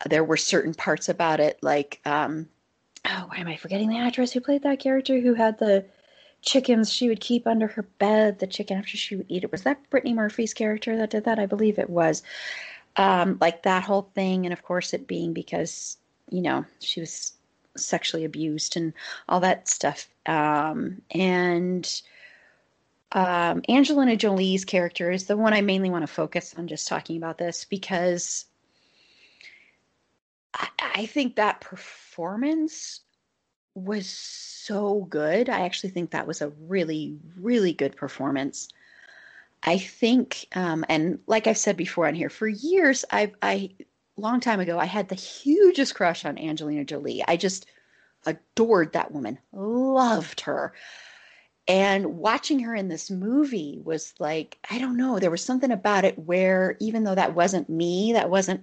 [0.08, 2.48] there were certain parts about it, like um,
[3.04, 5.84] oh, why am I forgetting the actress who played that character who had the
[6.42, 9.52] chickens she would keep under her bed, the chicken after she would eat it.
[9.52, 11.38] Was that Brittany Murphy's character that did that?
[11.38, 12.22] I believe it was.
[12.96, 15.96] Um, like that whole thing, and of course it being because
[16.30, 17.32] you know she was
[17.76, 18.92] sexually abused and
[19.28, 20.08] all that stuff.
[20.26, 22.02] Um, and
[23.12, 27.16] um, Angelina Jolie's character is the one I mainly want to focus on just talking
[27.16, 28.46] about this because
[30.54, 33.01] I, I think that performance
[33.74, 35.48] was so good.
[35.48, 38.68] I actually think that was a really, really good performance.
[39.62, 43.70] I think, um, and like I've said before on here, for years, I, I,
[44.16, 47.24] long time ago, I had the hugest crush on Angelina Jolie.
[47.26, 47.66] I just
[48.26, 50.72] adored that woman, loved her.
[51.68, 56.04] And watching her in this movie was like, I don't know, there was something about
[56.04, 58.62] it where even though that wasn't me, that wasn't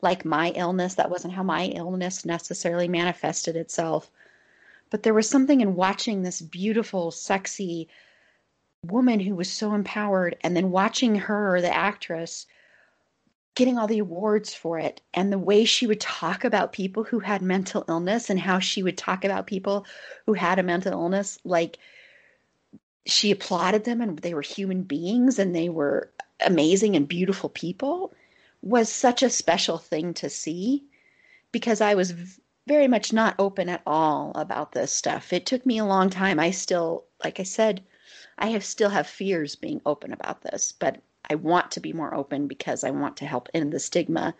[0.00, 0.94] like my illness.
[0.94, 4.10] That wasn't how my illness necessarily manifested itself.
[4.90, 7.88] But there was something in watching this beautiful, sexy
[8.82, 12.46] woman who was so empowered, and then watching her, the actress,
[13.54, 17.18] getting all the awards for it, and the way she would talk about people who
[17.20, 19.84] had mental illness, and how she would talk about people
[20.26, 21.78] who had a mental illness like
[23.08, 26.10] she applauded them and they were human beings and they were
[26.44, 28.12] amazing and beautiful people
[28.62, 30.84] was such a special thing to see
[31.52, 32.12] because I was
[32.68, 35.32] very much not open at all about this stuff.
[35.32, 36.38] It took me a long time.
[36.38, 37.82] I still, like I said,
[38.38, 42.14] I have still have fears being open about this, but I want to be more
[42.14, 44.34] open because I want to help end the stigma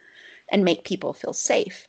[0.51, 1.89] and make people feel safe.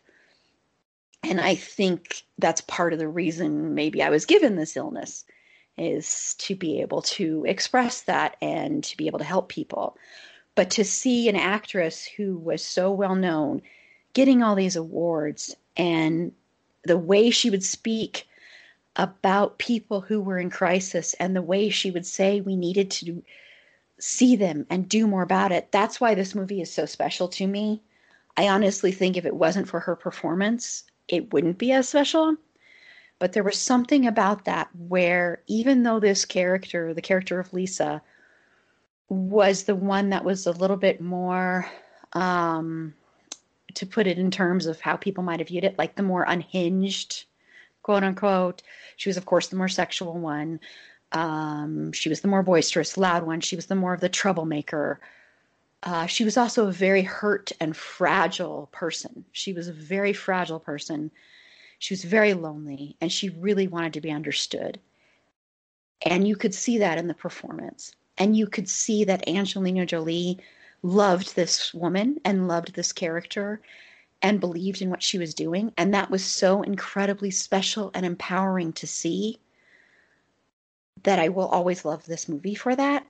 [1.23, 5.25] And I think that's part of the reason maybe I was given this illness
[5.77, 9.97] is to be able to express that and to be able to help people.
[10.55, 13.61] But to see an actress who was so well known
[14.13, 16.31] getting all these awards and
[16.83, 18.27] the way she would speak
[18.95, 23.23] about people who were in crisis and the way she would say we needed to
[23.99, 25.71] see them and do more about it.
[25.71, 27.81] That's why this movie is so special to me.
[28.37, 32.35] I honestly think if it wasn't for her performance, it wouldn't be as special.
[33.19, 38.01] But there was something about that where even though this character, the character of Lisa,
[39.09, 41.69] was the one that was a little bit more
[42.13, 42.93] um,
[43.75, 46.23] to put it in terms of how people might have viewed it like the more
[46.27, 47.25] unhinged
[47.83, 48.61] quote unquote
[48.97, 50.59] she was of course the more sexual one
[51.11, 54.99] um, she was the more boisterous loud one she was the more of the troublemaker
[55.83, 59.23] uh, she was also a very hurt and fragile person.
[59.31, 61.11] She was a very fragile person.
[61.79, 64.79] She was very lonely and she really wanted to be understood.
[66.01, 67.95] And you could see that in the performance.
[68.17, 70.39] And you could see that Angelina Jolie
[70.81, 73.61] loved this woman and loved this character
[74.21, 75.73] and believed in what she was doing.
[75.77, 79.39] And that was so incredibly special and empowering to see
[81.03, 83.05] that I will always love this movie for that.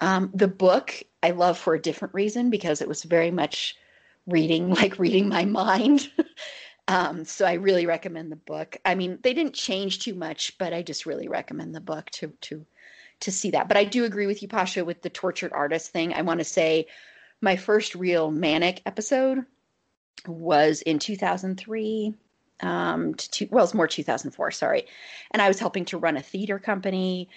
[0.00, 3.76] Um, the book I love for a different reason because it was very much
[4.26, 6.10] reading, like reading my mind.
[6.88, 8.78] um, so I really recommend the book.
[8.84, 12.32] I mean, they didn't change too much, but I just really recommend the book to
[12.42, 12.64] to
[13.20, 13.68] to see that.
[13.68, 16.12] But I do agree with you, Pasha, with the tortured artist thing.
[16.14, 16.86] I want to say
[17.40, 19.44] my first real manic episode
[20.26, 22.14] was in 2003
[22.62, 24.86] um to two, well it's more 2004 sorry.
[25.30, 27.30] And i was helping to run a theater company.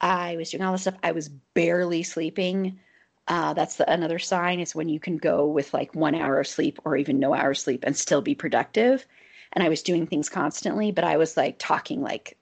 [0.00, 0.96] I was doing all this stuff.
[1.02, 2.80] I was barely sleeping.
[3.28, 6.48] Uh, that's the another sign is when you can go with like one hour of
[6.48, 9.06] sleep or even no hour of sleep and still be productive.
[9.52, 12.36] And i was doing things constantly but i was like talking like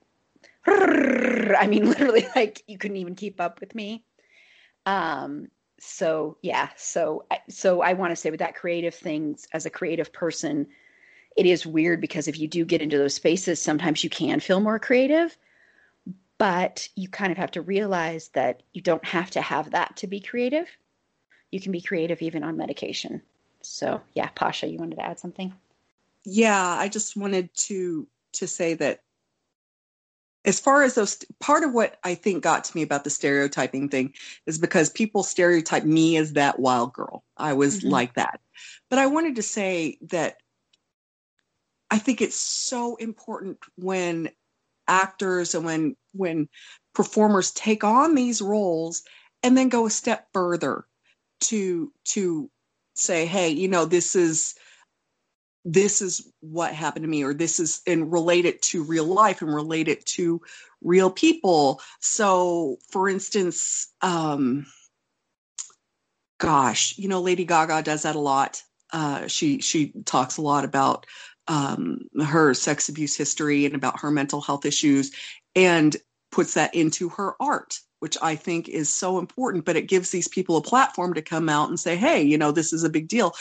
[0.67, 4.05] i mean literally like you couldn't even keep up with me
[4.87, 5.49] um
[5.81, 10.13] so yeah so so i want to say with that creative things as a creative
[10.13, 10.67] person
[11.37, 14.61] it is weird because if you do get into those spaces sometimes you can feel
[14.61, 15.37] more creative
[16.39, 20.07] but you kind of have to realize that you don't have to have that to
[20.07, 20.69] be creative
[21.51, 23.21] you can be creative even on medication
[23.63, 25.53] so yeah pasha you wanted to add something
[26.25, 29.03] yeah i just wanted to to say that
[30.45, 33.89] as far as those part of what i think got to me about the stereotyping
[33.89, 34.13] thing
[34.47, 37.91] is because people stereotype me as that wild girl i was mm-hmm.
[37.91, 38.41] like that
[38.91, 40.37] but i wanted to say that
[41.91, 44.29] i think it's so important when
[44.89, 46.49] actors and when when
[46.95, 49.03] performers take on these roles
[49.43, 50.85] and then go a step further
[51.41, 52.51] to to
[52.95, 54.55] say hey you know this is
[55.65, 59.43] this is what happened to me or this is and relate it to real life
[59.43, 60.41] and relate it to
[60.83, 64.67] real people so for instance um
[66.39, 68.63] gosh you know lady gaga does that a lot
[68.93, 71.07] uh she she talks a lot about
[71.47, 75.13] um her sex abuse history and about her mental health issues
[75.55, 75.97] and
[76.33, 80.27] puts that into her art which I think is so important, but it gives these
[80.27, 83.07] people a platform to come out and say, hey, you know, this is a big
[83.07, 83.33] deal.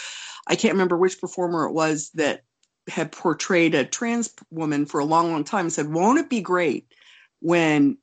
[0.47, 2.41] I can't remember which performer it was that
[2.87, 6.41] had portrayed a trans woman for a long, long time and said, Won't it be
[6.41, 6.87] great
[7.39, 7.97] when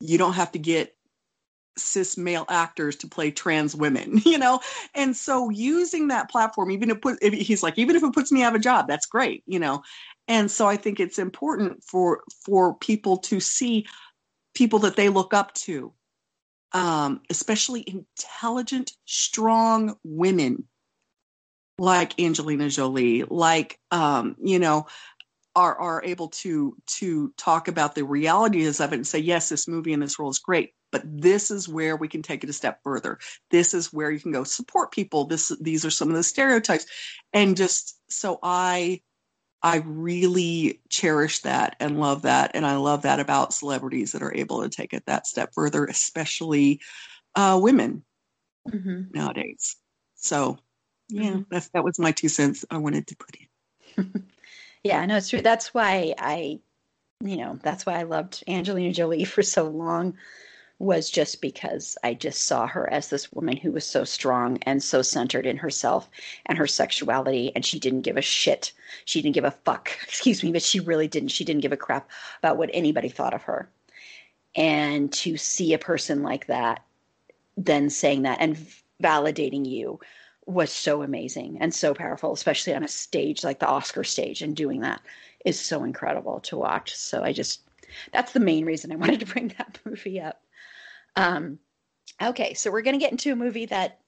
[0.00, 0.94] you don't have to get
[1.78, 4.60] cis male actors to play trans women, you know?
[4.94, 8.32] And so using that platform, even if, put, if he's like, even if it puts
[8.32, 9.82] me out of a job, that's great, you know?
[10.28, 13.86] And so I think it's important for for people to see
[14.54, 15.92] people that they look up to,
[16.72, 20.64] um, especially intelligent, strong women
[21.78, 24.86] like Angelina Jolie, like um, you know,
[25.54, 29.68] are are able to to talk about the realities of it and say, yes, this
[29.68, 32.52] movie and this role is great, but this is where we can take it a
[32.52, 33.18] step further.
[33.50, 35.26] This is where you can go support people.
[35.26, 36.86] This these are some of the stereotypes,
[37.32, 39.00] and just so I
[39.62, 44.34] I really cherish that and love that, and I love that about celebrities that are
[44.34, 46.80] able to take it that step further, especially
[47.34, 48.04] uh, women
[48.68, 49.02] mm-hmm.
[49.12, 49.76] nowadays.
[50.14, 50.58] So
[51.08, 51.42] yeah, mm-hmm.
[51.50, 53.36] that's that was my two cents I wanted to put
[53.96, 54.26] in.
[54.84, 55.42] yeah, no, it's true.
[55.42, 56.60] That's why I,
[57.22, 60.16] you know, that's why I loved Angelina Jolie for so long
[60.78, 64.82] was just because I just saw her as this woman who was so strong and
[64.82, 66.08] so centered in herself
[66.44, 67.50] and her sexuality.
[67.54, 68.72] And she didn't give a shit.
[69.06, 71.30] She didn't give a fuck, excuse me, but she really didn't.
[71.30, 72.10] She didn't give a crap
[72.40, 73.70] about what anybody thought of her.
[74.54, 76.82] And to see a person like that
[77.56, 78.56] then saying that and
[79.02, 80.00] validating you
[80.46, 84.42] was so amazing and so powerful, especially on a stage like the Oscar stage.
[84.42, 85.02] And doing that
[85.44, 86.94] is so incredible to watch.
[86.94, 87.62] So I just,
[88.12, 90.40] that's the main reason I wanted to bring that movie up.
[91.16, 91.58] Um,
[92.22, 94.00] okay, so we're going to get into a movie that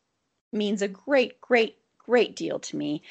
[0.53, 3.03] means a great, great, great deal to me,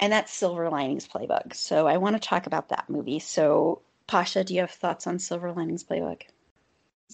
[0.00, 1.54] and that's Silver Linings Playbook.
[1.54, 3.18] So I want to talk about that movie.
[3.18, 6.22] So, Pasha, do you have thoughts on Silver Linings Playbook?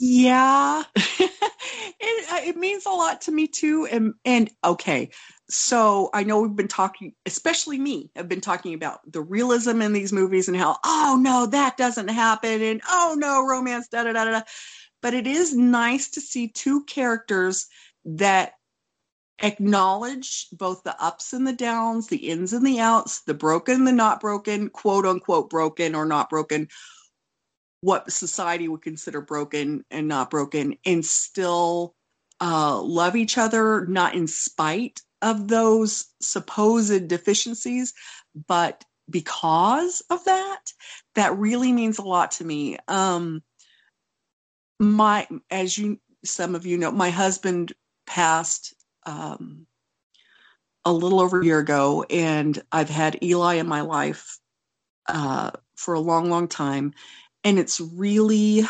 [0.03, 3.87] Yeah, it, uh, it means a lot to me too.
[3.87, 5.11] And and okay,
[5.51, 9.93] so I know we've been talking, especially me, have been talking about the realism in
[9.93, 14.15] these movies and how oh no that doesn't happen and oh no romance da da
[14.15, 14.41] da da.
[15.03, 17.67] But it is nice to see two characters
[18.07, 18.55] that
[19.43, 23.93] acknowledge both the ups and the downs, the ins and the outs, the broken, the
[23.93, 26.69] not broken, quote unquote broken or not broken,
[27.81, 31.95] what society would consider broken and not broken, and still
[32.41, 37.93] uh, love each other, not in spite of those supposed deficiencies,
[38.47, 40.73] but because of that,
[41.15, 42.79] that really means a lot to me.
[42.89, 43.43] Um,
[44.79, 47.73] my, as you, some of you know, my husband
[48.07, 48.75] passed
[49.05, 49.67] um,
[50.85, 54.39] a little over a year ago, and I've had Eli in my life
[55.07, 56.95] uh, for a long, long time.
[57.45, 58.63] And it's really,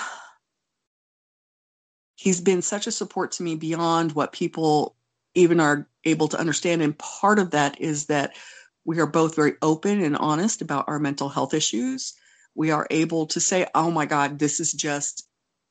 [2.14, 4.96] he's been such a support to me beyond what people
[5.34, 6.82] even are able to understand.
[6.82, 8.36] And part of that is that
[8.84, 12.14] we are both very open and honest about our mental health issues.
[12.54, 15.28] We are able to say, oh my God, this is just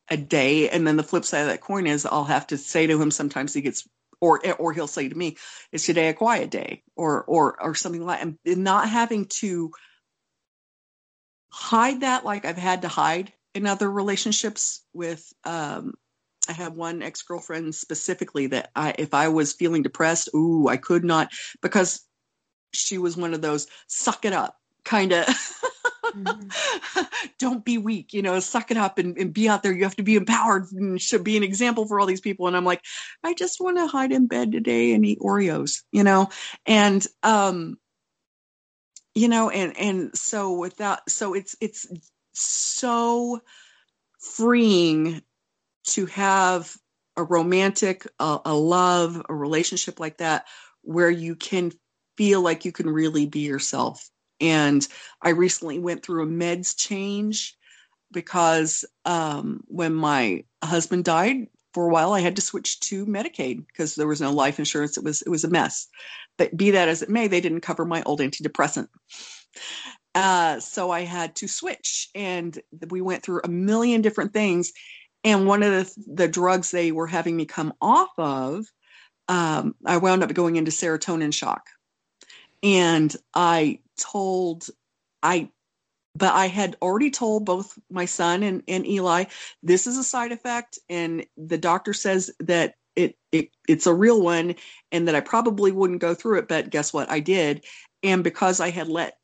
[0.09, 0.69] a day.
[0.69, 3.11] And then the flip side of that coin is I'll have to say to him
[3.11, 3.87] sometimes he gets
[4.21, 5.37] or or he'll say to me,
[5.71, 8.21] "Is today a quiet day?" or or or something like.
[8.21, 9.71] And not having to
[11.49, 15.93] hide that like I've had to hide in other relationships with um
[16.47, 21.03] I have one ex-girlfriend specifically that I if I was feeling depressed, ooh, I could
[21.03, 21.31] not
[21.61, 22.01] because
[22.73, 25.25] she was one of those suck it up kind of
[26.05, 27.01] mm-hmm.
[27.37, 29.73] don't be weak you know suck it up and, and, be out there.
[29.73, 32.47] You have to be empowered and should be an example for all these people.
[32.47, 32.83] And i'm like
[33.23, 36.29] i just want to hide in bed today and eat oreos you know?
[36.65, 37.77] And um
[39.19, 41.85] you know and and so without so it's it's
[42.31, 43.41] so
[44.17, 45.21] freeing
[45.83, 46.73] to have
[47.17, 50.45] a romantic a, a love a relationship like that
[50.83, 51.73] where you can
[52.15, 54.09] feel like you can really be yourself.
[54.39, 54.87] And
[55.21, 57.57] i recently went through a meds change
[58.13, 63.65] because um, when my husband died for a while i had to switch to medicaid
[63.67, 65.87] because there was no life insurance it was it was a mess
[66.39, 68.87] but be that as it may, they didn't cover my old antidepressant.
[70.15, 72.57] Uh, so I had to switch, and
[72.89, 74.71] we went through a million different things.
[75.23, 78.65] And one of the, the drugs they were having me come off of,
[79.27, 81.67] um, I wound up going into serotonin shock.
[82.63, 84.69] And I told,
[85.21, 85.49] I,
[86.15, 89.25] but I had already told both my son and, and Eli,
[89.63, 90.79] this is a side effect.
[90.89, 94.55] And the doctor says that it, it it's a real one
[94.91, 97.09] and that I probably wouldn't go through it, but guess what?
[97.09, 97.65] I did.
[98.03, 99.17] And because I had let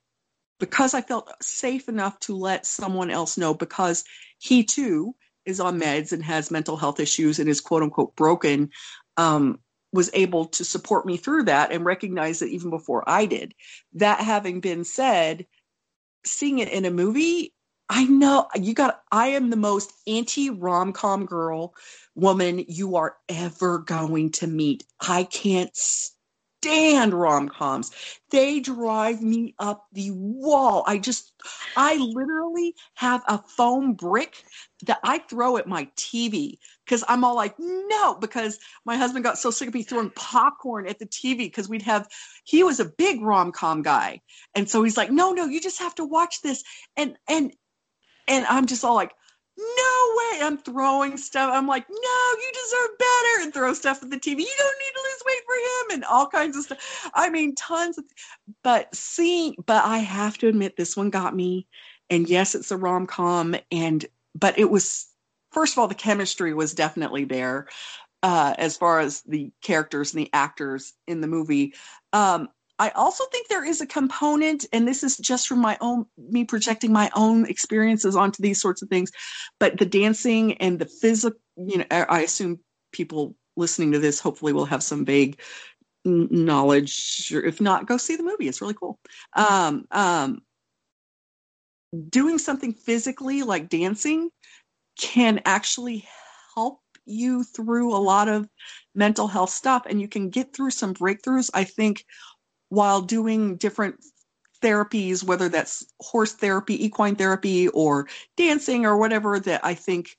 [0.59, 4.03] because I felt safe enough to let someone else know because
[4.37, 8.69] he too is on meds and has mental health issues and is quote unquote broken,
[9.17, 9.59] um,
[9.91, 13.53] was able to support me through that and recognize it even before I did.
[13.93, 15.45] That having been said,
[16.25, 17.53] seeing it in a movie,
[17.89, 21.75] I know you got, I am the most anti rom com girl
[22.15, 24.83] woman you are ever going to meet.
[24.99, 25.75] I can't
[26.65, 27.91] stand rom coms.
[28.31, 30.83] They drive me up the wall.
[30.87, 31.31] I just,
[31.77, 34.43] I literally have a foam brick
[34.85, 39.37] that I throw at my TV because I'm all like, no, because my husband got
[39.37, 42.07] so sick of me throwing popcorn at the TV because we'd have,
[42.43, 44.21] he was a big rom com guy.
[44.55, 46.63] And so he's like, no, no, you just have to watch this.
[46.97, 47.53] And, and,
[48.27, 49.11] and I'm just all like,
[49.57, 50.39] no way.
[50.43, 51.51] I'm throwing stuff.
[51.53, 54.39] I'm like, no, you deserve better, and throw stuff at the TV.
[54.39, 57.11] You don't need to lose weight for him, and all kinds of stuff.
[57.13, 58.05] I mean, tons of.
[58.63, 61.67] But seeing, but I have to admit, this one got me.
[62.09, 64.05] And yes, it's a rom com, and
[64.35, 65.07] but it was
[65.51, 67.67] first of all, the chemistry was definitely there.
[68.23, 71.75] Uh, as far as the characters and the actors in the movie.
[72.11, 76.05] Um, I also think there is a component, and this is just from my own
[76.17, 79.11] me projecting my own experiences onto these sorts of things,
[79.59, 82.59] but the dancing and the physical, you know, I assume
[82.91, 85.39] people listening to this hopefully will have some vague
[86.03, 87.31] knowledge.
[87.33, 88.47] If not, go see the movie.
[88.47, 88.99] It's really cool.
[89.33, 90.41] Um, um,
[92.09, 94.29] doing something physically like dancing
[94.99, 96.05] can actually
[96.55, 98.47] help you through a lot of
[98.95, 102.03] mental health stuff and you can get through some breakthroughs i think
[102.69, 104.03] while doing different
[104.61, 110.17] therapies, whether that's horse therapy, equine therapy, or dancing or whatever, that I think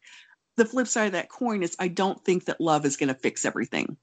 [0.56, 3.14] the flip side of that coin is I don't think that love is going to
[3.14, 3.96] fix everything.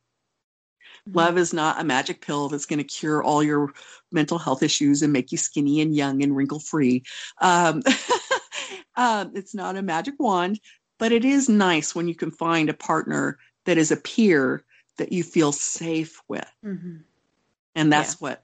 [1.07, 1.17] Mm-hmm.
[1.17, 3.73] Love is not a magic pill that's going to cure all your
[4.11, 7.03] mental health issues and make you skinny and young and wrinkle free.
[7.41, 7.81] Um,
[8.95, 10.59] um, it's not a magic wand,
[10.99, 14.63] but it is nice when you can find a partner that is a peer
[14.97, 16.51] that you feel safe with.
[16.63, 16.97] Mm-hmm
[17.75, 18.17] and that's yeah.
[18.19, 18.43] what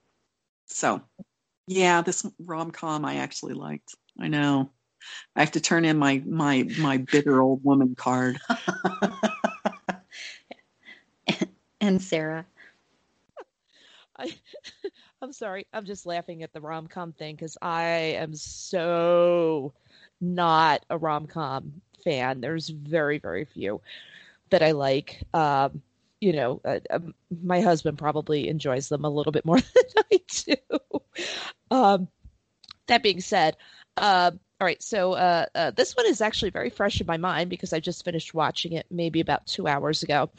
[0.67, 1.01] so
[1.67, 3.95] yeah this rom-com i actually liked.
[4.19, 4.69] I know.
[5.35, 8.37] I have to turn in my my my bitter old woman card.
[11.81, 12.45] And sarah.
[14.17, 14.35] I,
[15.21, 15.65] i'm sorry.
[15.71, 19.73] I'm just laughing at the rom-com thing because i am so
[20.19, 22.41] not a rom-com fan.
[22.41, 23.79] There's very very few
[24.49, 25.23] that i like.
[25.33, 25.81] Um
[26.21, 27.13] you know, uh, um,
[27.43, 30.55] my husband probably enjoys them a little bit more than I do.
[31.71, 32.07] Um,
[32.87, 33.55] that being said,
[33.97, 34.31] uh,
[34.61, 37.71] all right, so uh, uh, this one is actually very fresh in my mind because
[37.71, 40.29] I just finished watching it maybe about two hours ago.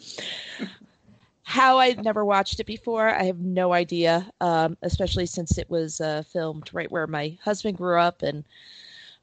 [1.43, 6.01] How I'd never watched it before, I have no idea, um, especially since it was
[6.01, 8.23] uh, filmed right where my husband grew up.
[8.23, 8.45] And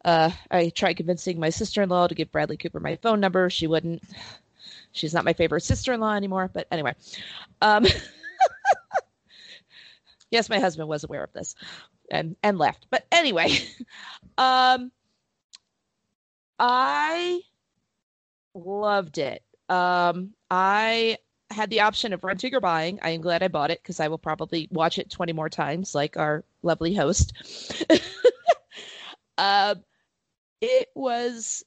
[0.03, 3.49] uh, I tried convincing my sister in law to give Bradley Cooper my phone number.
[3.49, 4.03] She wouldn't.
[4.97, 6.49] She's not my favorite sister in law anymore.
[6.53, 6.95] But anyway.
[7.61, 7.85] Um,
[10.31, 11.55] yes, my husband was aware of this
[12.11, 12.87] and and left.
[12.89, 13.57] But anyway,
[14.37, 14.91] um
[16.59, 17.41] I
[18.53, 19.43] loved it.
[19.69, 21.17] Um I
[21.49, 22.99] had the option of renting or buying.
[23.01, 25.95] I am glad I bought it because I will probably watch it 20 more times
[25.95, 27.33] like our lovely host.
[29.37, 29.83] um
[30.61, 31.63] it was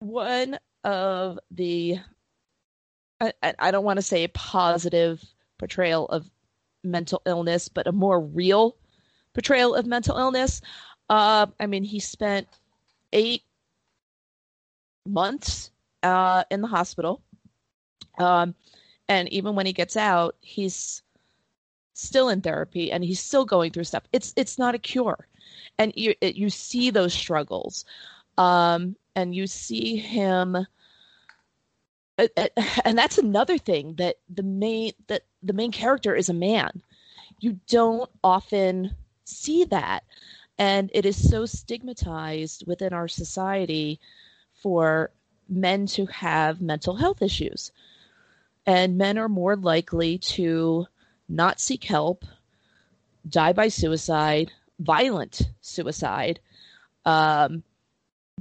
[0.00, 1.98] one of the
[3.20, 5.22] I, I don't want to say a positive
[5.58, 6.30] portrayal of
[6.84, 8.76] mental illness, but a more real
[9.34, 10.60] portrayal of mental illness.
[11.10, 12.46] Uh, I mean, he spent
[13.12, 13.42] eight
[15.06, 15.70] months
[16.02, 17.22] uh, in the hospital.
[18.18, 18.54] Um,
[19.08, 21.02] and even when he gets out, he's
[21.94, 24.04] still in therapy and he's still going through stuff.
[24.12, 25.26] It's it's not a cure,
[25.78, 27.84] and you it, you see those struggles,
[28.36, 30.66] um, and you see him.
[32.18, 32.48] Uh, uh,
[32.84, 36.82] and that's another thing that the main that the main character is a man.
[37.40, 40.04] You don't often see that.
[40.58, 44.00] And it is so stigmatized within our society
[44.54, 45.12] for
[45.48, 47.70] men to have mental health issues.
[48.66, 50.86] And men are more likely to
[51.28, 52.24] not seek help,
[53.28, 54.50] die by suicide,
[54.80, 56.40] violent suicide,
[57.04, 57.62] um,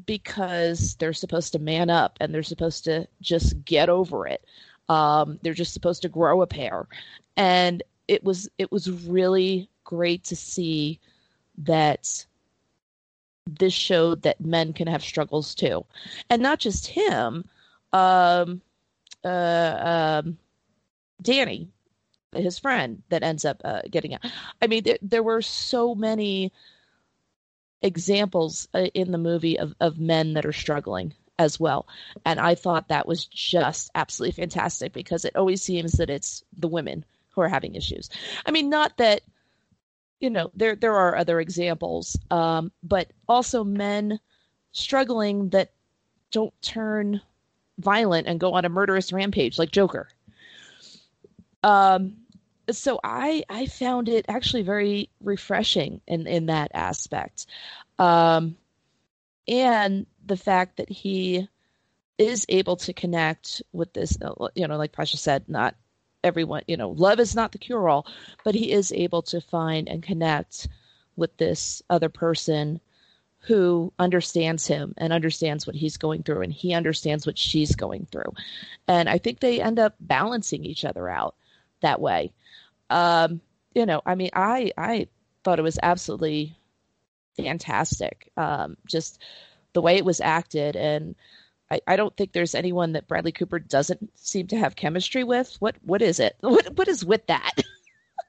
[0.06, 4.44] because they're supposed to man up and they're supposed to just get over it.
[4.90, 6.88] Um, they're just supposed to grow a pair.
[7.36, 11.00] And it was it was really great to see
[11.58, 12.26] that
[13.48, 15.86] this showed that men can have struggles too,
[16.30, 17.46] and not just him.
[17.94, 18.62] Um,
[19.24, 20.38] uh, um,
[21.22, 21.70] Danny,
[22.34, 24.26] his friend, that ends up uh, getting out.
[24.62, 26.52] I mean, there, there were so many
[27.82, 31.88] examples uh, in the movie of, of men that are struggling as well.
[32.26, 36.68] And I thought that was just absolutely fantastic because it always seems that it's the
[36.68, 38.10] women who are having issues.
[38.46, 39.22] I mean, not that
[40.20, 44.20] you know there there are other examples, um, but also men
[44.72, 45.72] struggling that
[46.32, 47.22] don't turn
[47.78, 50.10] violent and go on a murderous rampage like Joker.
[51.64, 52.18] Um,
[52.72, 57.46] so I I found it actually very refreshing in in that aspect,
[58.00, 58.58] um,
[59.48, 61.48] and the fact that he
[62.18, 64.18] is able to connect with this,
[64.56, 65.76] you know, like Pasha said, not
[66.24, 68.08] everyone, you know, love is not the cure all,
[68.44, 70.68] but he is able to find and connect
[71.16, 72.80] with this other person
[73.40, 78.06] who understands him and understands what he's going through and he understands what she's going
[78.12, 78.34] through.
[78.88, 81.36] And I think they end up balancing each other out
[81.82, 82.34] that way.
[82.90, 83.42] Um,
[83.74, 85.08] you know, I mean, I I
[85.44, 86.58] thought it was absolutely
[87.36, 88.32] fantastic.
[88.38, 89.22] Um, just
[89.74, 91.16] the way it was acted and
[91.70, 95.56] I, I don't think there's anyone that Bradley Cooper doesn't seem to have chemistry with.
[95.60, 96.36] What what is it?
[96.40, 97.54] What what is with that?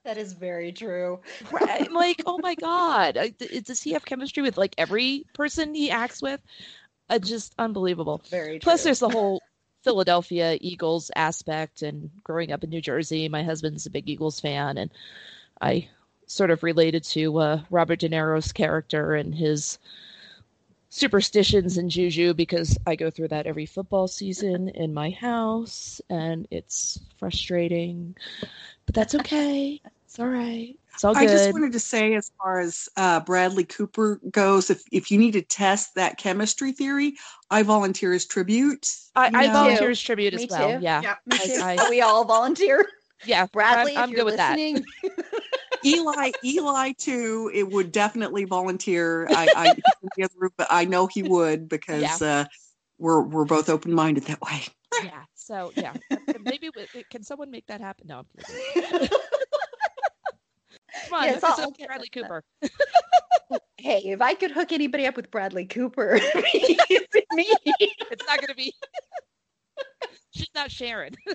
[0.05, 1.21] That is very true.
[1.53, 3.19] I'm like, oh my god,
[3.65, 6.41] does he have chemistry with like every person he acts with?
[7.11, 8.23] Uh, just unbelievable.
[8.31, 8.59] Very.
[8.59, 9.43] Plus, there's the whole
[9.89, 14.77] Philadelphia Eagles aspect, and growing up in New Jersey, my husband's a big Eagles fan,
[14.77, 14.91] and
[15.63, 15.89] I
[16.27, 19.79] sort of related to uh, Robert De Niro's character and his
[20.91, 26.47] superstitions and juju because I go through that every football season in my house and
[26.51, 28.15] it's frustrating.
[28.85, 29.81] But that's okay.
[30.05, 30.78] It's all right.
[30.99, 31.29] It's all good.
[31.29, 35.19] I just wanted to say, as far as uh, Bradley Cooper goes, if, if you
[35.19, 37.15] need to test that chemistry theory,
[37.51, 38.89] I volunteer as tribute.
[39.15, 40.77] I, I volunteer as tribute as well.
[40.77, 40.83] Too.
[40.83, 41.01] Yeah.
[41.03, 41.15] yeah.
[41.31, 42.85] I, I, we all volunteer.
[43.25, 43.47] Yeah.
[43.47, 44.85] Bradley, I'm, I'm good with listening.
[45.05, 45.43] that.
[45.85, 47.49] Eli, Eli too.
[47.55, 49.29] It would definitely volunteer.
[49.31, 49.77] I,
[50.19, 52.41] I but I know he would because yeah.
[52.41, 52.45] uh,
[52.99, 54.63] we're we're both open minded that way.
[55.05, 55.23] yeah.
[55.37, 55.95] So yeah,
[56.41, 56.71] maybe
[57.09, 58.09] can someone make that happen?
[58.09, 58.27] No, I'm
[58.75, 59.09] kidding.
[61.05, 62.45] Come on, yeah, it's all, Bradley Cooper.
[63.77, 67.49] hey, if I could hook anybody up with Bradley Cooper, it's me.
[67.81, 68.73] It's not going to be.
[70.31, 71.15] She's not Sharon.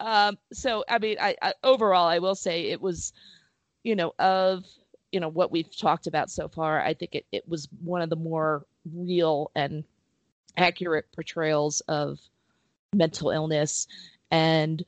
[0.00, 3.12] Um, so I mean, I, I overall, I will say it was,
[3.82, 4.64] you know, of
[5.10, 6.80] you know what we've talked about so far.
[6.80, 9.82] I think it it was one of the more real and
[10.56, 12.20] accurate portrayals of
[12.94, 13.86] mental illness
[14.30, 14.84] and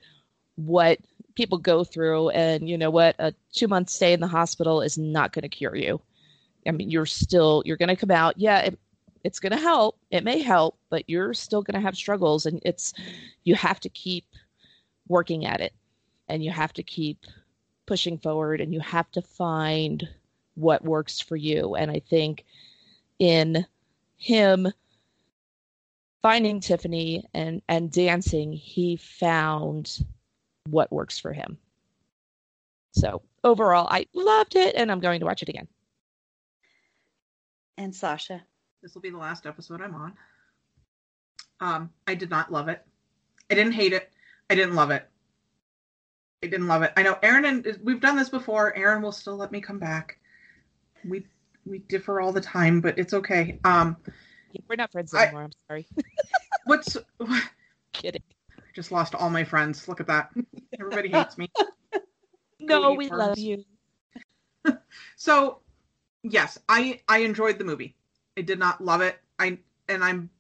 [0.56, 0.98] what
[1.41, 2.29] people go through.
[2.31, 3.17] And you know what?
[3.19, 6.03] A two month stay in the hospital is not going to cure you.
[6.69, 8.35] I mean, you're still, you're going to come out.
[8.37, 8.79] Yeah, it,
[9.25, 9.99] it's going to help.
[10.11, 12.45] It may help, but you're still going to have struggles.
[12.45, 12.93] And it's,
[13.45, 14.27] you have to keep
[15.09, 15.73] working at it
[16.29, 17.25] and you have to keep
[17.87, 20.07] pushing forward and you have to find
[20.57, 21.75] what works for you.
[21.75, 22.45] And I think
[23.19, 23.65] in
[24.19, 24.69] him
[26.21, 30.05] finding Tiffany and and dancing, he found
[30.69, 31.59] what works for him.
[32.93, 35.69] So overall, I loved it, and I'm going to watch it again.
[37.78, 38.43] And Sasha,
[38.82, 40.12] this will be the last episode I'm on.
[41.61, 42.85] Um, I did not love it.
[43.51, 44.11] I didn't hate it.
[44.49, 45.07] I didn't love it.
[46.43, 46.93] I didn't love it.
[46.97, 48.74] I know Erin and we've done this before.
[48.74, 50.19] Erin will still let me come back.
[51.05, 51.27] We
[51.66, 53.59] we differ all the time, but it's okay.
[53.65, 53.97] Um,
[54.69, 55.43] we're not friends anymore.
[55.43, 55.87] I, am sorry.
[56.65, 56.97] what's
[57.93, 58.23] kidding?
[58.74, 59.88] Just lost all my friends.
[59.88, 60.30] Look at that.
[60.78, 61.51] Everybody hates me.
[62.60, 63.64] no, we love you.
[65.16, 65.59] so,
[66.22, 67.97] yes, I I enjoyed the movie.
[68.36, 69.18] I did not love it.
[69.38, 70.30] I and I'm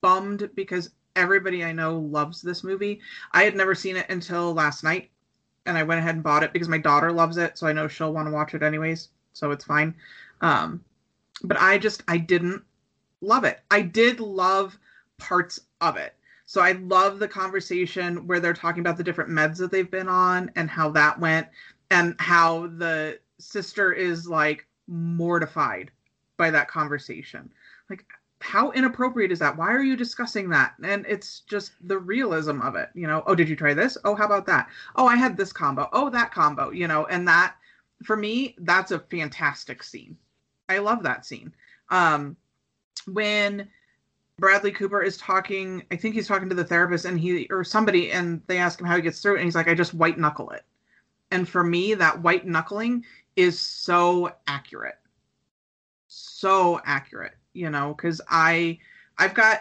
[0.00, 3.00] bummed because everybody I know loves this movie.
[3.32, 5.10] I had never seen it until last night,
[5.66, 7.88] and I went ahead and bought it because my daughter loves it, so I know
[7.88, 9.08] she'll want to watch it anyways.
[9.32, 9.94] So it's fine.
[10.40, 10.84] Um,
[11.44, 12.62] but I just I didn't
[13.20, 13.60] love it.
[13.70, 14.78] I did love
[15.18, 16.14] parts of it.
[16.46, 20.08] So I love the conversation where they're talking about the different meds that they've been
[20.08, 21.48] on and how that went
[21.90, 25.90] and how the sister is like mortified
[26.36, 27.52] by that conversation.
[27.88, 28.04] Like
[28.40, 29.56] how inappropriate is that?
[29.56, 30.74] Why are you discussing that?
[30.82, 33.22] And it's just the realism of it, you know.
[33.26, 33.96] Oh, did you try this?
[34.04, 34.68] Oh, how about that?
[34.96, 35.88] Oh, I had this combo.
[35.92, 37.06] Oh, that combo, you know.
[37.06, 37.54] And that
[38.02, 40.16] for me, that's a fantastic scene.
[40.68, 41.54] I love that scene.
[41.90, 42.36] Um
[43.06, 43.68] when
[44.42, 48.10] Bradley Cooper is talking, I think he's talking to the therapist and he or somebody
[48.10, 50.18] and they ask him how he gets through it and he's like I just white
[50.18, 50.64] knuckle it.
[51.30, 53.04] And for me that white knuckling
[53.36, 54.98] is so accurate.
[56.08, 58.80] So accurate, you know, cuz I
[59.16, 59.60] I've got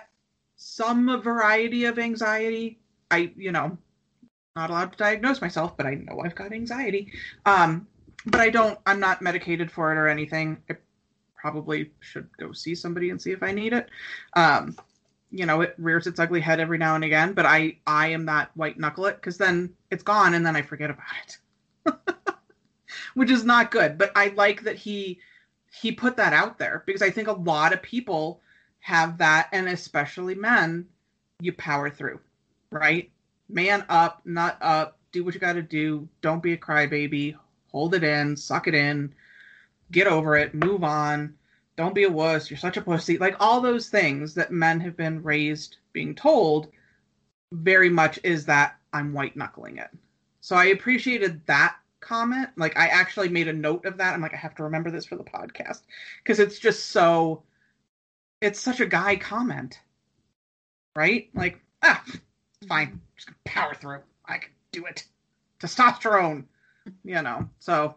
[0.55, 2.79] some variety of anxiety.
[3.11, 3.77] I, you know,
[4.55, 7.13] not allowed to diagnose myself, but I know I've got anxiety.
[7.45, 7.85] Um
[8.25, 10.57] but I don't I'm not medicated for it or anything.
[10.71, 10.77] I
[11.41, 13.89] probably should go see somebody and see if I need it.
[14.35, 14.77] Um,
[15.31, 18.25] you know, it rears its ugly head every now and again, but I I am
[18.25, 21.95] that white knuckle it because then it's gone and then I forget about it,
[23.15, 23.97] which is not good.
[23.97, 25.19] But I like that he
[25.73, 28.41] he put that out there because I think a lot of people
[28.81, 30.85] have that, and especially men,
[31.39, 32.19] you power through,
[32.71, 33.09] right?
[33.49, 36.07] Man up, nut up, do what you got to do.
[36.21, 37.35] Don't be a crybaby.
[37.71, 39.13] Hold it in, suck it in
[39.91, 41.35] get over it, move on,
[41.77, 43.17] don't be a wuss, you're such a pussy.
[43.17, 46.69] Like all those things that men have been raised being told
[47.51, 49.89] very much is that I'm white knuckling it.
[50.41, 52.49] So I appreciated that comment.
[52.57, 54.13] Like I actually made a note of that.
[54.13, 55.81] I'm like, I have to remember this for the podcast
[56.23, 57.43] because it's just so,
[58.41, 59.79] it's such a guy comment,
[60.95, 61.29] right?
[61.33, 62.03] Like, ah,
[62.67, 64.01] fine, just power through.
[64.25, 65.05] I can do it.
[65.59, 66.45] Testosterone,
[67.03, 67.47] you know.
[67.59, 67.95] So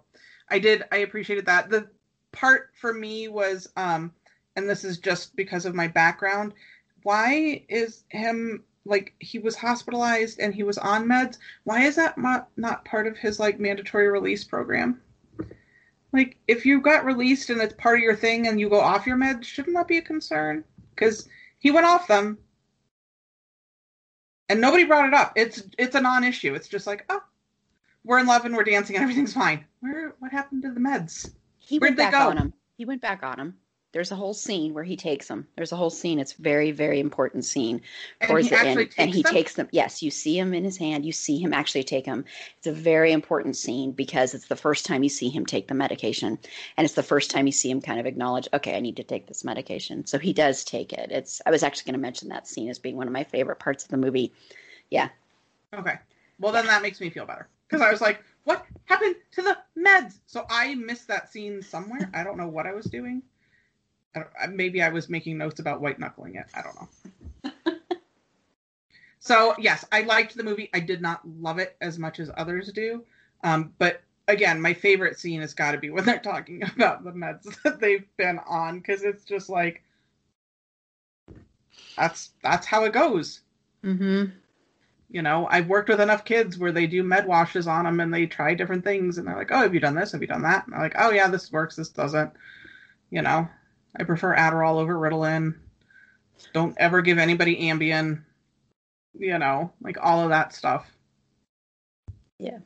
[0.48, 1.70] I did I appreciated that.
[1.70, 1.88] The
[2.32, 4.12] part for me was um
[4.56, 6.54] and this is just because of my background,
[7.02, 11.38] why is him like he was hospitalized and he was on meds?
[11.64, 15.00] Why is that not, not part of his like mandatory release program?
[16.12, 19.06] Like if you got released and it's part of your thing and you go off
[19.06, 20.64] your meds, shouldn't that be a concern?
[20.96, 22.38] Cuz he went off them
[24.48, 25.32] and nobody brought it up.
[25.34, 26.54] It's it's a non-issue.
[26.54, 27.22] It's just like, oh,
[28.04, 29.64] we're in love and we're dancing and everything's fine.
[29.80, 31.30] Where what happened to the meds?
[31.58, 32.52] He Where'd went back on him.
[32.76, 33.54] He went back on him.
[33.92, 35.46] There's a whole scene where he takes them.
[35.54, 36.18] There's a whole scene.
[36.18, 37.80] It's very, very important scene
[38.26, 39.32] towards the end, and he them?
[39.32, 39.68] takes them.
[39.70, 41.06] Yes, you see him in his hand.
[41.06, 42.24] You see him actually take them.
[42.58, 45.74] It's a very important scene because it's the first time you see him take the
[45.74, 46.40] medication,
[46.76, 49.04] and it's the first time you see him kind of acknowledge, okay, I need to
[49.04, 50.04] take this medication.
[50.06, 51.12] So he does take it.
[51.12, 51.40] It's.
[51.46, 53.84] I was actually going to mention that scene as being one of my favorite parts
[53.84, 54.32] of the movie.
[54.90, 55.10] Yeah.
[55.72, 56.00] Okay.
[56.40, 59.58] Well, then that makes me feel better because I was like, what happened to the
[59.78, 60.18] meds?
[60.26, 62.10] So I missed that scene somewhere.
[62.14, 63.22] I don't know what I was doing.
[64.14, 66.46] I maybe I was making notes about white knuckling it.
[66.54, 67.82] I don't know.
[69.18, 70.70] so yes, I liked the movie.
[70.72, 73.02] I did not love it as much as others do.
[73.42, 77.12] Um, but again, my favorite scene has got to be when they're talking about the
[77.12, 79.82] meds that they've been on because it's just like
[81.96, 83.40] that's that's how it goes.
[83.82, 84.26] Mm-hmm
[85.14, 88.12] you know, I've worked with enough kids where they do med washes on them and
[88.12, 90.10] they try different things and they're like, oh, have you done this?
[90.10, 90.66] Have you done that?
[90.66, 91.76] And I'm like, oh, yeah, this works.
[91.76, 92.32] This doesn't.
[93.10, 93.46] You know,
[93.96, 95.54] I prefer Adderall over Ritalin.
[96.52, 98.24] Don't ever give anybody Ambien.
[99.16, 100.90] you know, like all of that stuff.
[102.40, 102.58] Yeah.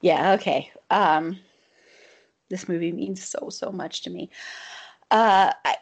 [0.00, 0.72] Yeah, okay.
[0.90, 1.38] Um
[2.50, 4.30] this movie means so so much to me.
[5.08, 5.76] Uh I,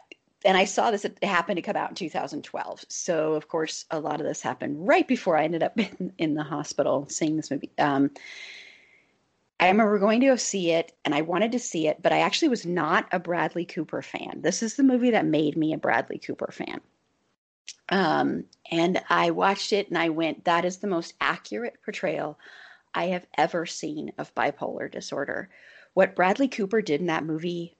[0.45, 2.85] and I saw this it happened to come out in 2012.
[2.89, 6.33] So of course a lot of this happened right before I ended up in, in
[6.35, 7.71] the hospital seeing this movie.
[7.77, 8.11] Um
[9.59, 12.19] I remember going to go see it and I wanted to see it, but I
[12.19, 14.41] actually was not a Bradley Cooper fan.
[14.41, 16.79] This is the movie that made me a Bradley Cooper fan.
[17.89, 22.37] Um, and I watched it and I went, that is the most accurate portrayal
[22.93, 25.49] I have ever seen of bipolar disorder.
[25.93, 27.76] What Bradley Cooper did in that movie,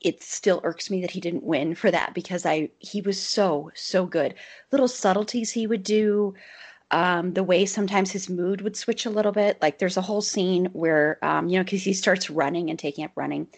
[0.00, 3.70] it still irks me that he didn't win for that because I he was so
[3.74, 4.34] so good.
[4.70, 6.34] Little subtleties he would do,
[6.90, 9.60] um, the way sometimes his mood would switch a little bit.
[9.60, 13.04] Like there's a whole scene where, um, you know, because he starts running and taking
[13.04, 13.48] up running,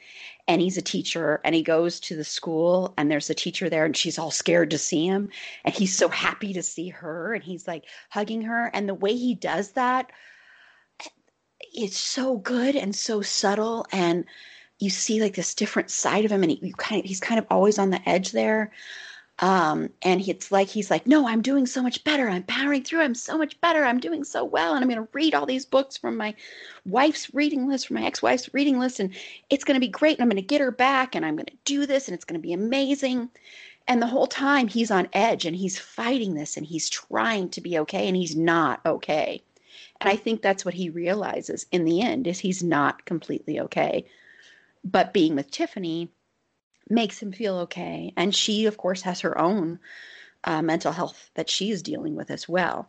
[0.49, 3.85] and he's a teacher and he goes to the school and there's a teacher there
[3.85, 5.29] and she's all scared to see him
[5.65, 9.15] and he's so happy to see her and he's like hugging her and the way
[9.15, 10.11] he does that
[11.73, 14.25] it's so good and so subtle and
[14.81, 17.39] you see like this different side of him and he, you kind of he's kind
[17.39, 18.73] of always on the edge there
[19.43, 22.29] um, and it's like he's like, no, I'm doing so much better.
[22.29, 23.01] I'm powering through.
[23.01, 23.85] I'm so much better.
[23.85, 24.75] I'm doing so well.
[24.75, 26.35] And I'm going to read all these books from my
[26.85, 29.15] wife's reading list, from my ex-wife's reading list, and
[29.49, 30.19] it's going to be great.
[30.19, 32.25] And I'm going to get her back, and I'm going to do this, and it's
[32.25, 33.31] going to be amazing.
[33.89, 37.63] And the whole time he's on edge, and he's fighting this, and he's trying to
[37.63, 39.43] be okay, and he's not okay.
[40.03, 44.05] And I think that's what he realizes in the end is he's not completely okay.
[44.85, 46.11] But being with Tiffany
[46.89, 48.13] makes him feel okay.
[48.17, 49.79] And she, of course, has her own
[50.45, 52.89] uh, mental health that she is dealing with as well.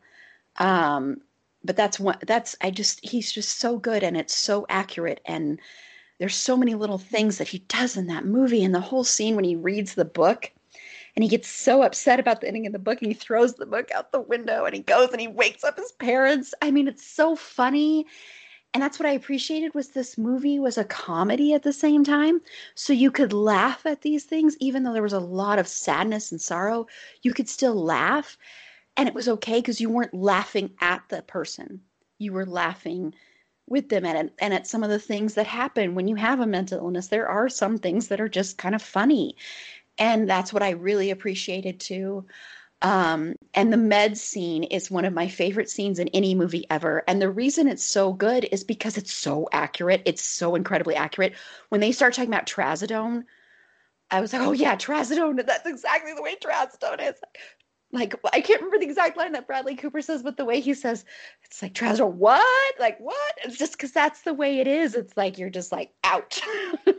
[0.57, 1.21] Um,
[1.63, 5.21] but that's one, that's, I just, he's just so good and it's so accurate.
[5.25, 5.59] And
[6.17, 9.35] there's so many little things that he does in that movie and the whole scene
[9.35, 10.51] when he reads the book
[11.15, 13.65] and he gets so upset about the ending of the book and he throws the
[13.65, 16.53] book out the window and he goes and he wakes up his parents.
[16.61, 18.05] I mean, it's so funny
[18.73, 22.41] and that's what I appreciated was this movie was a comedy at the same time.
[22.73, 26.31] So you could laugh at these things, even though there was a lot of sadness
[26.31, 26.87] and sorrow,
[27.21, 28.37] you could still laugh.
[28.95, 31.81] And it was okay because you weren't laughing at the person.
[32.17, 33.13] You were laughing
[33.67, 36.47] with them and, and at some of the things that happen when you have a
[36.47, 37.07] mental illness.
[37.07, 39.35] There are some things that are just kind of funny.
[39.97, 42.25] And that's what I really appreciated too.
[42.81, 47.03] Um, and the med scene is one of my favorite scenes in any movie ever.
[47.07, 50.01] And the reason it's so good is because it's so accurate.
[50.05, 51.33] It's so incredibly accurate.
[51.69, 53.23] When they start talking about trazodone,
[54.09, 55.45] I was like, oh yeah, trazodone.
[55.45, 57.19] That's exactly the way trazodone is.
[57.93, 60.73] Like, I can't remember the exact line that Bradley Cooper says, but the way he
[60.73, 61.05] says,
[61.43, 62.13] it's like trazodone.
[62.13, 62.79] What?
[62.79, 63.37] Like what?
[63.43, 64.95] It's just because that's the way it is.
[64.95, 66.41] It's like you're just like, ouch.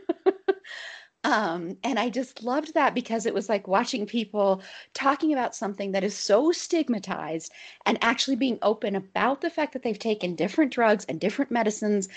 [1.23, 4.61] Um, and I just loved that because it was like watching people
[4.93, 7.51] talking about something that is so stigmatized
[7.85, 12.09] and actually being open about the fact that they've taken different drugs and different medicines.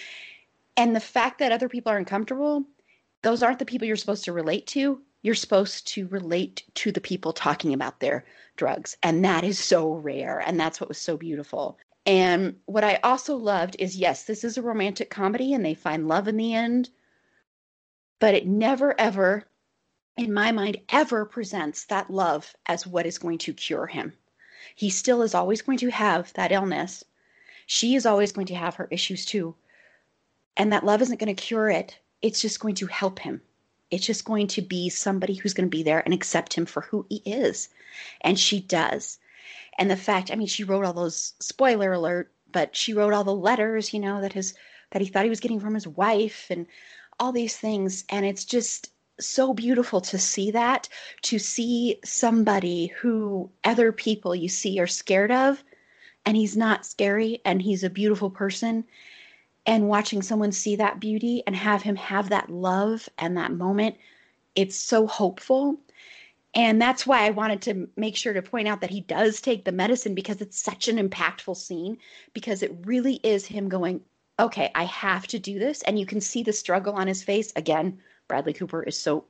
[0.76, 2.64] And the fact that other people are uncomfortable,
[3.22, 5.00] those aren't the people you're supposed to relate to.
[5.22, 8.24] You're supposed to relate to the people talking about their
[8.56, 8.96] drugs.
[9.04, 10.40] And that is so rare.
[10.40, 11.78] And that's what was so beautiful.
[12.06, 16.08] And what I also loved is yes, this is a romantic comedy and they find
[16.08, 16.90] love in the end
[18.18, 19.44] but it never ever
[20.16, 24.12] in my mind ever presents that love as what is going to cure him.
[24.74, 27.04] He still is always going to have that illness.
[27.66, 29.54] She is always going to have her issues too.
[30.56, 31.98] And that love isn't going to cure it.
[32.22, 33.42] It's just going to help him.
[33.90, 36.82] It's just going to be somebody who's going to be there and accept him for
[36.82, 37.68] who he is.
[38.22, 39.18] And she does.
[39.78, 43.24] And the fact i mean she wrote all those spoiler alert but she wrote all
[43.24, 44.54] the letters you know that his
[44.90, 46.46] that he thought he was getting from his wife.
[46.50, 46.66] And
[47.18, 48.04] all these things.
[48.08, 50.88] And it's just so beautiful to see that,
[51.22, 55.62] to see somebody who other people you see are scared of,
[56.24, 58.84] and he's not scary and he's a beautiful person.
[59.64, 63.96] And watching someone see that beauty and have him have that love and that moment,
[64.54, 65.76] it's so hopeful.
[66.54, 69.64] And that's why I wanted to make sure to point out that he does take
[69.64, 71.98] the medicine because it's such an impactful scene,
[72.32, 74.00] because it really is him going,
[74.38, 75.82] okay, I have to do this.
[75.82, 77.52] And you can see the struggle on his face.
[77.56, 77.98] Again,
[78.28, 79.24] Bradley Cooper is so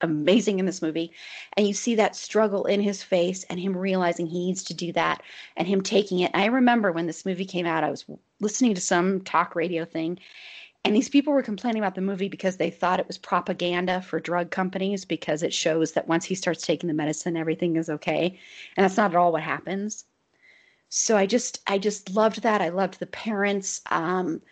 [0.00, 1.12] amazing in this movie.
[1.56, 4.92] And you see that struggle in his face and him realizing he needs to do
[4.92, 5.22] that
[5.56, 6.30] and him taking it.
[6.34, 8.04] I remember when this movie came out, I was
[8.40, 10.18] listening to some talk radio thing.
[10.84, 14.20] And these people were complaining about the movie because they thought it was propaganda for
[14.20, 18.38] drug companies because it shows that once he starts taking the medicine, everything is okay.
[18.76, 20.04] And that's not at all what happens
[20.88, 22.60] so I just I just loved that.
[22.60, 23.80] I loved the parents.
[23.90, 24.42] Um,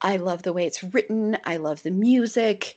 [0.00, 1.36] I love the way it's written.
[1.44, 2.76] I love the music.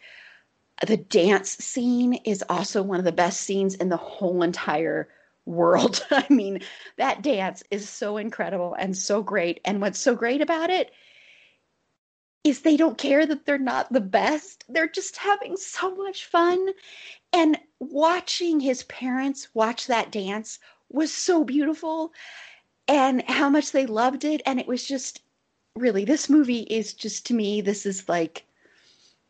[0.85, 5.07] The dance scene is also one of the best scenes in the whole entire
[5.45, 6.05] world.
[6.11, 6.61] I mean,
[6.97, 9.61] that dance is so incredible and so great.
[9.63, 10.91] And what's so great about it
[12.43, 14.65] is they don't care that they're not the best.
[14.67, 16.69] They're just having so much fun.
[17.31, 20.59] And watching his parents watch that dance
[20.89, 22.11] was so beautiful
[22.87, 24.41] and how much they loved it.
[24.45, 25.21] And it was just
[25.75, 28.45] really, this movie is just to me, this is like,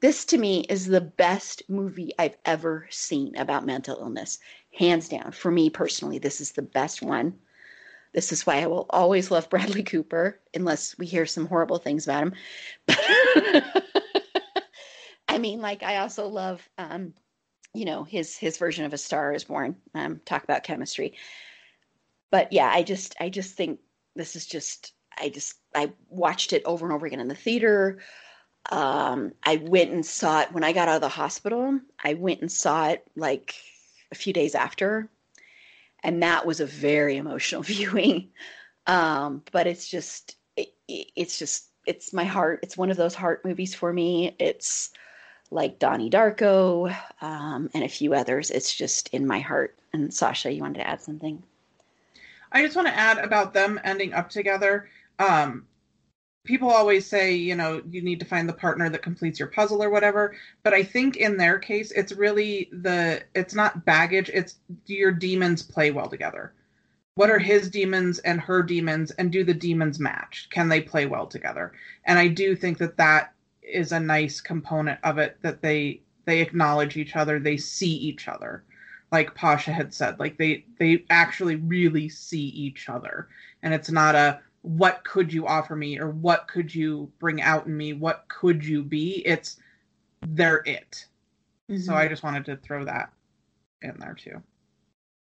[0.02, 4.40] this to me is the best movie I've ever seen about mental illness.
[4.78, 5.32] Hands down.
[5.32, 7.40] For me personally, this is the best one.
[8.14, 12.06] This is why I will always love Bradley Cooper, unless we hear some horrible things
[12.06, 12.34] about him.
[15.28, 17.14] I mean, like I also love um,
[17.74, 19.76] you know, his his version of a star is born.
[19.96, 21.16] Um, talk about chemistry.
[22.34, 23.80] But yeah, I just I just think
[24.16, 28.00] this is just I just I watched it over and over again in the theater.
[28.72, 31.80] Um, I went and saw it when I got out of the hospital.
[32.04, 33.56] I went and saw it like
[34.12, 35.10] a few days after
[36.04, 38.30] and that was a very emotional viewing.
[38.86, 42.60] Um, but it's just, it, it's just, it's my heart.
[42.64, 44.36] It's one of those heart movies for me.
[44.40, 44.92] It's
[45.52, 48.52] like Donnie Darko um, and a few others.
[48.52, 49.78] It's just in my heart.
[49.94, 51.44] And Sasha, you wanted to add something?
[52.54, 54.90] I just want to add about them ending up together.
[55.20, 55.66] Um,
[56.46, 59.82] people always say, you know, you need to find the partner that completes your puzzle
[59.82, 60.36] or whatever.
[60.62, 64.56] But I think in their case, it's really the, it's not baggage, it's
[64.86, 66.54] do your demons play well together?
[67.16, 70.48] What are his demons and her demons, and do the demons match?
[70.52, 71.74] Can they play well together?
[72.06, 76.42] And I do think that that is a nice component of it that they they
[76.42, 78.64] acknowledge each other, they see each other,
[79.14, 83.30] like Pasha had said, like they they actually really see each other,
[83.62, 86.00] and it's not a what could you offer me?
[86.00, 87.94] or what could you bring out in me?
[87.94, 89.22] What could you be?
[89.26, 89.58] It's
[90.22, 91.06] they're it.
[91.72, 91.82] Mm-hmm.
[91.82, 93.14] so i just wanted to throw that
[93.82, 94.42] in there too.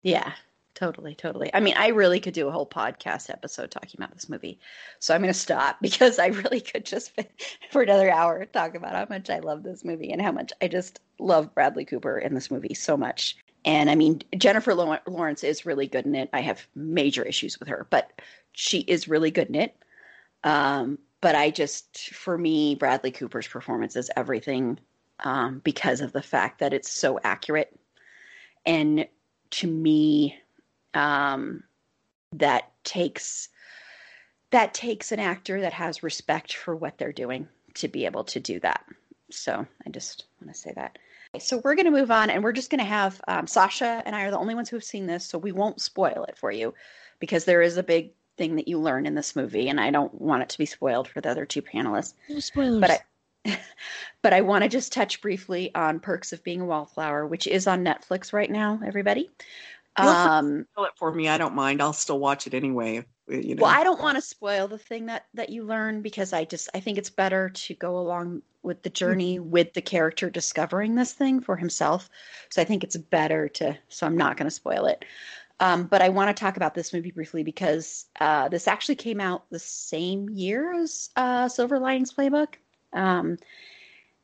[0.04, 0.32] Yeah
[0.76, 1.54] totally totally.
[1.54, 4.60] I mean i really could do a whole podcast episode talking about this movie.
[5.00, 7.12] So i'm going to stop because i really could just
[7.72, 10.68] for another hour talk about how much i love this movie and how much i
[10.70, 15.66] just love bradley cooper in this movie so much and i mean jennifer lawrence is
[15.66, 18.12] really good in it i have major issues with her but
[18.60, 19.76] she is really good in it.
[20.44, 24.80] Um, but I just, for me, Bradley Cooper's performance is everything
[25.22, 27.78] um, because of the fact that it's so accurate.
[28.66, 29.08] And
[29.52, 30.38] to me,
[30.94, 31.64] um,
[32.34, 33.50] that takes
[34.52, 38.40] that takes an actor that has respect for what they're doing to be able to
[38.40, 38.84] do that.
[39.30, 40.98] So I just want to say that.
[41.38, 44.16] So we're going to move on, and we're just going to have um, Sasha and
[44.16, 46.52] I are the only ones who have seen this, so we won't spoil it for
[46.52, 46.74] you
[47.20, 50.14] because there is a big thing that you learn in this movie, and I don't
[50.20, 52.16] want it to be spoiled for the other two panelists.
[52.30, 52.82] No spoilers.
[52.82, 53.04] But
[53.46, 53.60] I,
[54.24, 57.68] but I want to just touch briefly on Perks of Being a Wallflower, which is
[57.68, 58.80] on Netflix right now.
[58.84, 59.30] Everybody,
[59.98, 61.28] um, spoil it for me.
[61.28, 61.82] I don't mind.
[61.82, 63.06] I'll still watch it anyway.
[63.28, 63.64] You know.
[63.64, 66.70] Well, I don't want to spoil the thing that that you learn because I just
[66.74, 69.50] I think it's better to go along with the journey mm-hmm.
[69.50, 72.10] with the character discovering this thing for himself.
[72.50, 73.78] So I think it's better to.
[73.88, 75.06] So I'm not going to spoil it.
[75.62, 79.20] Um, but I want to talk about this movie briefly because uh, this actually came
[79.20, 82.56] out the same year as uh, Silver Linings Playbook.
[82.94, 83.38] Um,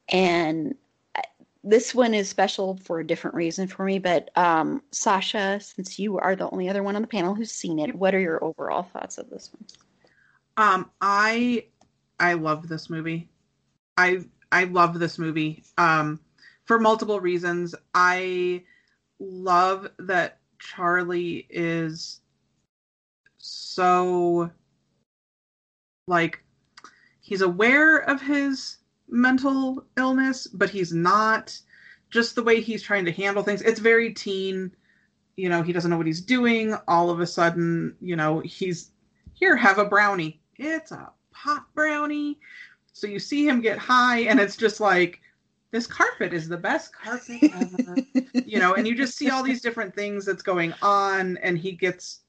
[0.09, 0.75] and
[1.15, 1.21] uh,
[1.63, 3.99] this one is special for a different reason for me.
[3.99, 7.79] But um, Sasha, since you are the only other one on the panel who's seen
[7.79, 9.65] it, what are your overall thoughts of this one?
[10.57, 11.65] Um, I
[12.17, 13.27] I love this movie.
[13.97, 14.19] I
[14.51, 16.19] I love this movie um,
[16.65, 17.75] for multiple reasons.
[17.93, 18.63] I
[19.19, 22.21] love that Charlie is
[23.37, 24.49] so
[26.07, 26.43] like
[27.21, 28.77] he's aware of his
[29.09, 31.57] mental illness, but he's not
[32.09, 33.61] just the way he's trying to handle things.
[33.61, 34.71] It's very teen.
[35.37, 36.75] You know, he doesn't know what he's doing.
[36.87, 38.91] All of a sudden, you know, he's
[39.33, 40.39] here, have a brownie.
[40.57, 42.39] It's a pop brownie.
[42.95, 45.19] So you see him get high, and it's just like,
[45.71, 47.97] this carpet is the best carpet ever.
[48.45, 51.73] you know, and you just see all these different things that's going on, and he
[51.73, 52.21] gets,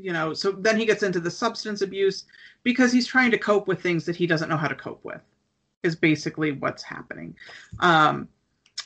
[0.00, 2.24] you know, so then he gets into the substance abuse
[2.64, 5.20] because he's trying to cope with things that he doesn't know how to cope with,
[5.84, 7.36] is basically what's happening.
[7.78, 8.28] Um,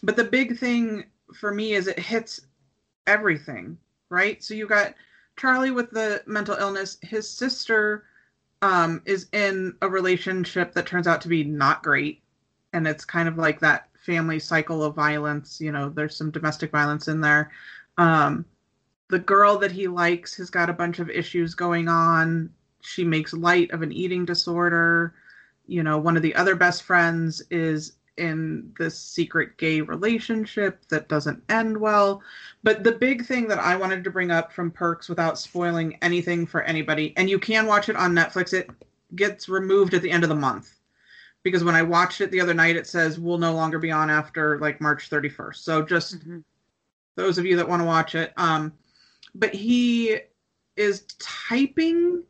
[0.03, 2.43] but the big thing for me is it hits
[3.07, 3.79] everything,
[4.11, 4.45] right?
[4.45, 4.93] So you got
[5.39, 8.05] Charlie with the mental illness, his sister
[8.65, 12.23] um, is in a relationship that turns out to be not great.
[12.73, 15.61] And it's kind of like that family cycle of violence.
[15.61, 17.53] You know, there's some domestic violence in there.
[17.99, 18.47] Um,
[19.11, 22.49] the girl that he likes has got a bunch of issues going on.
[22.81, 25.15] She makes light of an eating disorder.
[25.67, 31.09] You know, one of the other best friends is in this secret gay relationship that
[31.09, 32.23] doesn't end well.
[32.63, 36.47] But the big thing that I wanted to bring up from Perks without spoiling anything
[36.47, 38.71] for anybody, and you can watch it on Netflix, it
[39.15, 40.79] gets removed at the end of the month.
[41.43, 44.09] Because when I watched it the other night, it says we'll no longer be on
[44.09, 45.57] after like March 31st.
[45.57, 46.39] So just mm-hmm.
[47.17, 48.33] those of you that want to watch it.
[48.39, 48.73] Um,
[49.35, 50.19] but he
[50.77, 52.23] is typing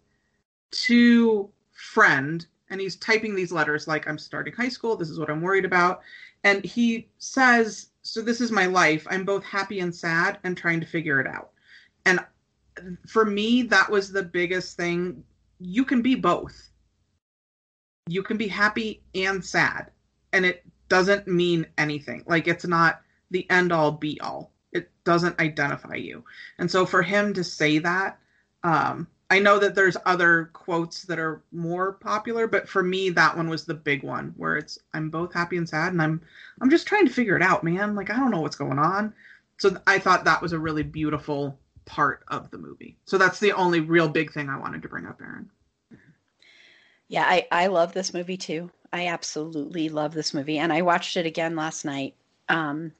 [0.73, 2.45] to friend
[2.75, 4.97] and he's typing these letters like i'm starting high school.
[4.97, 6.01] This is what i'm worried about.
[6.43, 9.07] And he says so this is my life.
[9.09, 11.53] I'm both happy and sad and trying to figure it out.
[12.05, 12.19] And
[13.07, 15.23] for me that was the biggest thing.
[15.61, 16.71] You can be both.
[18.09, 19.93] You can be happy and sad
[20.33, 22.25] and it doesn't mean anything.
[22.27, 26.25] Like it's not the end all be all it doesn't identify you.
[26.59, 28.19] And so for him to say that
[28.65, 33.37] um I know that there's other quotes that are more popular, but for me that
[33.37, 36.21] one was the big one where it's I'm both happy and sad and I'm
[36.61, 37.95] I'm just trying to figure it out, man.
[37.95, 39.15] Like I don't know what's going on.
[39.59, 42.97] So I thought that was a really beautiful part of the movie.
[43.07, 45.51] So that's the only real big thing I wanted to bring up, Erin.
[47.09, 48.71] Yeah, I I love this movie too.
[48.93, 52.15] I absolutely love this movie and I watched it again last night.
[52.49, 52.93] Um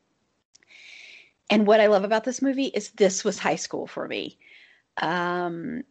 [1.51, 4.39] and what I love about this movie is this was high school for me.
[4.99, 5.85] Um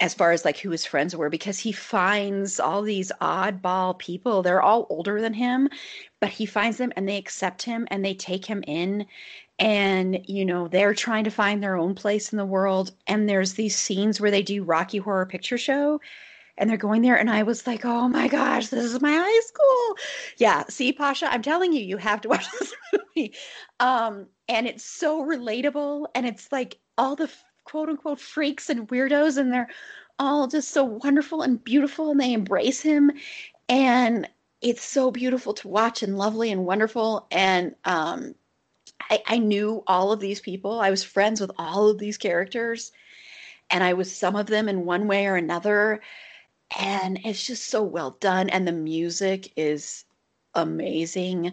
[0.00, 4.42] as far as like who his friends were because he finds all these oddball people.
[4.42, 5.68] They're all older than him
[6.24, 9.04] but he finds them and they accept him and they take him in.
[9.58, 12.92] And you know they're trying to find their own place in the world.
[13.06, 16.00] And there's these scenes where they do rocky horror picture show
[16.56, 17.18] and they're going there.
[17.18, 19.96] And i was like oh my gosh this is my high school.
[20.38, 23.34] Yeah see pasha i'm telling you you have to watch this movie.
[23.78, 27.30] Um and it's so relatable and it's like all the
[27.64, 29.70] quote unquote freaks and weirdos and they're
[30.18, 33.10] all just so wonderful and beautiful and they embrace him.
[33.68, 34.28] And
[34.60, 37.26] it's so beautiful to watch and lovely and wonderful.
[37.30, 38.34] And um,
[39.10, 40.80] I, I knew all of these people.
[40.80, 42.92] I was friends with all of these characters
[43.70, 46.00] and i was some of them in one way or another.
[46.78, 50.04] And it's just so well done and the music is
[50.54, 51.52] amazing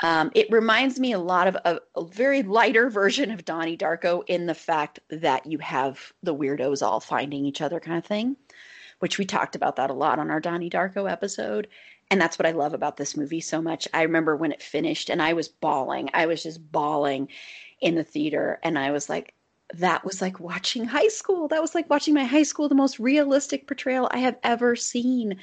[0.00, 4.22] um, it reminds me a lot of a, a, very lighter version of Donnie Darko
[4.26, 8.36] in the fact that you have the weirdos all finding each other kind of thing,
[8.98, 11.68] which we talked about that a lot on our Donnie Darko episode.
[12.10, 13.88] And that's what I love about this movie so much.
[13.94, 16.10] I remember when it finished and I was bawling.
[16.12, 17.28] I was just bawling
[17.80, 18.60] in the theater.
[18.62, 19.34] And I was like,
[19.74, 21.48] that was like watching high school.
[21.48, 25.38] That was like watching my high school, the most realistic portrayal I have ever seen.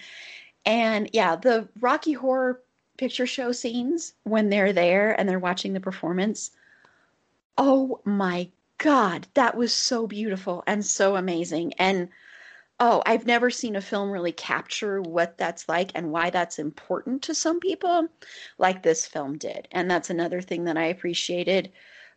[0.65, 2.61] And yeah, the Rocky Horror
[2.97, 6.51] picture show scenes when they're there and they're watching the performance.
[7.57, 11.73] Oh my God, that was so beautiful and so amazing.
[11.73, 12.09] And
[12.79, 17.21] oh, I've never seen a film really capture what that's like and why that's important
[17.23, 18.07] to some people
[18.57, 19.67] like this film did.
[19.71, 21.71] And that's another thing that I appreciated.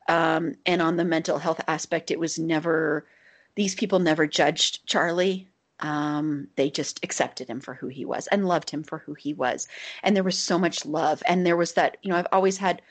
[0.09, 3.07] Um, and on the mental health aspect, it was never,
[3.55, 5.49] these people never judged Charlie
[5.81, 9.35] um, they just accepted him for who he was and loved him for who he
[9.35, 9.69] was.
[10.03, 11.23] And there was so much love.
[11.27, 12.83] And there was that, you know, I've always had,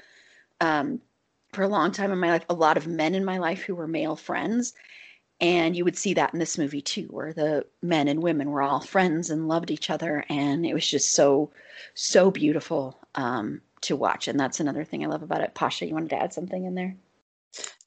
[0.62, 1.02] um,
[1.52, 3.76] for a long time in my life, a lot of men in my life who
[3.76, 4.74] were male friends.
[5.42, 8.62] And you would see that in this movie too, where the men and women were
[8.62, 10.24] all friends and loved each other.
[10.30, 11.52] And it was just so,
[11.94, 14.28] so beautiful um, to watch.
[14.28, 15.54] And that's another thing I love about it.
[15.54, 16.96] Pasha, you wanted to add something in there?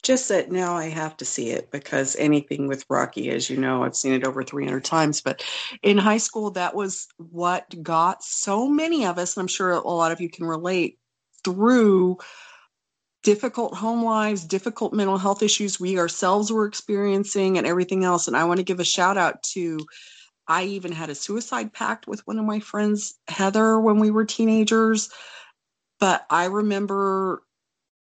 [0.09, 3.85] Just that now I have to see it because anything with Rocky, as you know,
[3.85, 5.21] I've seen it over 300 times.
[5.21, 5.45] But
[5.83, 9.81] in high school, that was what got so many of us, and I'm sure a
[9.81, 10.99] lot of you can relate,
[11.45, 12.17] through
[13.23, 18.29] difficult home lives, difficult mental health issues we ourselves were experiencing, and everything else.
[18.29, 19.79] And I want to give a shout out to.
[20.51, 24.25] I even had a suicide pact with one of my friends, Heather, when we were
[24.25, 25.11] teenagers.
[26.01, 27.43] But I remember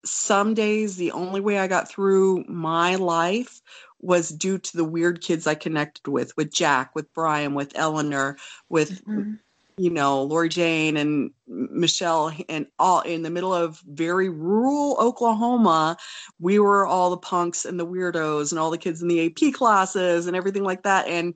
[0.06, 3.62] some days the only way I got through my life
[4.00, 8.38] was due to the weird kids I connected with, with Jack, with Brian, with Eleanor,
[8.70, 9.34] with mm-hmm.
[9.78, 15.98] you know Lori Jane and Michelle, and all in the middle of very rural Oklahoma.
[16.40, 19.54] We were all the punks and the weirdos and all the kids in the AP
[19.54, 21.08] classes and everything like that.
[21.08, 21.34] And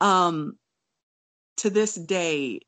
[0.00, 0.58] um,
[1.58, 2.60] to this day,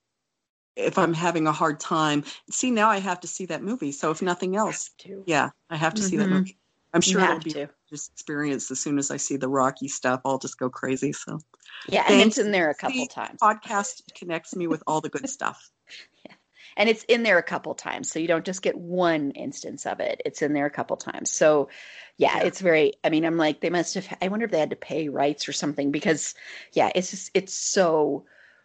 [0.76, 2.24] if I'm having a hard time.
[2.50, 3.92] See, now I have to see that movie.
[3.92, 4.90] So if nothing else,
[5.26, 6.10] yeah, I have to mm-hmm.
[6.10, 6.34] see that mm-hmm.
[6.34, 6.58] movie.
[6.92, 7.68] I'm sure it'll be to.
[7.90, 10.20] just experience as soon as I see the Rocky stuff.
[10.24, 11.12] I'll just go crazy.
[11.12, 11.40] So
[11.88, 13.40] yeah, and it's in there a couple the times.
[13.42, 15.70] Podcast connects me with all the good stuff.
[16.24, 16.34] yeah.
[16.76, 18.10] And it's in there a couple times.
[18.10, 20.22] So you don't just get one instance of it.
[20.24, 21.32] It's in there a couple times.
[21.32, 21.68] So
[22.16, 24.60] yeah, yeah, it's very I mean, I'm like, they must have I wonder if they
[24.60, 26.34] had to pay rights or something because
[26.72, 28.24] yeah, it's just it's so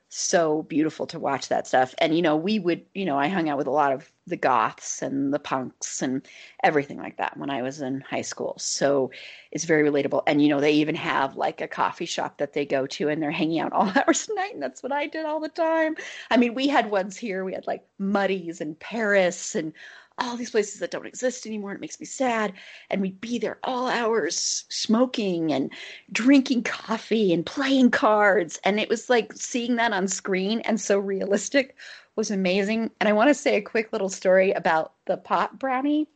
[0.10, 1.94] so beautiful to watch that stuff.
[2.00, 4.36] And, you know, we would, you know, I hung out with a lot of the
[4.36, 6.28] goths and the punks and
[6.64, 8.56] everything like that when I was in high school.
[8.58, 9.12] So
[9.52, 10.24] it's very relatable.
[10.26, 13.22] And, you know, they even have like a coffee shop that they go to and
[13.22, 14.54] they're hanging out all hours of night.
[14.54, 15.96] And that's what I did all the time.
[16.32, 17.46] I mean, we had ones here.
[17.46, 19.74] We had like Muddies and Paris and
[20.20, 21.74] all these places that don't exist anymore.
[21.74, 22.54] It makes me sad.
[22.90, 25.72] And we'd be there all hours smoking and
[26.12, 28.60] drinking coffee and playing cards.
[28.64, 31.76] And it was like seeing that on screen and so realistic
[32.16, 32.92] was amazing.
[33.00, 36.08] And I want to say a quick little story about the pot brownie.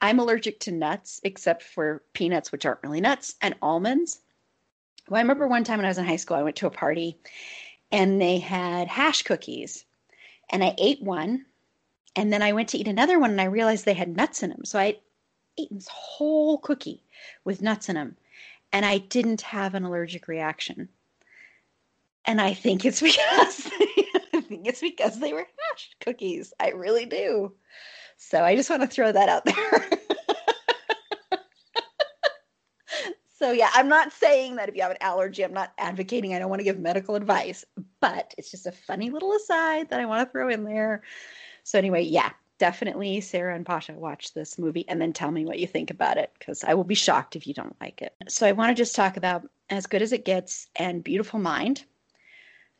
[0.00, 4.20] I'm allergic to nuts except for peanuts, which aren't really nuts, and almonds.
[5.08, 6.70] Well, I remember one time when I was in high school, I went to a
[6.70, 7.18] party
[7.92, 9.84] and they had hash cookies.
[10.50, 11.46] And I ate one
[12.16, 14.50] and then I went to eat another one and I realized they had nuts in
[14.50, 14.64] them.
[14.64, 14.98] So I
[15.58, 17.02] ate this whole cookie
[17.44, 18.16] with nuts in them
[18.72, 20.88] and I didn't have an allergic reaction.
[22.24, 23.70] And I think it's because
[24.34, 26.52] I think it's because they were hashed cookies.
[26.60, 27.52] I really do.
[28.16, 29.90] So I just want to throw that out there.
[33.38, 36.32] so yeah, I'm not saying that if you have an allergy, I'm not advocating.
[36.34, 37.64] I don't want to give medical advice,
[38.00, 41.02] but it's just a funny little aside that I want to throw in there
[41.64, 45.58] so anyway, yeah, definitely Sarah and Pasha watch this movie and then tell me what
[45.58, 48.14] you think about it because I will be shocked if you don't like it.
[48.28, 51.84] So I want to just talk about As Good as It Gets and Beautiful Mind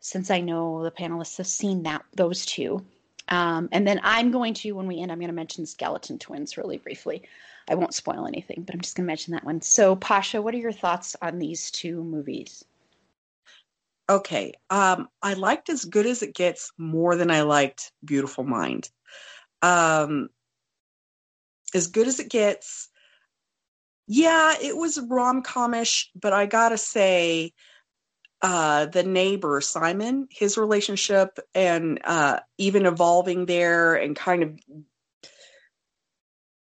[0.00, 2.84] since I know the panelists have seen that those two.
[3.28, 6.58] Um, and then I'm going to, when we end, I'm going to mention Skeleton Twins
[6.58, 7.22] really briefly.
[7.68, 9.62] I won't spoil anything, but I'm just going to mention that one.
[9.62, 12.66] So, Pasha, what are your thoughts on these two movies?
[14.08, 14.52] Okay.
[14.68, 18.90] Um, I liked As Good as It Gets more than I liked Beautiful Mind.
[19.62, 20.28] Um,
[21.74, 22.90] as Good as It Gets,
[24.06, 27.52] yeah, it was rom comish, but I gotta say,
[28.42, 34.58] uh, the neighbor, Simon, his relationship and uh, even evolving there and kind of,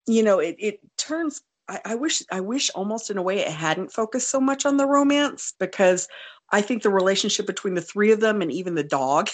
[0.08, 3.52] you know, it, it turns I, I, wish I wish almost in a way it
[3.52, 6.08] hadn't focused so much on the romance because
[6.52, 9.30] I think the relationship between the three of them and even the dog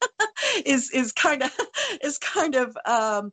[0.66, 1.50] is is kind of
[2.02, 3.32] is kind of um,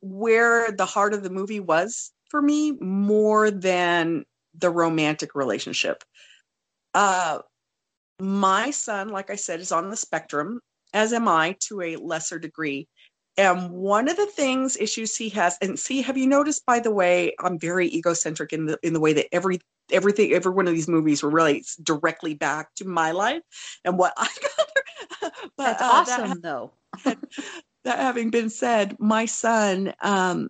[0.00, 4.24] where the heart of the movie was for me more than
[4.54, 6.04] the romantic relationship.
[6.94, 7.40] Uh,
[8.20, 10.60] my son, like I said, is on the spectrum,
[10.92, 12.88] as am I to a lesser degree.
[13.36, 16.92] And one of the things issues he has, and see, have you noticed, by the
[16.92, 20.74] way, I'm very egocentric in the in the way that every everything every one of
[20.74, 23.42] these movies relates directly back to my life
[23.84, 25.32] and what I got.
[25.56, 26.72] but That's uh, awesome, that, though.
[27.84, 30.48] that having been said, my son, um,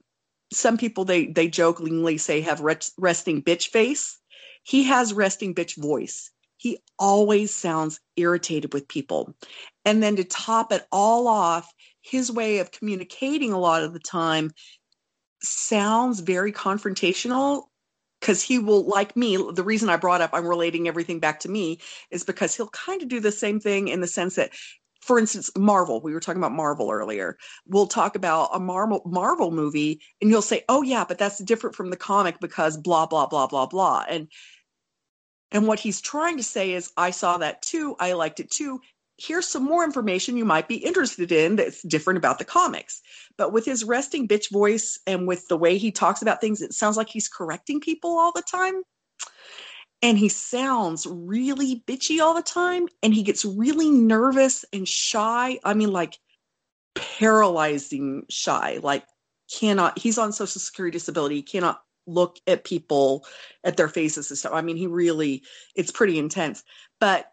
[0.52, 4.18] some people they they jokingly say have resting bitch face.
[4.62, 6.30] He has resting bitch voice.
[6.56, 9.34] He always sounds irritated with people.
[9.84, 11.70] And then to top it all off,
[12.04, 14.52] his way of communicating a lot of the time
[15.42, 17.64] sounds very confrontational
[18.20, 21.50] because he will like me the reason i brought up i'm relating everything back to
[21.50, 21.78] me
[22.10, 24.50] is because he'll kind of do the same thing in the sense that
[25.00, 27.36] for instance marvel we were talking about marvel earlier.
[27.66, 31.76] We'll talk about a marvel marvel movie and you'll say oh yeah but that's different
[31.76, 34.04] from the comic because blah blah blah blah blah.
[34.08, 34.28] And
[35.50, 37.96] and what he's trying to say is i saw that too.
[38.00, 38.80] I liked it too
[39.16, 43.00] here's some more information you might be interested in that's different about the comics.
[43.36, 46.72] But with his resting bitch voice and with the way he talks about things, it
[46.72, 48.82] sounds like he's correcting people all the time.
[50.02, 52.88] And he sounds really bitchy all the time.
[53.02, 55.58] And he gets really nervous and shy.
[55.64, 56.18] I mean, like
[56.94, 59.04] paralyzing shy, like
[59.50, 63.24] cannot, he's on social security disability, cannot look at people
[63.62, 64.52] at their faces and stuff.
[64.52, 65.42] I mean, he really,
[65.74, 66.62] it's pretty intense.
[67.00, 67.30] But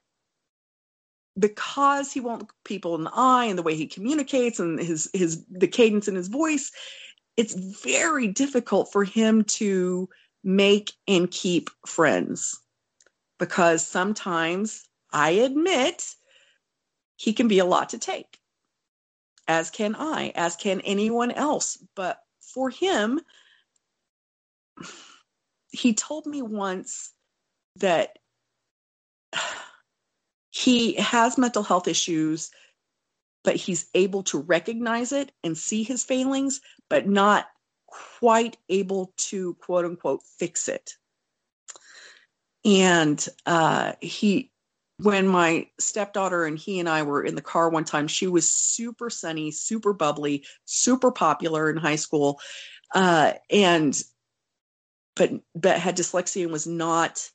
[1.39, 5.09] because he won't look people in the eye and the way he communicates and his
[5.13, 6.71] his the cadence in his voice
[7.37, 10.09] it's very difficult for him to
[10.43, 12.59] make and keep friends.
[13.39, 16.15] Because sometimes i admit
[17.17, 18.39] he can be a lot to take
[19.47, 21.77] as can i as can anyone else.
[21.95, 23.21] But for him
[25.71, 27.13] he told me once
[27.77, 28.19] that
[30.61, 32.51] he has mental health issues,
[33.43, 37.47] but he's able to recognize it and see his failings, but not
[37.87, 40.93] quite able to quote unquote fix it.
[42.63, 44.51] And uh, he,
[44.97, 48.47] when my stepdaughter and he and I were in the car one time, she was
[48.47, 52.39] super sunny, super bubbly, super popular in high school,
[52.93, 53.99] uh, and
[55.15, 57.27] but but had dyslexia and was not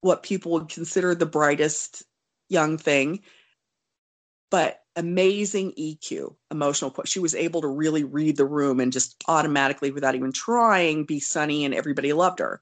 [0.00, 2.02] what people would consider the brightest
[2.48, 3.20] young thing.
[4.50, 6.94] but amazing EQ, emotional.
[7.04, 11.20] She was able to really read the room and just automatically, without even trying, be
[11.20, 12.60] sunny, and everybody loved her.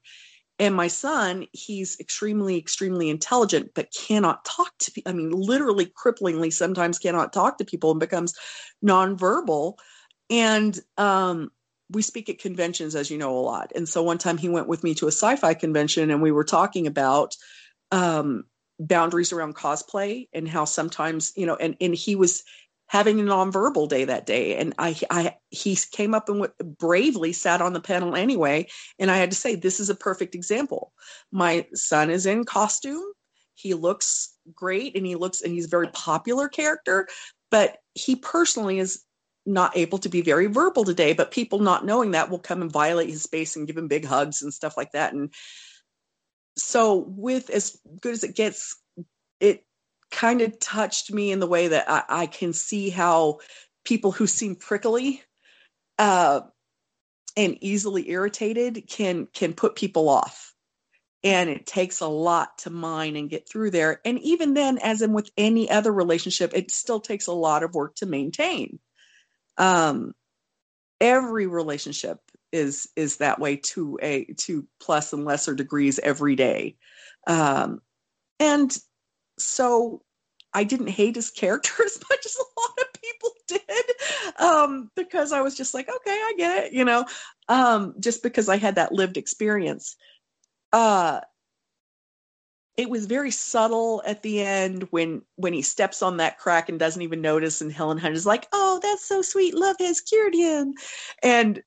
[0.59, 5.11] And my son, he's extremely, extremely intelligent, but cannot talk to people.
[5.11, 8.35] I mean, literally cripplingly sometimes cannot talk to people and becomes
[8.83, 9.75] nonverbal.
[10.29, 11.51] And um,
[11.91, 13.71] we speak at conventions, as you know, a lot.
[13.75, 16.31] And so one time he went with me to a sci fi convention and we
[16.31, 17.35] were talking about
[17.91, 18.45] um,
[18.79, 22.43] boundaries around cosplay and how sometimes, you know, and, and he was
[22.87, 24.55] having a nonverbal day that day.
[24.55, 28.67] And i i he came up and w- bravely sat on the panel anyway.
[28.99, 30.93] And i had to say this is a perfect example.
[31.31, 33.03] My son is in costume.
[33.55, 37.07] He looks great and he looks and he's a very popular character
[37.49, 39.03] but he personally is
[39.45, 42.71] not able to be very verbal today but people not knowing that will come and
[42.71, 45.13] violate his space and give him big hugs and stuff like that.
[45.13, 45.33] And
[46.57, 48.75] so with as good as it gets
[49.39, 49.65] it
[50.11, 53.39] kind of touched me in the way that I, I can see how
[53.83, 55.21] people who seem prickly
[55.99, 56.41] uh,
[57.35, 60.53] and easily irritated can can put people off.
[61.23, 63.99] And it takes a lot to mine and get through there.
[64.05, 67.75] And even then as in with any other relationship it still takes a lot of
[67.75, 68.79] work to maintain.
[69.57, 70.13] Um,
[70.99, 72.19] every relationship
[72.51, 76.75] is is that way to a to plus and lesser degrees every day
[77.27, 77.81] um,
[78.39, 78.77] and
[79.37, 80.01] so
[80.53, 85.31] I didn't hate his character as much as a lot of people did um, because
[85.31, 87.05] I was just like, okay, I get it, you know,
[87.49, 89.95] um, just because I had that lived experience.
[90.73, 91.21] Uh,
[92.75, 96.79] it was very subtle at the end when when he steps on that crack and
[96.79, 99.55] doesn't even notice, and Helen Hunt is like, "Oh, that's so sweet.
[99.55, 100.75] Love has cured him,"
[101.23, 101.63] and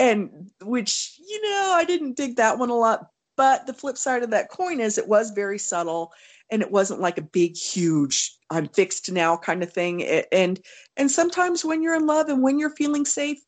[0.00, 3.10] and which you know I didn't dig that one a lot.
[3.36, 6.12] But the flip side of that coin is it was very subtle
[6.50, 10.02] and it wasn't like a big huge i'm fixed now kind of thing
[10.32, 10.60] and
[10.96, 13.38] and sometimes when you're in love and when you're feeling safe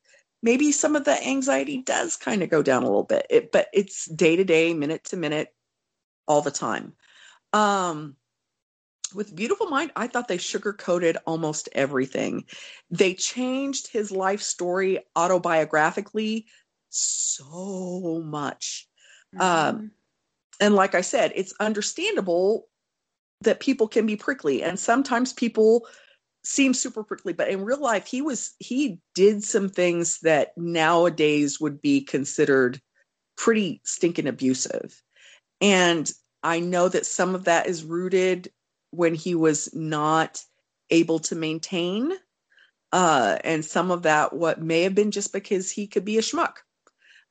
[0.42, 3.68] maybe some of the anxiety does kind of go down a little bit it, but
[3.72, 5.48] it's day to day minute to minute
[6.26, 6.92] all the time
[7.52, 8.16] um
[9.14, 12.44] with beautiful mind i thought they sugar coated almost everything.
[12.90, 16.44] They changed his life story autobiographically
[16.90, 18.88] so much.
[19.38, 19.76] Um, mm-hmm.
[19.76, 19.90] um
[20.60, 22.68] and like i said it's understandable
[23.40, 25.86] that people can be prickly and sometimes people
[26.44, 31.60] seem super prickly but in real life he was he did some things that nowadays
[31.60, 32.80] would be considered
[33.36, 35.02] pretty stinking abusive.
[35.60, 36.10] And
[36.42, 38.50] i know that some of that is rooted
[38.92, 40.44] when he was not
[40.90, 42.12] able to maintain
[42.92, 46.22] uh, and some of that what may have been just because he could be a
[46.22, 46.56] schmuck.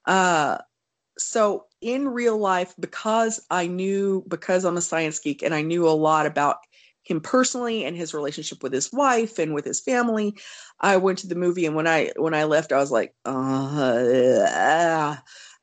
[0.05, 0.57] Uh,
[1.17, 5.87] so in real life, because I knew, because I'm a science geek and I knew
[5.87, 6.57] a lot about
[7.03, 10.35] him personally and his relationship with his wife and with his family,
[10.79, 15.15] I went to the movie and when I when I left, I was like, uh,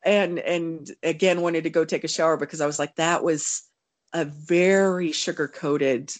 [0.04, 3.67] and and again wanted to go take a shower because I was like, that was
[4.12, 6.12] a very sugar coated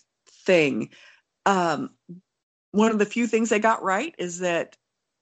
[0.46, 0.90] thing.
[1.46, 1.90] Um,
[2.72, 4.76] one of the few things they got right is that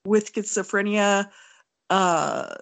[0.04, 1.30] with schizophrenia,
[1.90, 2.54] uh,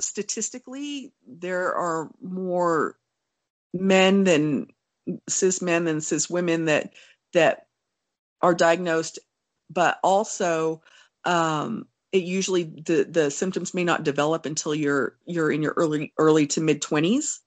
[0.00, 2.96] statistically there are more
[3.72, 4.68] men than
[5.28, 6.92] cis men than cis women that
[7.32, 7.66] that
[8.42, 9.18] are diagnosed
[9.70, 10.82] but also
[11.24, 16.12] um, it usually the the symptoms may not develop until you're you're in your early
[16.18, 17.38] early to mid 20s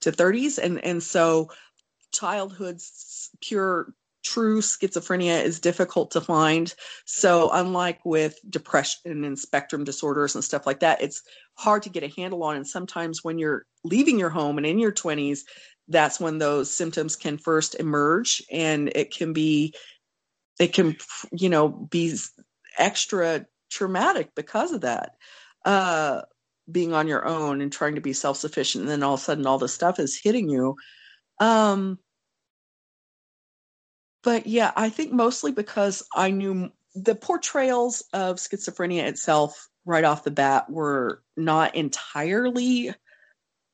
[0.00, 1.50] to 30s and and so
[2.12, 6.74] childhood's pure true schizophrenia is difficult to find.
[7.06, 11.22] So, unlike with depression and spectrum disorders and stuff like that, it's
[11.54, 12.56] hard to get a handle on.
[12.56, 15.40] And sometimes when you're leaving your home and in your 20s,
[15.88, 19.74] that's when those symptoms can first emerge and it can be
[20.58, 20.96] it can
[21.32, 22.16] you know be
[22.78, 25.16] extra traumatic because of that
[25.64, 26.22] uh
[26.70, 29.46] being on your own and trying to be self-sufficient and then all of a sudden
[29.46, 30.76] all this stuff is hitting you
[31.40, 31.98] um
[34.22, 40.24] but yeah, I think mostly because I knew the portrayals of schizophrenia itself right off
[40.24, 42.92] the bat were not entirely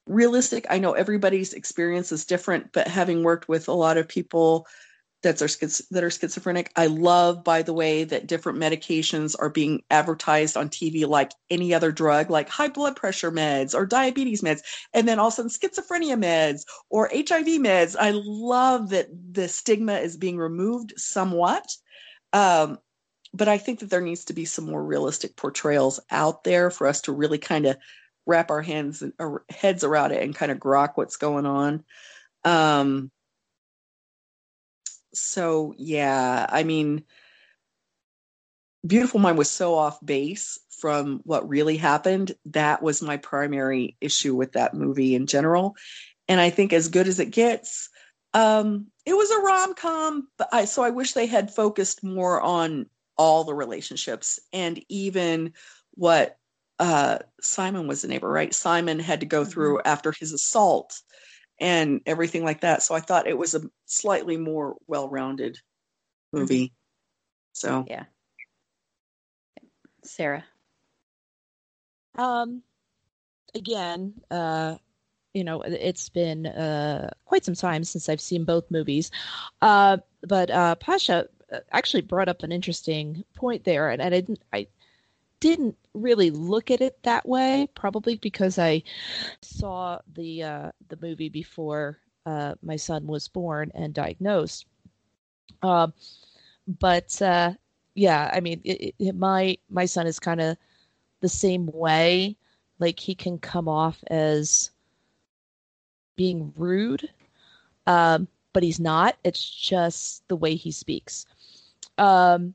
[0.06, 0.66] realistic.
[0.70, 4.66] I know everybody's experience is different, but having worked with a lot of people
[5.27, 5.48] that are
[5.90, 6.70] that are schizophrenic.
[6.77, 11.74] I love, by the way, that different medications are being advertised on TV like any
[11.74, 14.61] other drug, like high blood pressure meds or diabetes meds,
[14.94, 17.97] and then also schizophrenia meds or HIV meds.
[17.98, 21.66] I love that the stigma is being removed somewhat.
[22.32, 22.78] Um,
[23.35, 26.86] but I think that there needs to be some more realistic portrayals out there for
[26.86, 27.77] us to really kind of
[28.27, 31.85] wrap our hands or heads around it and kind of grok what's going on.
[32.44, 33.11] Um,
[35.16, 37.05] So yeah, I mean,
[38.86, 42.32] Beautiful Mind was so off base from what really happened.
[42.47, 45.74] That was my primary issue with that movie in general.
[46.28, 47.88] And I think as good as it gets,
[48.34, 52.40] um, it was a rom com, but I so I wish they had focused more
[52.40, 52.86] on
[53.16, 55.55] all the relationships and even
[55.93, 56.36] what
[56.78, 58.52] uh, Simon was the neighbor, right?
[58.52, 59.51] Simon had to go mm-hmm.
[59.51, 61.01] through after his assault
[61.58, 62.82] and everything like that.
[62.82, 66.40] So I thought it was a slightly more well rounded mm-hmm.
[66.40, 66.72] movie.
[67.52, 68.04] So yeah.
[70.04, 70.44] Sarah.
[72.16, 72.62] Um,
[73.54, 74.76] again, uh,
[75.34, 79.10] you know, it's been uh, quite some time since I've seen both movies.
[79.60, 84.20] Uh, but uh, Pasha uh, actually brought up an interesting point there, and, and I
[84.20, 84.66] didn't, I
[85.40, 87.68] didn't really look at it that way.
[87.74, 88.82] Probably because I
[89.42, 94.66] saw the uh, the movie before uh, my son was born and diagnosed.
[95.62, 95.88] Uh,
[96.66, 97.52] but uh,
[97.94, 100.56] yeah, I mean, it, it, my my son is kind of
[101.20, 102.36] the same way.
[102.78, 104.70] Like he can come off as
[106.14, 107.08] being rude,
[107.86, 109.16] um, but he's not.
[109.24, 111.24] It's just the way he speaks.
[111.96, 112.54] Um,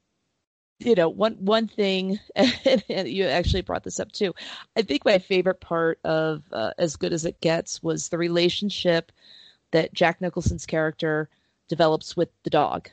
[0.86, 4.34] you know, one one thing, and you actually brought this up too.
[4.76, 9.12] I think my favorite part of uh, As Good as It Gets was the relationship
[9.72, 11.30] that Jack Nicholson's character
[11.68, 12.90] develops with the dog,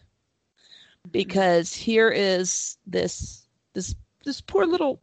[1.10, 3.94] because here is this this
[4.24, 5.00] this poor little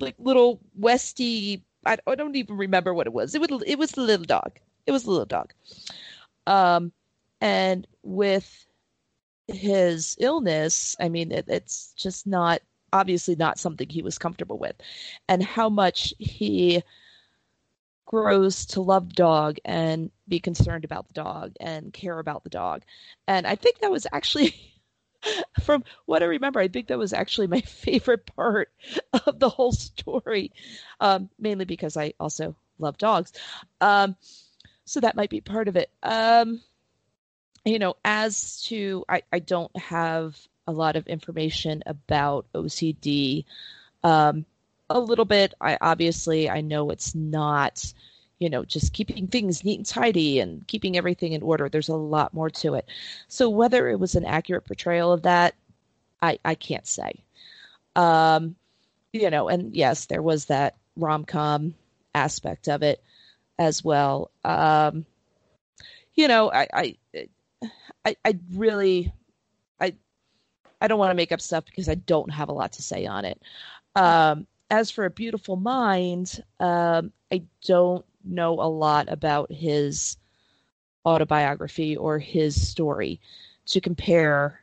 [0.00, 1.62] like little Westy.
[1.84, 3.34] I, I don't even remember what it was.
[3.34, 5.52] It was it was the little dog, it was a little dog.
[6.46, 6.92] Um,
[7.40, 8.66] and with
[9.48, 12.62] his illness, I mean, it, it's just not
[12.92, 14.76] obviously not something he was comfortable with,
[15.28, 16.82] and how much he
[18.06, 22.50] grows to love the dog and be concerned about the dog and care about the
[22.50, 22.82] dog.
[23.26, 24.54] And I think that was actually
[25.62, 28.70] from what I remember, I think that was actually my favorite part
[29.26, 30.52] of the whole story,
[31.00, 33.32] um, mainly because I also love dogs.
[33.80, 34.16] Um,
[34.84, 35.90] so that might be part of it.
[36.02, 36.60] Um,
[37.64, 43.44] you know, as to I, I don't have a lot of information about OCD.
[44.02, 44.46] Um,
[44.90, 45.54] a little bit.
[45.60, 47.92] I obviously I know it's not,
[48.38, 51.68] you know, just keeping things neat and tidy and keeping everything in order.
[51.68, 52.86] There's a lot more to it.
[53.28, 55.54] So whether it was an accurate portrayal of that,
[56.20, 57.24] I I can't say.
[57.96, 58.56] Um,
[59.12, 61.74] you know, and yes, there was that rom com
[62.14, 63.02] aspect of it
[63.58, 64.30] as well.
[64.44, 65.06] Um,
[66.14, 66.96] you know, I, I,
[68.04, 69.12] I, I really,
[69.80, 69.94] I,
[70.80, 73.06] I don't want to make up stuff because I don't have a lot to say
[73.06, 73.40] on it.
[73.94, 80.16] Um, as for a beautiful mind, um, I don't know a lot about his
[81.04, 83.20] autobiography or his story
[83.66, 84.60] to compare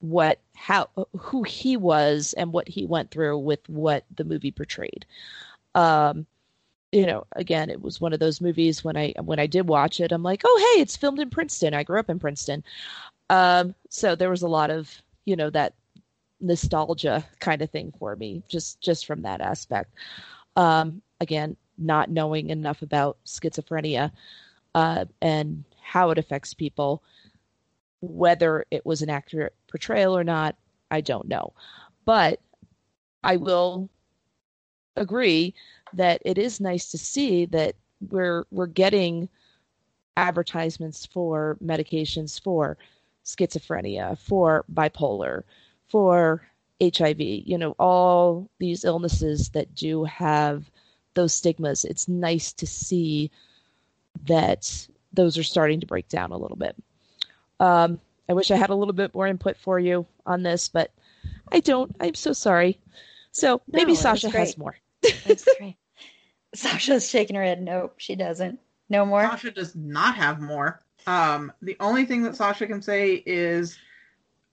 [0.00, 0.88] what how
[1.18, 5.06] who he was and what he went through with what the movie portrayed
[5.74, 6.26] um
[6.96, 10.00] you know, again, it was one of those movies when I when I did watch
[10.00, 11.74] it, I'm like, oh hey, it's filmed in Princeton.
[11.74, 12.64] I grew up in Princeton,
[13.28, 14.90] um, so there was a lot of
[15.26, 15.74] you know that
[16.40, 19.92] nostalgia kind of thing for me, just just from that aspect.
[20.56, 24.10] Um, again, not knowing enough about schizophrenia
[24.74, 27.02] uh, and how it affects people,
[28.00, 30.56] whether it was an accurate portrayal or not,
[30.90, 31.52] I don't know,
[32.06, 32.40] but
[33.22, 33.90] I will
[34.96, 35.54] agree
[35.92, 37.76] that it is nice to see that
[38.10, 39.28] we're we're getting
[40.16, 42.76] advertisements for medications for
[43.24, 45.42] schizophrenia, for bipolar,
[45.88, 46.42] for
[46.82, 50.70] HIV, you know, all these illnesses that do have
[51.14, 51.84] those stigmas.
[51.84, 53.30] It's nice to see
[54.26, 56.76] that those are starting to break down a little bit.
[57.58, 60.90] Um, I wish I had a little bit more input for you on this, but
[61.50, 61.94] I don't.
[62.00, 62.78] I'm so sorry.
[63.30, 64.76] So maybe no, Sasha has more.
[65.26, 65.76] That's great.
[66.54, 67.62] Sasha's shaking her head.
[67.62, 68.58] Nope, she doesn't.
[68.88, 69.22] No more.
[69.22, 70.80] Sasha does not have more.
[71.06, 73.78] Um, the only thing that Sasha can say is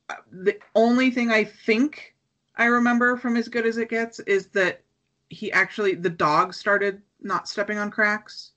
[0.09, 2.15] uh, the only thing I think
[2.55, 4.81] I remember from As Good as It Gets is that
[5.29, 8.51] he actually, the dog started not stepping on cracks.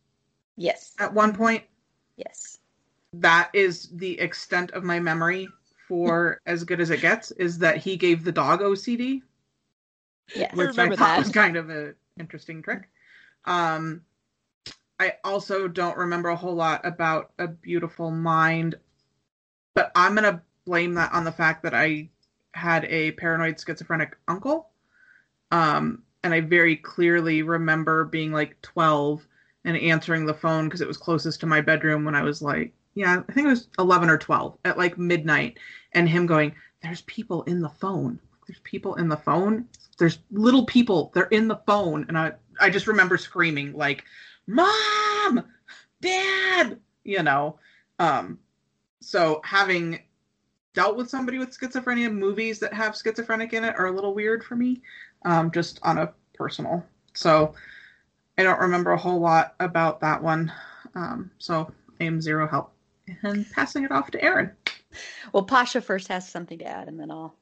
[0.56, 0.94] Yes.
[0.98, 1.64] At one point.
[2.16, 2.58] Yes.
[3.14, 5.48] That is the extent of my memory
[5.88, 9.22] for As Good as It Gets is that he gave the dog OCD.
[10.34, 11.18] Yeah, which I, I thought that.
[11.18, 12.88] was kind of an interesting trick.
[13.44, 14.02] Um,
[14.98, 18.76] I also don't remember a whole lot about A Beautiful Mind,
[19.74, 22.08] but I'm going to blame that on the fact that I
[22.52, 24.70] had a paranoid schizophrenic uncle.
[25.52, 29.26] Um, and I very clearly remember being like 12
[29.64, 32.72] and answering the phone because it was closest to my bedroom when I was like
[32.96, 35.58] yeah, I think it was 11 or 12 at like midnight,
[35.92, 38.18] and him going, There's people in the phone.
[38.46, 39.66] There's people in the phone.
[39.98, 41.10] There's little people.
[41.14, 42.04] They're in the phone.
[42.08, 44.04] And I, I just remember screaming, like,
[44.46, 45.44] Mom,
[46.00, 47.58] Dad, you know.
[47.98, 48.38] Um,
[49.00, 50.00] so having
[50.74, 54.44] dealt with somebody with schizophrenia, movies that have schizophrenic in it are a little weird
[54.44, 54.82] for me,
[55.24, 56.84] um, just on a personal.
[57.14, 57.54] So
[58.36, 60.52] I don't remember a whole lot about that one.
[60.94, 62.72] Um, so am zero help
[63.22, 64.50] and passing it off to Erin.
[65.32, 67.34] Well, Pasha first has something to add, and then I'll.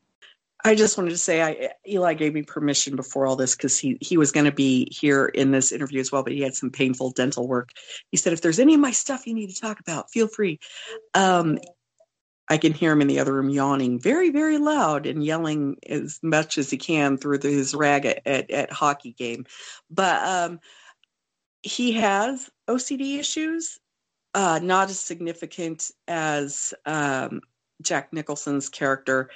[0.66, 3.99] I just wanted to say, I, Eli gave me permission before all this because he
[4.01, 6.70] he was going to be here in this interview as well, but he had some
[6.70, 7.69] painful dental work.
[8.11, 10.59] He said, if there's any of my stuff you need to talk about, feel free.
[11.12, 11.59] Um,
[12.49, 16.19] I can hear him in the other room yawning very, very loud and yelling as
[16.23, 19.47] much as he can through the, his rag at, at, at, hockey game.
[19.91, 20.61] But um,
[21.62, 23.78] he has OCD issues,
[24.35, 27.41] uh, not as significant as um,
[27.81, 29.31] Jack Nicholson's character.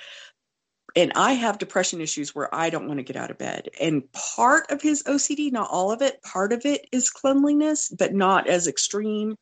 [0.97, 3.69] And I have depression issues where I don't want to get out of bed.
[3.81, 8.15] And part of his OCD, not all of it, part of it is cleanliness, but
[8.15, 9.37] not as extreme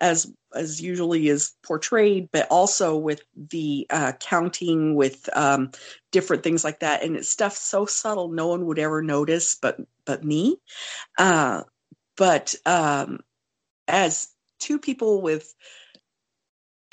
[0.00, 5.70] as as usually is portrayed, but also with the uh, counting with um,
[6.12, 9.78] different things like that, and it's stuff so subtle no one would ever notice, but
[10.04, 10.56] but me.
[11.18, 11.62] Uh,
[12.16, 13.20] but um,
[13.88, 14.28] as
[14.60, 15.52] two people with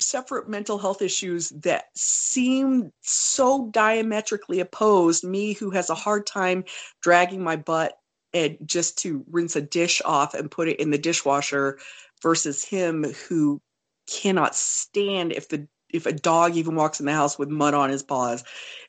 [0.04, 6.64] separate mental health issues that seem so diametrically opposed me who has a hard time
[7.00, 7.98] dragging my butt
[8.34, 11.78] and just to rinse a dish off and put it in the dishwasher
[12.22, 13.60] versus him who
[14.08, 17.90] cannot stand if the if a dog even walks in the house with mud on
[17.90, 18.44] his paws.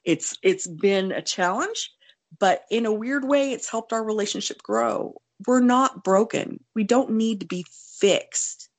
[0.06, 1.92] It's it's been a challenge
[2.40, 5.16] but in a weird way it's helped our relationship grow.
[5.46, 6.64] We're not broken.
[6.76, 7.66] We don't need to be
[8.00, 8.70] fixed.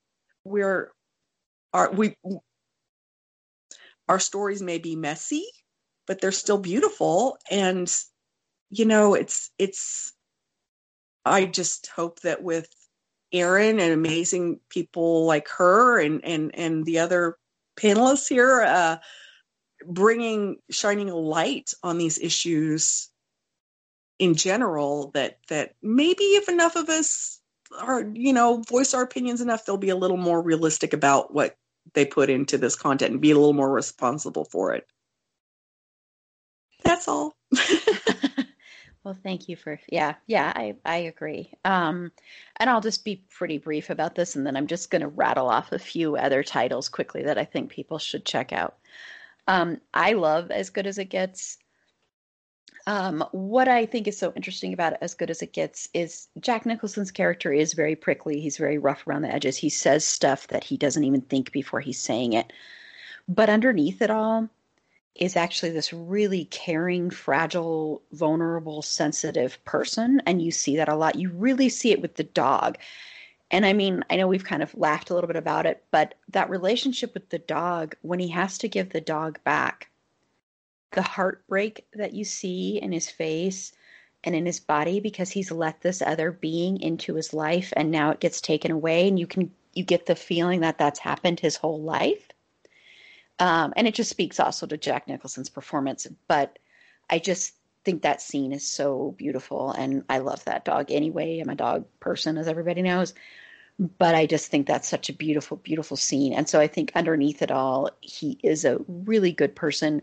[0.45, 0.93] We're
[1.75, 2.17] our we
[4.09, 5.45] our stories may be messy
[6.07, 7.39] but they're still beautiful.
[7.51, 7.91] And
[8.71, 10.13] you know it's it's
[11.25, 12.69] i just hope that with
[13.33, 17.37] erin and amazing people like her and and and the other
[17.79, 18.97] panelists here uh
[19.87, 23.11] bringing shining a light on these issues
[24.19, 27.41] in general that that maybe if enough of us
[27.79, 31.57] are you know voice our opinions enough they'll be a little more realistic about what
[31.93, 34.87] they put into this content and be a little more responsible for it.
[36.83, 37.37] That's all.
[39.05, 41.53] Well thank you for yeah yeah i i agree.
[41.65, 42.11] Um
[42.57, 45.49] and i'll just be pretty brief about this and then i'm just going to rattle
[45.49, 48.79] off a few other titles quickly that i think people should check out.
[49.47, 51.59] Um i love as good as it gets
[52.87, 56.29] um, what I think is so interesting about it, As Good as It Gets, is
[56.41, 58.41] Jack Nicholson's character is very prickly.
[58.41, 59.57] He's very rough around the edges.
[59.57, 62.53] He says stuff that he doesn't even think before he's saying it.
[63.27, 64.49] But underneath it all
[65.15, 70.21] is actually this really caring, fragile, vulnerable, sensitive person.
[70.27, 71.15] And you see that a lot.
[71.15, 72.77] You really see it with the dog.
[73.51, 76.17] And I mean, I know we've kind of laughed a little bit about it, but
[76.29, 79.89] that relationship with the dog, when he has to give the dog back,
[80.95, 83.73] the heartbreak that you see in his face
[84.25, 88.11] and in his body because he's let this other being into his life and now
[88.11, 91.57] it gets taken away and you can you get the feeling that that's happened his
[91.57, 92.29] whole life.
[93.41, 96.59] Um, and it just speaks also to jack nicholson's performance but
[97.11, 101.41] i just think that scene is so beautiful and i love that dog anyway.
[101.41, 103.13] I'm a dog person as everybody knows
[103.99, 106.33] but i just think that's such a beautiful beautiful scene.
[106.33, 110.01] And so i think underneath it all he is a really good person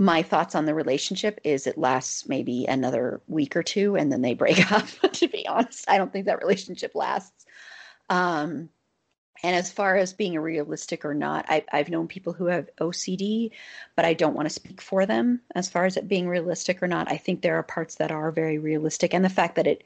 [0.00, 4.22] my thoughts on the relationship is it lasts maybe another week or two and then
[4.22, 5.88] they break up to be honest.
[5.88, 7.44] I don't think that relationship lasts.
[8.08, 8.70] Um,
[9.42, 13.50] and as far as being realistic or not I, i've known people who have ocd
[13.96, 16.86] but i don't want to speak for them as far as it being realistic or
[16.86, 17.10] not.
[17.10, 19.82] I think there are parts that are very realistic and the fact that it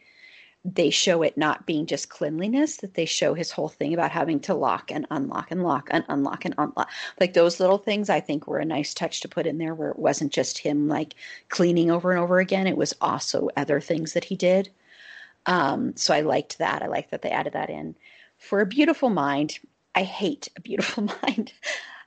[0.64, 4.40] they show it not being just cleanliness that they show his whole thing about having
[4.40, 6.90] to lock and unlock and lock and unlock and unlock.
[7.20, 9.90] Like those little things i think were a nice touch to put in there where
[9.90, 11.14] it wasn't just him like
[11.50, 12.66] cleaning over and over again.
[12.66, 14.70] It was also other things that he did.
[15.46, 16.82] Um, so i liked that.
[16.82, 17.94] I liked that they added that in.
[18.38, 19.58] For a beautiful mind
[19.94, 21.52] i hate a beautiful mind.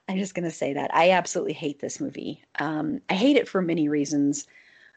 [0.10, 0.94] I'm just going to say that.
[0.96, 2.44] I absolutely hate this movie.
[2.60, 4.48] Um, i hate it for many reasons.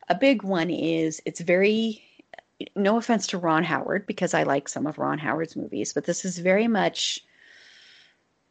[0.09, 2.03] A big one is it's very
[2.77, 6.25] no offense to Ron Howard because I like some of Ron Howard's movies, but this
[6.25, 7.25] is very much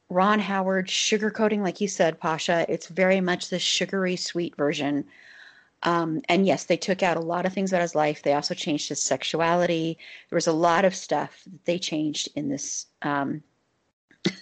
[0.10, 2.66] Ron Howard sugarcoating, like you said, Pasha.
[2.68, 5.06] It's very much the sugary sweet version.
[5.84, 8.24] Um, and yes, they took out a lot of things about his life.
[8.24, 9.98] They also changed his sexuality.
[10.30, 13.44] There was a lot of stuff that they changed in this um,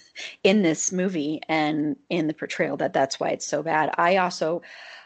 [0.43, 3.93] in this movie and in the portrayal that that's why it's so bad.
[3.97, 4.61] I also,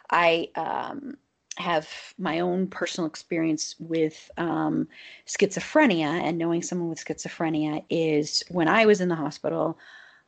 [0.09, 1.17] I um,
[1.57, 4.87] have my own personal experience with um,
[5.27, 9.77] schizophrenia, and knowing someone with schizophrenia is when I was in the hospital,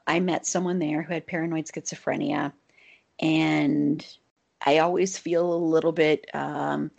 [0.05, 2.51] I met someone there who had paranoid schizophrenia,
[3.19, 4.05] and
[4.65, 6.91] I always feel a little bit um,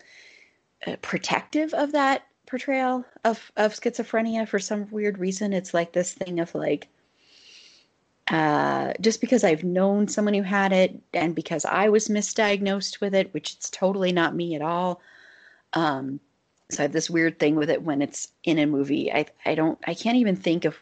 [0.86, 5.52] uh, protective of that portrayal of of schizophrenia for some weird reason.
[5.52, 6.88] It's like this thing of like
[8.28, 13.14] uh, just because I've known someone who had it and because I was misdiagnosed with
[13.14, 15.00] it, which it's totally not me at all.
[15.74, 16.20] Um,
[16.70, 19.12] so I have this weird thing with it when it's in a movie.
[19.12, 20.78] I I don't I can't even think of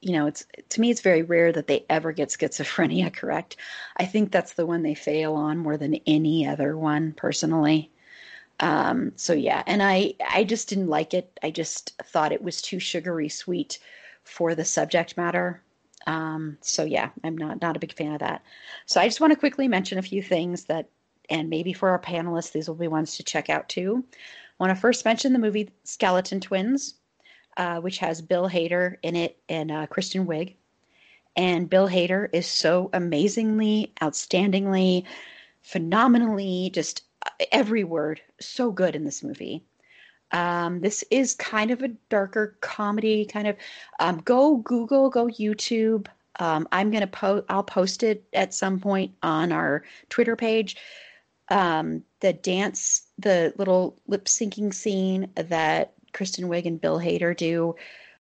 [0.00, 3.56] you know it's to me it's very rare that they ever get schizophrenia correct.
[3.96, 7.90] I think that's the one they fail on more than any other one personally.
[8.60, 11.38] Um, so yeah, and I I just didn't like it.
[11.42, 13.78] I just thought it was too sugary sweet
[14.24, 15.62] for the subject matter.
[16.06, 18.42] Um, so yeah, I'm not not a big fan of that.
[18.86, 20.88] So I just want to quickly mention a few things that,
[21.30, 24.04] and maybe for our panelists, these will be ones to check out too.
[24.12, 26.94] I want to first mention the movie Skeleton Twins,
[27.56, 30.54] uh, which has Bill Hader in it and uh, Kristen Wiig.
[31.34, 35.04] And Bill Hader is so amazingly, outstandingly,
[35.62, 39.64] phenomenally, just uh, every word, so good in this movie.
[40.32, 43.56] Um, this is kind of a darker comedy, kind of.
[44.00, 46.06] Um, go Google, go YouTube.
[46.40, 47.44] Um, I'm gonna post.
[47.48, 50.76] I'll post it at some point on our Twitter page.
[51.48, 57.74] Um, the dance, the little lip syncing scene that Kristen Wiig and Bill Hader do.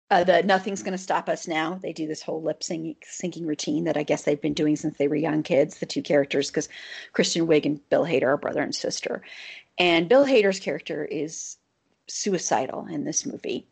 [0.10, 1.80] Uh, the Nothing's Gonna Stop Us Now.
[1.82, 5.08] They do this whole lip syncing routine that I guess they've been doing since they
[5.08, 5.80] were young kids.
[5.80, 6.70] The two characters, because
[7.14, 9.24] Kristen Wiig and Bill Hader are brother and sister,
[9.78, 11.58] and Bill Hader's character is
[12.08, 13.68] suicidal in this movie.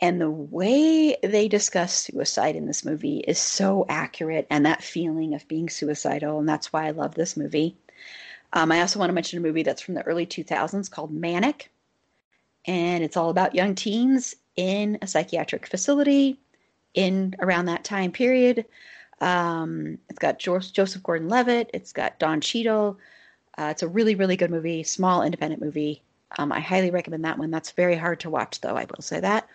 [0.00, 5.34] And the way they discuss suicide in this movie is so accurate, and that feeling
[5.34, 7.76] of being suicidal, and that's why I love this movie.
[8.54, 11.70] Um, I also want to mention a movie that's from the early 2000s called Manic,
[12.66, 16.40] and it's all about young teens in a psychiatric facility
[16.94, 18.64] in around that time period.
[19.20, 22.98] Um, it's got Joseph Gordon-Levitt, it's got Don Cheadle.
[23.58, 26.02] Uh, it's a really, really good movie, small independent movie.
[26.38, 27.50] Um, I highly recommend that one.
[27.50, 29.48] That's very hard to watch, though, I will say that.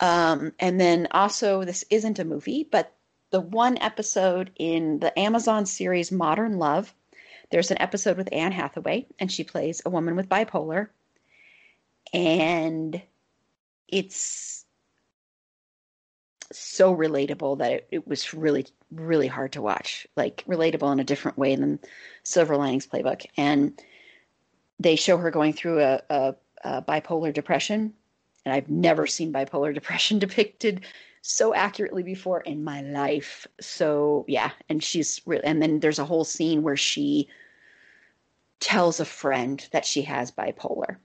[0.00, 2.92] Um, and then also, this isn't a movie, but
[3.30, 6.92] the one episode in the Amazon series Modern Love,
[7.50, 10.88] there's an episode with Anne Hathaway, and she plays a woman with bipolar.
[12.12, 13.00] And
[13.86, 14.64] it's
[16.52, 20.06] so relatable that it, it was really, really hard to watch.
[20.16, 21.78] Like, relatable in a different way than
[22.24, 23.26] Silver Linings Playbook.
[23.36, 23.80] And
[24.80, 26.34] they show her going through a, a,
[26.64, 27.92] a bipolar depression,
[28.44, 30.80] and I've never seen bipolar depression depicted
[31.22, 33.46] so accurately before in my life.
[33.60, 37.28] So yeah, and she's really, and then there's a whole scene where she
[38.58, 40.96] tells a friend that she has bipolar.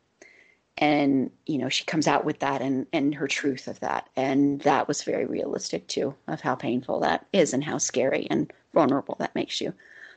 [0.78, 4.10] And you know she comes out with that and and her truth of that.
[4.16, 8.52] And that was very realistic too of how painful that is and how scary and
[8.74, 9.74] vulnerable that makes you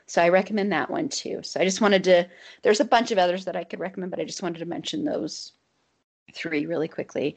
[0.09, 1.41] so I recommend that one too.
[1.43, 2.27] So I just wanted to,
[2.63, 5.05] there's a bunch of others that I could recommend, but I just wanted to mention
[5.05, 5.51] those
[6.33, 7.35] three really quickly.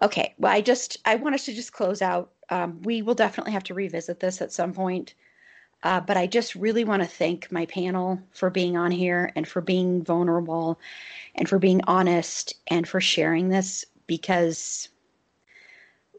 [0.00, 0.32] Okay.
[0.38, 2.30] Well, I just, I want us to just close out.
[2.50, 5.14] Um, we will definitely have to revisit this at some point.
[5.82, 9.46] Uh, but I just really want to thank my panel for being on here and
[9.46, 10.78] for being vulnerable
[11.34, 14.88] and for being honest and for sharing this because,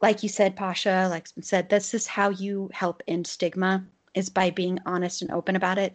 [0.01, 4.49] like you said, Pasha, like said, this is how you help end stigma is by
[4.49, 5.93] being honest and open about it.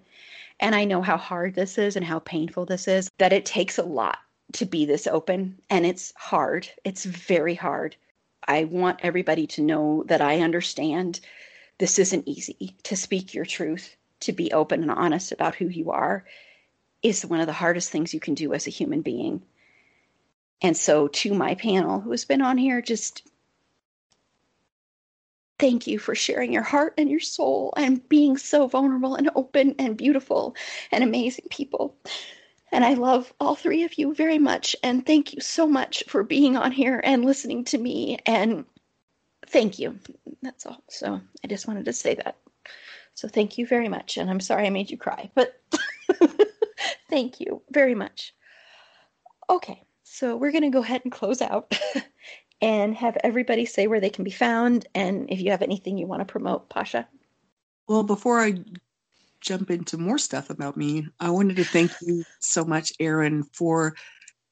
[0.60, 3.78] And I know how hard this is and how painful this is, that it takes
[3.78, 4.18] a lot
[4.52, 5.58] to be this open.
[5.70, 6.68] And it's hard.
[6.84, 7.96] It's very hard.
[8.46, 11.20] I want everybody to know that I understand
[11.78, 15.90] this isn't easy to speak your truth, to be open and honest about who you
[15.90, 16.24] are
[17.02, 19.42] is one of the hardest things you can do as a human being.
[20.62, 23.26] And so, to my panel who has been on here, just
[25.60, 29.74] Thank you for sharing your heart and your soul and being so vulnerable and open
[29.78, 30.56] and beautiful
[30.90, 31.96] and amazing people.
[32.72, 34.74] And I love all three of you very much.
[34.82, 38.18] And thank you so much for being on here and listening to me.
[38.26, 38.64] And
[39.48, 39.98] thank you.
[40.42, 40.82] That's all.
[40.88, 42.36] So I just wanted to say that.
[43.14, 44.16] So thank you very much.
[44.16, 45.60] And I'm sorry I made you cry, but
[47.10, 48.34] thank you very much.
[49.50, 51.76] Okay, so we're going to go ahead and close out.
[52.60, 56.06] and have everybody say where they can be found and if you have anything you
[56.06, 57.08] want to promote, Pasha.
[57.88, 58.62] Well, before I
[59.40, 63.94] jump into more stuff about me, I wanted to thank you so much, Erin, for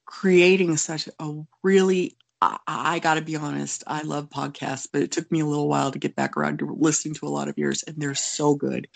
[0.06, 5.10] creating such a really I, I got to be honest, I love podcasts, but it
[5.10, 7.58] took me a little while to get back around to listening to a lot of
[7.58, 8.88] yours, and they're so good.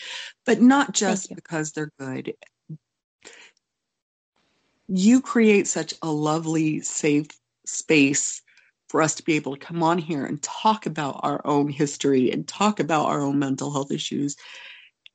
[0.46, 2.34] But not just because they're good.
[4.88, 7.28] You create such a lovely, safe
[7.66, 8.42] space
[8.92, 12.30] for us to be able to come on here and talk about our own history
[12.30, 14.36] and talk about our own mental health issues.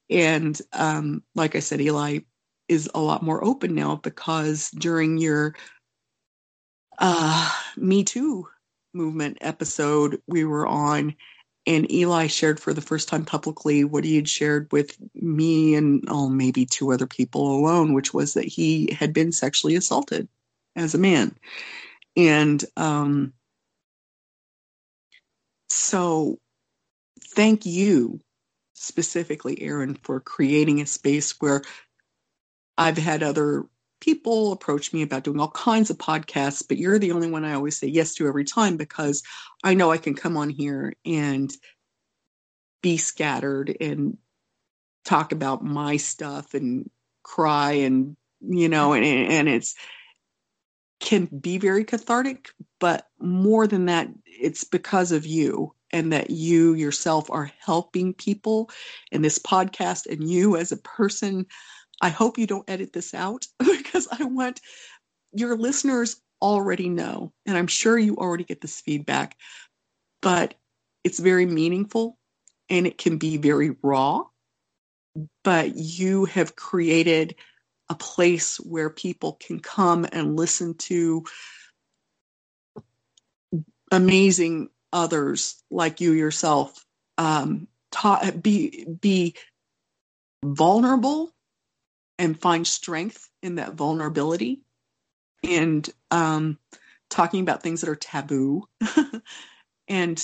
[0.09, 2.21] And um, like I said, Eli
[2.67, 5.53] is a lot more open now because during your
[6.97, 8.47] uh, Me Too
[8.95, 11.13] movement episode we were on,
[11.67, 16.03] and Eli shared for the first time publicly what he had shared with me and
[16.07, 20.27] oh maybe two other people alone, which was that he had been sexually assaulted
[20.75, 21.37] as a man,
[22.15, 23.33] and um,
[25.69, 26.37] so
[27.35, 28.19] thank you
[28.73, 31.63] specifically, Erin, for creating a space where
[32.77, 33.65] I've had other
[33.99, 37.53] people approach me about doing all kinds of podcasts, but you're the only one I
[37.53, 39.23] always say yes to every time because
[39.63, 41.51] I know I can come on here and
[42.81, 44.17] be scattered and
[45.05, 46.89] talk about my stuff and
[47.23, 49.75] cry and you know and and it's
[50.99, 56.73] can be very cathartic but more than that it's because of you and that you
[56.73, 58.69] yourself are helping people
[59.11, 61.45] in this podcast and you as a person
[62.01, 64.61] I hope you don't edit this out because I want
[65.33, 69.35] your listeners already know, and I'm sure you already get this feedback,
[70.21, 70.53] but
[71.03, 72.17] it's very meaningful
[72.69, 74.23] and it can be very raw.
[75.43, 77.35] But you have created
[77.89, 81.23] a place where people can come and listen to
[83.91, 86.85] amazing others like you yourself
[87.17, 87.67] um,
[88.41, 89.35] be be
[90.43, 91.31] vulnerable
[92.19, 94.61] and find strength in that vulnerability
[95.43, 96.57] and um,
[97.09, 98.67] talking about things that are taboo.
[99.87, 100.23] and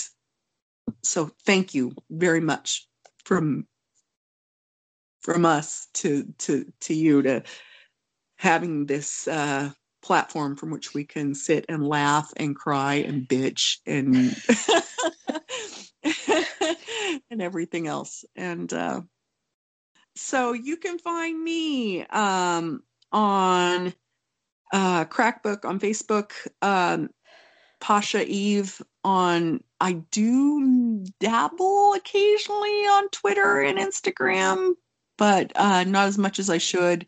[1.03, 2.87] so thank you very much
[3.23, 3.67] from
[5.23, 7.43] from us to to to you to
[8.37, 9.71] having this uh,
[10.01, 14.35] platform from which we can sit and laugh and cry and bitch and
[17.31, 19.01] and everything else and uh,
[20.15, 23.93] so you can find me um, on
[24.71, 27.09] uh, Crackbook on Facebook, um,
[27.79, 29.63] Pasha Eve on.
[29.79, 34.73] I do dabble occasionally on Twitter and Instagram,
[35.17, 37.05] but uh, not as much as I should.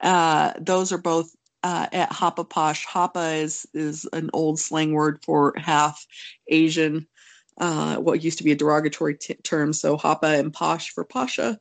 [0.00, 2.86] Uh, those are both uh, at Hapa Posh.
[2.86, 6.06] Hapa is is an old slang word for half
[6.48, 7.06] Asian.
[7.58, 11.58] Uh, what used to be a derogatory t- term, so Hapa and Posh for Pasha.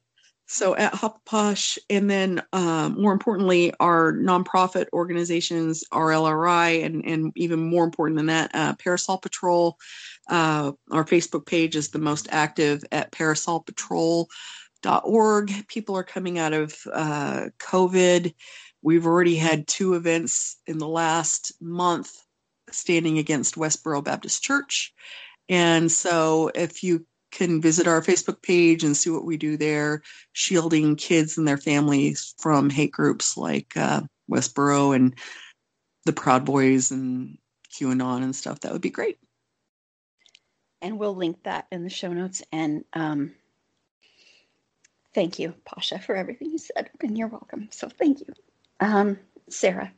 [0.47, 7.31] So at Hapa Posh, and then um, more importantly, our nonprofit organizations, RLRI, and, and
[7.35, 9.77] even more important than that, uh, Parasol Patrol.
[10.29, 13.11] Uh, our Facebook page is the most active at
[14.85, 15.67] parasolpatrol.org.
[15.67, 18.33] People are coming out of uh, COVID.
[18.81, 22.11] We've already had two events in the last month
[22.71, 24.93] standing against Westboro Baptist Church.
[25.49, 30.01] And so if you can visit our Facebook page and see what we do there,
[30.33, 35.15] shielding kids and their families from hate groups like uh, Westboro and
[36.05, 37.37] the Proud Boys and
[37.73, 38.61] QAnon and stuff.
[38.61, 39.17] That would be great.
[40.81, 42.43] And we'll link that in the show notes.
[42.51, 43.33] And um,
[45.15, 46.89] thank you, Pasha, for everything you said.
[47.01, 47.69] And you're welcome.
[47.71, 48.27] So thank you.
[48.81, 49.17] Um,
[49.49, 49.91] Sarah.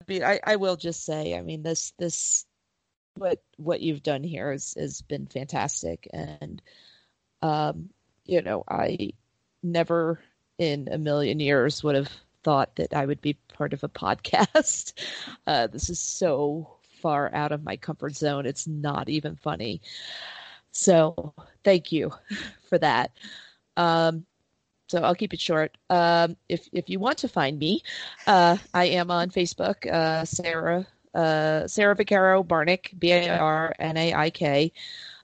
[0.00, 2.46] I mean, I, I will just say, I mean, this this
[3.16, 6.62] what what you've done here has has been fantastic, and
[7.42, 7.90] um,
[8.24, 9.10] you know, I
[9.62, 10.20] never
[10.58, 12.10] in a million years would have
[12.44, 14.92] thought that I would be part of a podcast.
[15.46, 18.46] Uh, this is so far out of my comfort zone.
[18.46, 19.82] It's not even funny.
[20.72, 22.12] So thank you
[22.68, 23.10] for that.
[23.76, 24.24] Um,
[24.88, 25.76] so I'll keep it short.
[25.90, 27.82] Um, if if you want to find me,
[28.26, 33.96] uh, I am on Facebook, uh, Sarah uh, Sarah Vaccaro Barnaik, B A R N
[33.96, 34.72] A I K.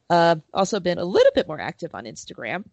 [0.09, 2.65] Uh, also been a little bit more active on Instagram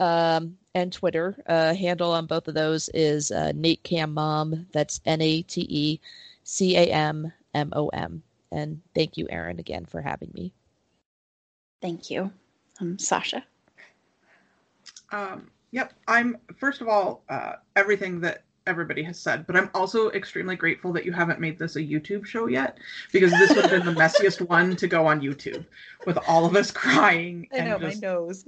[0.00, 1.36] um, and Twitter.
[1.46, 4.66] Uh, handle on both of those is uh, Nate Cam Mom.
[4.72, 6.00] That's N A T E
[6.44, 8.22] C A M M O M.
[8.52, 10.52] And thank you, Erin, again for having me.
[11.82, 12.32] Thank you,
[12.80, 13.44] um, Sasha.
[15.12, 20.10] Um, yep, I'm first of all uh, everything that everybody has said, but I'm also
[20.10, 22.78] extremely grateful that you haven't made this a YouTube show yet
[23.12, 25.64] because this would have been the messiest one to go on YouTube
[26.04, 28.44] with all of us crying I and know, just my nose.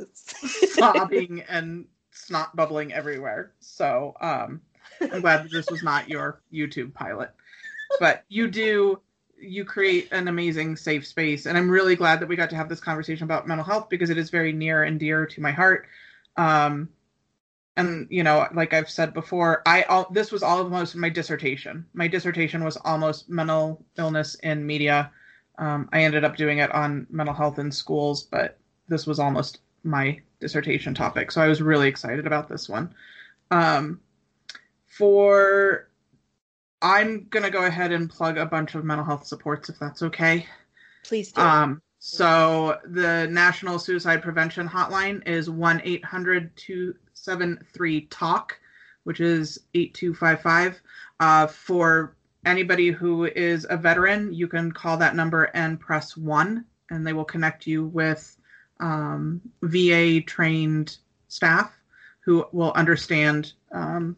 [0.73, 3.53] sobbing and snot bubbling everywhere.
[3.61, 4.61] So um,
[5.01, 7.31] I'm glad that this was not your YouTube pilot.
[8.01, 9.01] But you do
[9.41, 11.47] you create an amazing safe space.
[11.47, 14.11] And I'm really glad that we got to have this conversation about mental health because
[14.11, 15.87] it is very near and dear to my heart.
[16.37, 16.89] Um,
[17.79, 21.87] and you know, like I've said before, I all, this was almost my dissertation.
[21.95, 25.13] My dissertation was almost mental illness in media.
[25.59, 28.59] Um, I ended up doing it on mental health in schools, but
[28.89, 31.31] this was almost my dissertation topic.
[31.31, 32.93] So I was really excited about this one.
[33.53, 34.01] Um,
[34.87, 35.89] for
[36.83, 40.47] I'm gonna go ahead and plug a bunch of mental health supports if that's okay.
[41.05, 41.41] Please do.
[41.43, 41.81] Um,
[42.11, 48.59] so the National Suicide Prevention Hotline is 1 800 273 TALK,
[49.05, 50.81] which is 8255
[51.21, 56.65] uh, for anybody who is a veteran you can call that number and press 1
[56.89, 58.39] and they will connect you with
[58.81, 60.97] um, va trained
[61.29, 61.77] staff
[62.21, 64.17] who will understand um,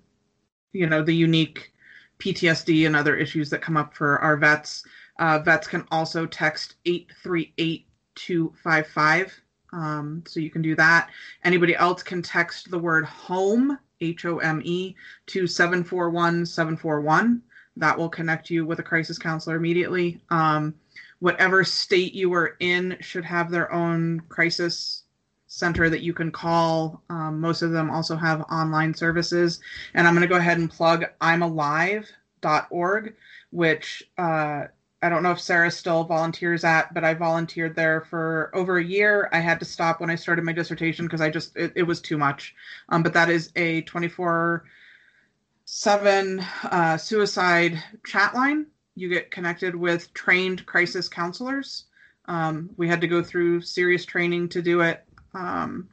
[0.72, 1.72] you know the unique
[2.20, 4.84] ptsd and other issues that come up for our vets
[5.20, 9.40] uh, vets can also text 838255
[9.72, 11.10] um, so you can do that.
[11.44, 14.94] Anybody else can text the word home, H O M E,
[15.26, 17.42] to 741 741.
[17.76, 20.20] That will connect you with a crisis counselor immediately.
[20.30, 20.74] Um,
[21.20, 25.04] whatever state you are in should have their own crisis
[25.46, 27.02] center that you can call.
[27.10, 29.60] Um, most of them also have online services.
[29.94, 33.14] And I'm going to go ahead and plug imalive.org,
[33.50, 34.64] which uh,
[35.02, 38.84] I don't know if Sarah still volunteers at, but I volunteered there for over a
[38.84, 39.30] year.
[39.32, 42.02] I had to stop when I started my dissertation because I just it, it, was
[42.02, 42.54] too much.
[42.90, 44.64] Um, but that is a 24
[45.64, 48.66] seven uh, suicide chat line.
[48.94, 51.84] You get connected with trained crisis counselors.
[52.26, 55.88] Um, we had to go through serious training to do it, um,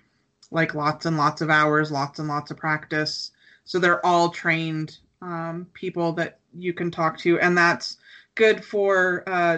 [0.52, 3.32] like lots and lots of hours, lots and lots of practice.
[3.64, 7.98] So they're all trained um, people that you can talk to, and that's
[8.38, 9.58] good for uh,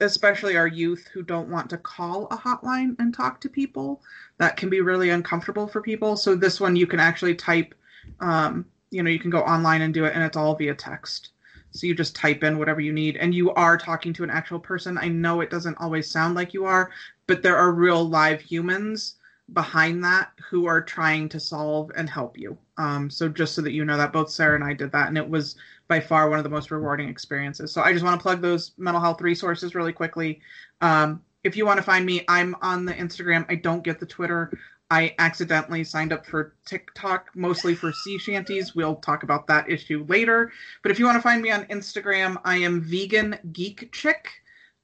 [0.00, 4.02] especially our youth who don't want to call a hotline and talk to people.
[4.38, 6.16] That can be really uncomfortable for people.
[6.16, 7.74] So this one you can actually type,
[8.20, 11.30] um, you know, you can go online and do it, and it's all via text.
[11.70, 14.58] So you just type in whatever you need, and you are talking to an actual
[14.58, 14.98] person.
[14.98, 16.90] I know it doesn't always sound like you are,
[17.26, 19.16] but there are real live humans
[19.52, 22.56] behind that who are trying to solve and help you.
[22.78, 25.16] Um, so just so that you know that both Sarah and I did that, and
[25.16, 25.56] it was
[25.92, 27.70] by far one of the most rewarding experiences.
[27.70, 30.40] So I just want to plug those mental health resources really quickly.
[30.80, 33.44] Um, if you want to find me, I'm on the Instagram.
[33.50, 34.58] I don't get the Twitter.
[34.90, 38.74] I accidentally signed up for TikTok, mostly for sea shanties.
[38.74, 40.50] We'll talk about that issue later.
[40.82, 44.30] But if you want to find me on Instagram, I am vegan geek chick.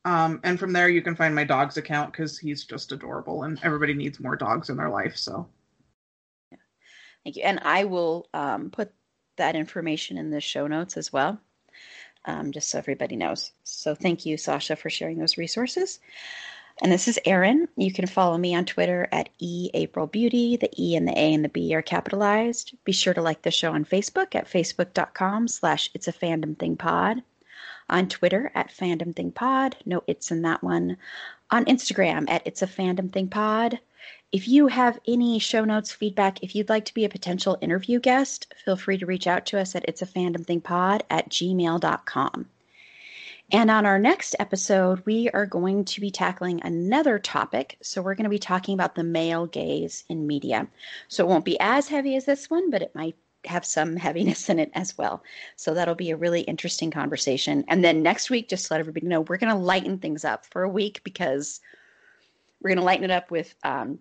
[0.05, 3.59] Um, and from there, you can find my dog's account because he's just adorable, and
[3.63, 5.17] everybody needs more dogs in their life.
[5.17, 5.49] So,
[6.53, 6.59] yeah.
[7.25, 7.45] thank you.
[7.45, 8.93] And I will um, put
[9.39, 11.41] that information in the show notes as well,
[12.25, 13.53] um, just so everybody knows.
[13.65, 15.99] So thank you, Sasha, for sharing those resources.
[16.81, 17.67] And this is Erin.
[17.77, 20.61] You can follow me on Twitter at eAprilBeauty.
[20.61, 22.75] The E and the A and the B are capitalized.
[22.85, 26.77] Be sure to like the show on Facebook at facebook.com slash it's a fandom thing
[26.77, 27.23] pod.
[27.91, 29.77] On Twitter at fandom thing pod.
[29.87, 30.99] No it's in that one.
[31.51, 33.81] On Instagram at it's a fandom thing pod.
[34.31, 37.99] If you have any show notes, feedback, if you'd like to be a potential interview
[37.99, 41.31] guest, feel free to reach out to us at it's a fandom thing pod at
[41.31, 42.47] gmail.com.
[43.51, 47.79] And on our next episode, we are going to be tackling another topic.
[47.81, 50.69] So, we're going to be talking about the male gaze in media.
[51.09, 53.17] So, it won't be as heavy as this one, but it might
[53.47, 55.23] have some heaviness in it as well.
[55.57, 57.65] So, that'll be a really interesting conversation.
[57.69, 60.45] And then next week, just to let everybody know, we're going to lighten things up
[60.45, 61.61] for a week because
[62.61, 63.99] we're going to lighten it up with um,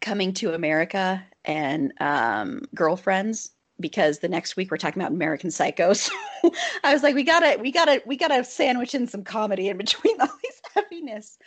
[0.00, 3.50] coming to America and um, girlfriends
[3.80, 6.10] because the next week we're talking about American Psychos.
[6.84, 10.20] I was like, we gotta, we gotta, we gotta sandwich in some comedy in between
[10.20, 11.38] all these heaviness.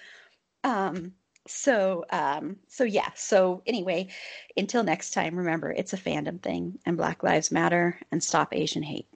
[0.64, 1.14] Um,
[1.48, 3.10] so, um, so yeah.
[3.16, 4.10] So anyway,
[4.58, 8.84] until next time, remember it's a fandom thing, and Black Lives Matter, and stop Asian
[8.84, 9.08] hate.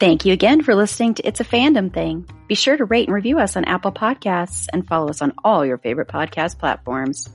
[0.00, 2.24] Thank you again for listening to It's a Fandom Thing.
[2.46, 5.66] Be sure to rate and review us on Apple Podcasts and follow us on all
[5.66, 7.28] your favorite podcast platforms.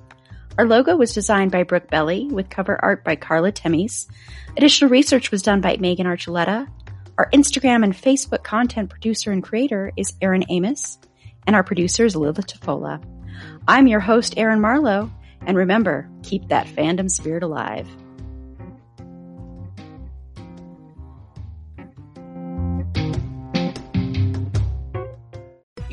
[0.58, 4.08] Our logo was designed by Brooke Belly with cover art by Carla Temis.
[4.56, 6.70] Additional research was done by Megan Archuleta.
[7.18, 11.00] Our Instagram and Facebook content producer and creator is Erin Amos,
[11.46, 13.04] and our producer is Lila Tafola.
[13.68, 15.12] I'm your host, Erin Marlowe,
[15.46, 17.90] and remember, keep that fandom spirit alive.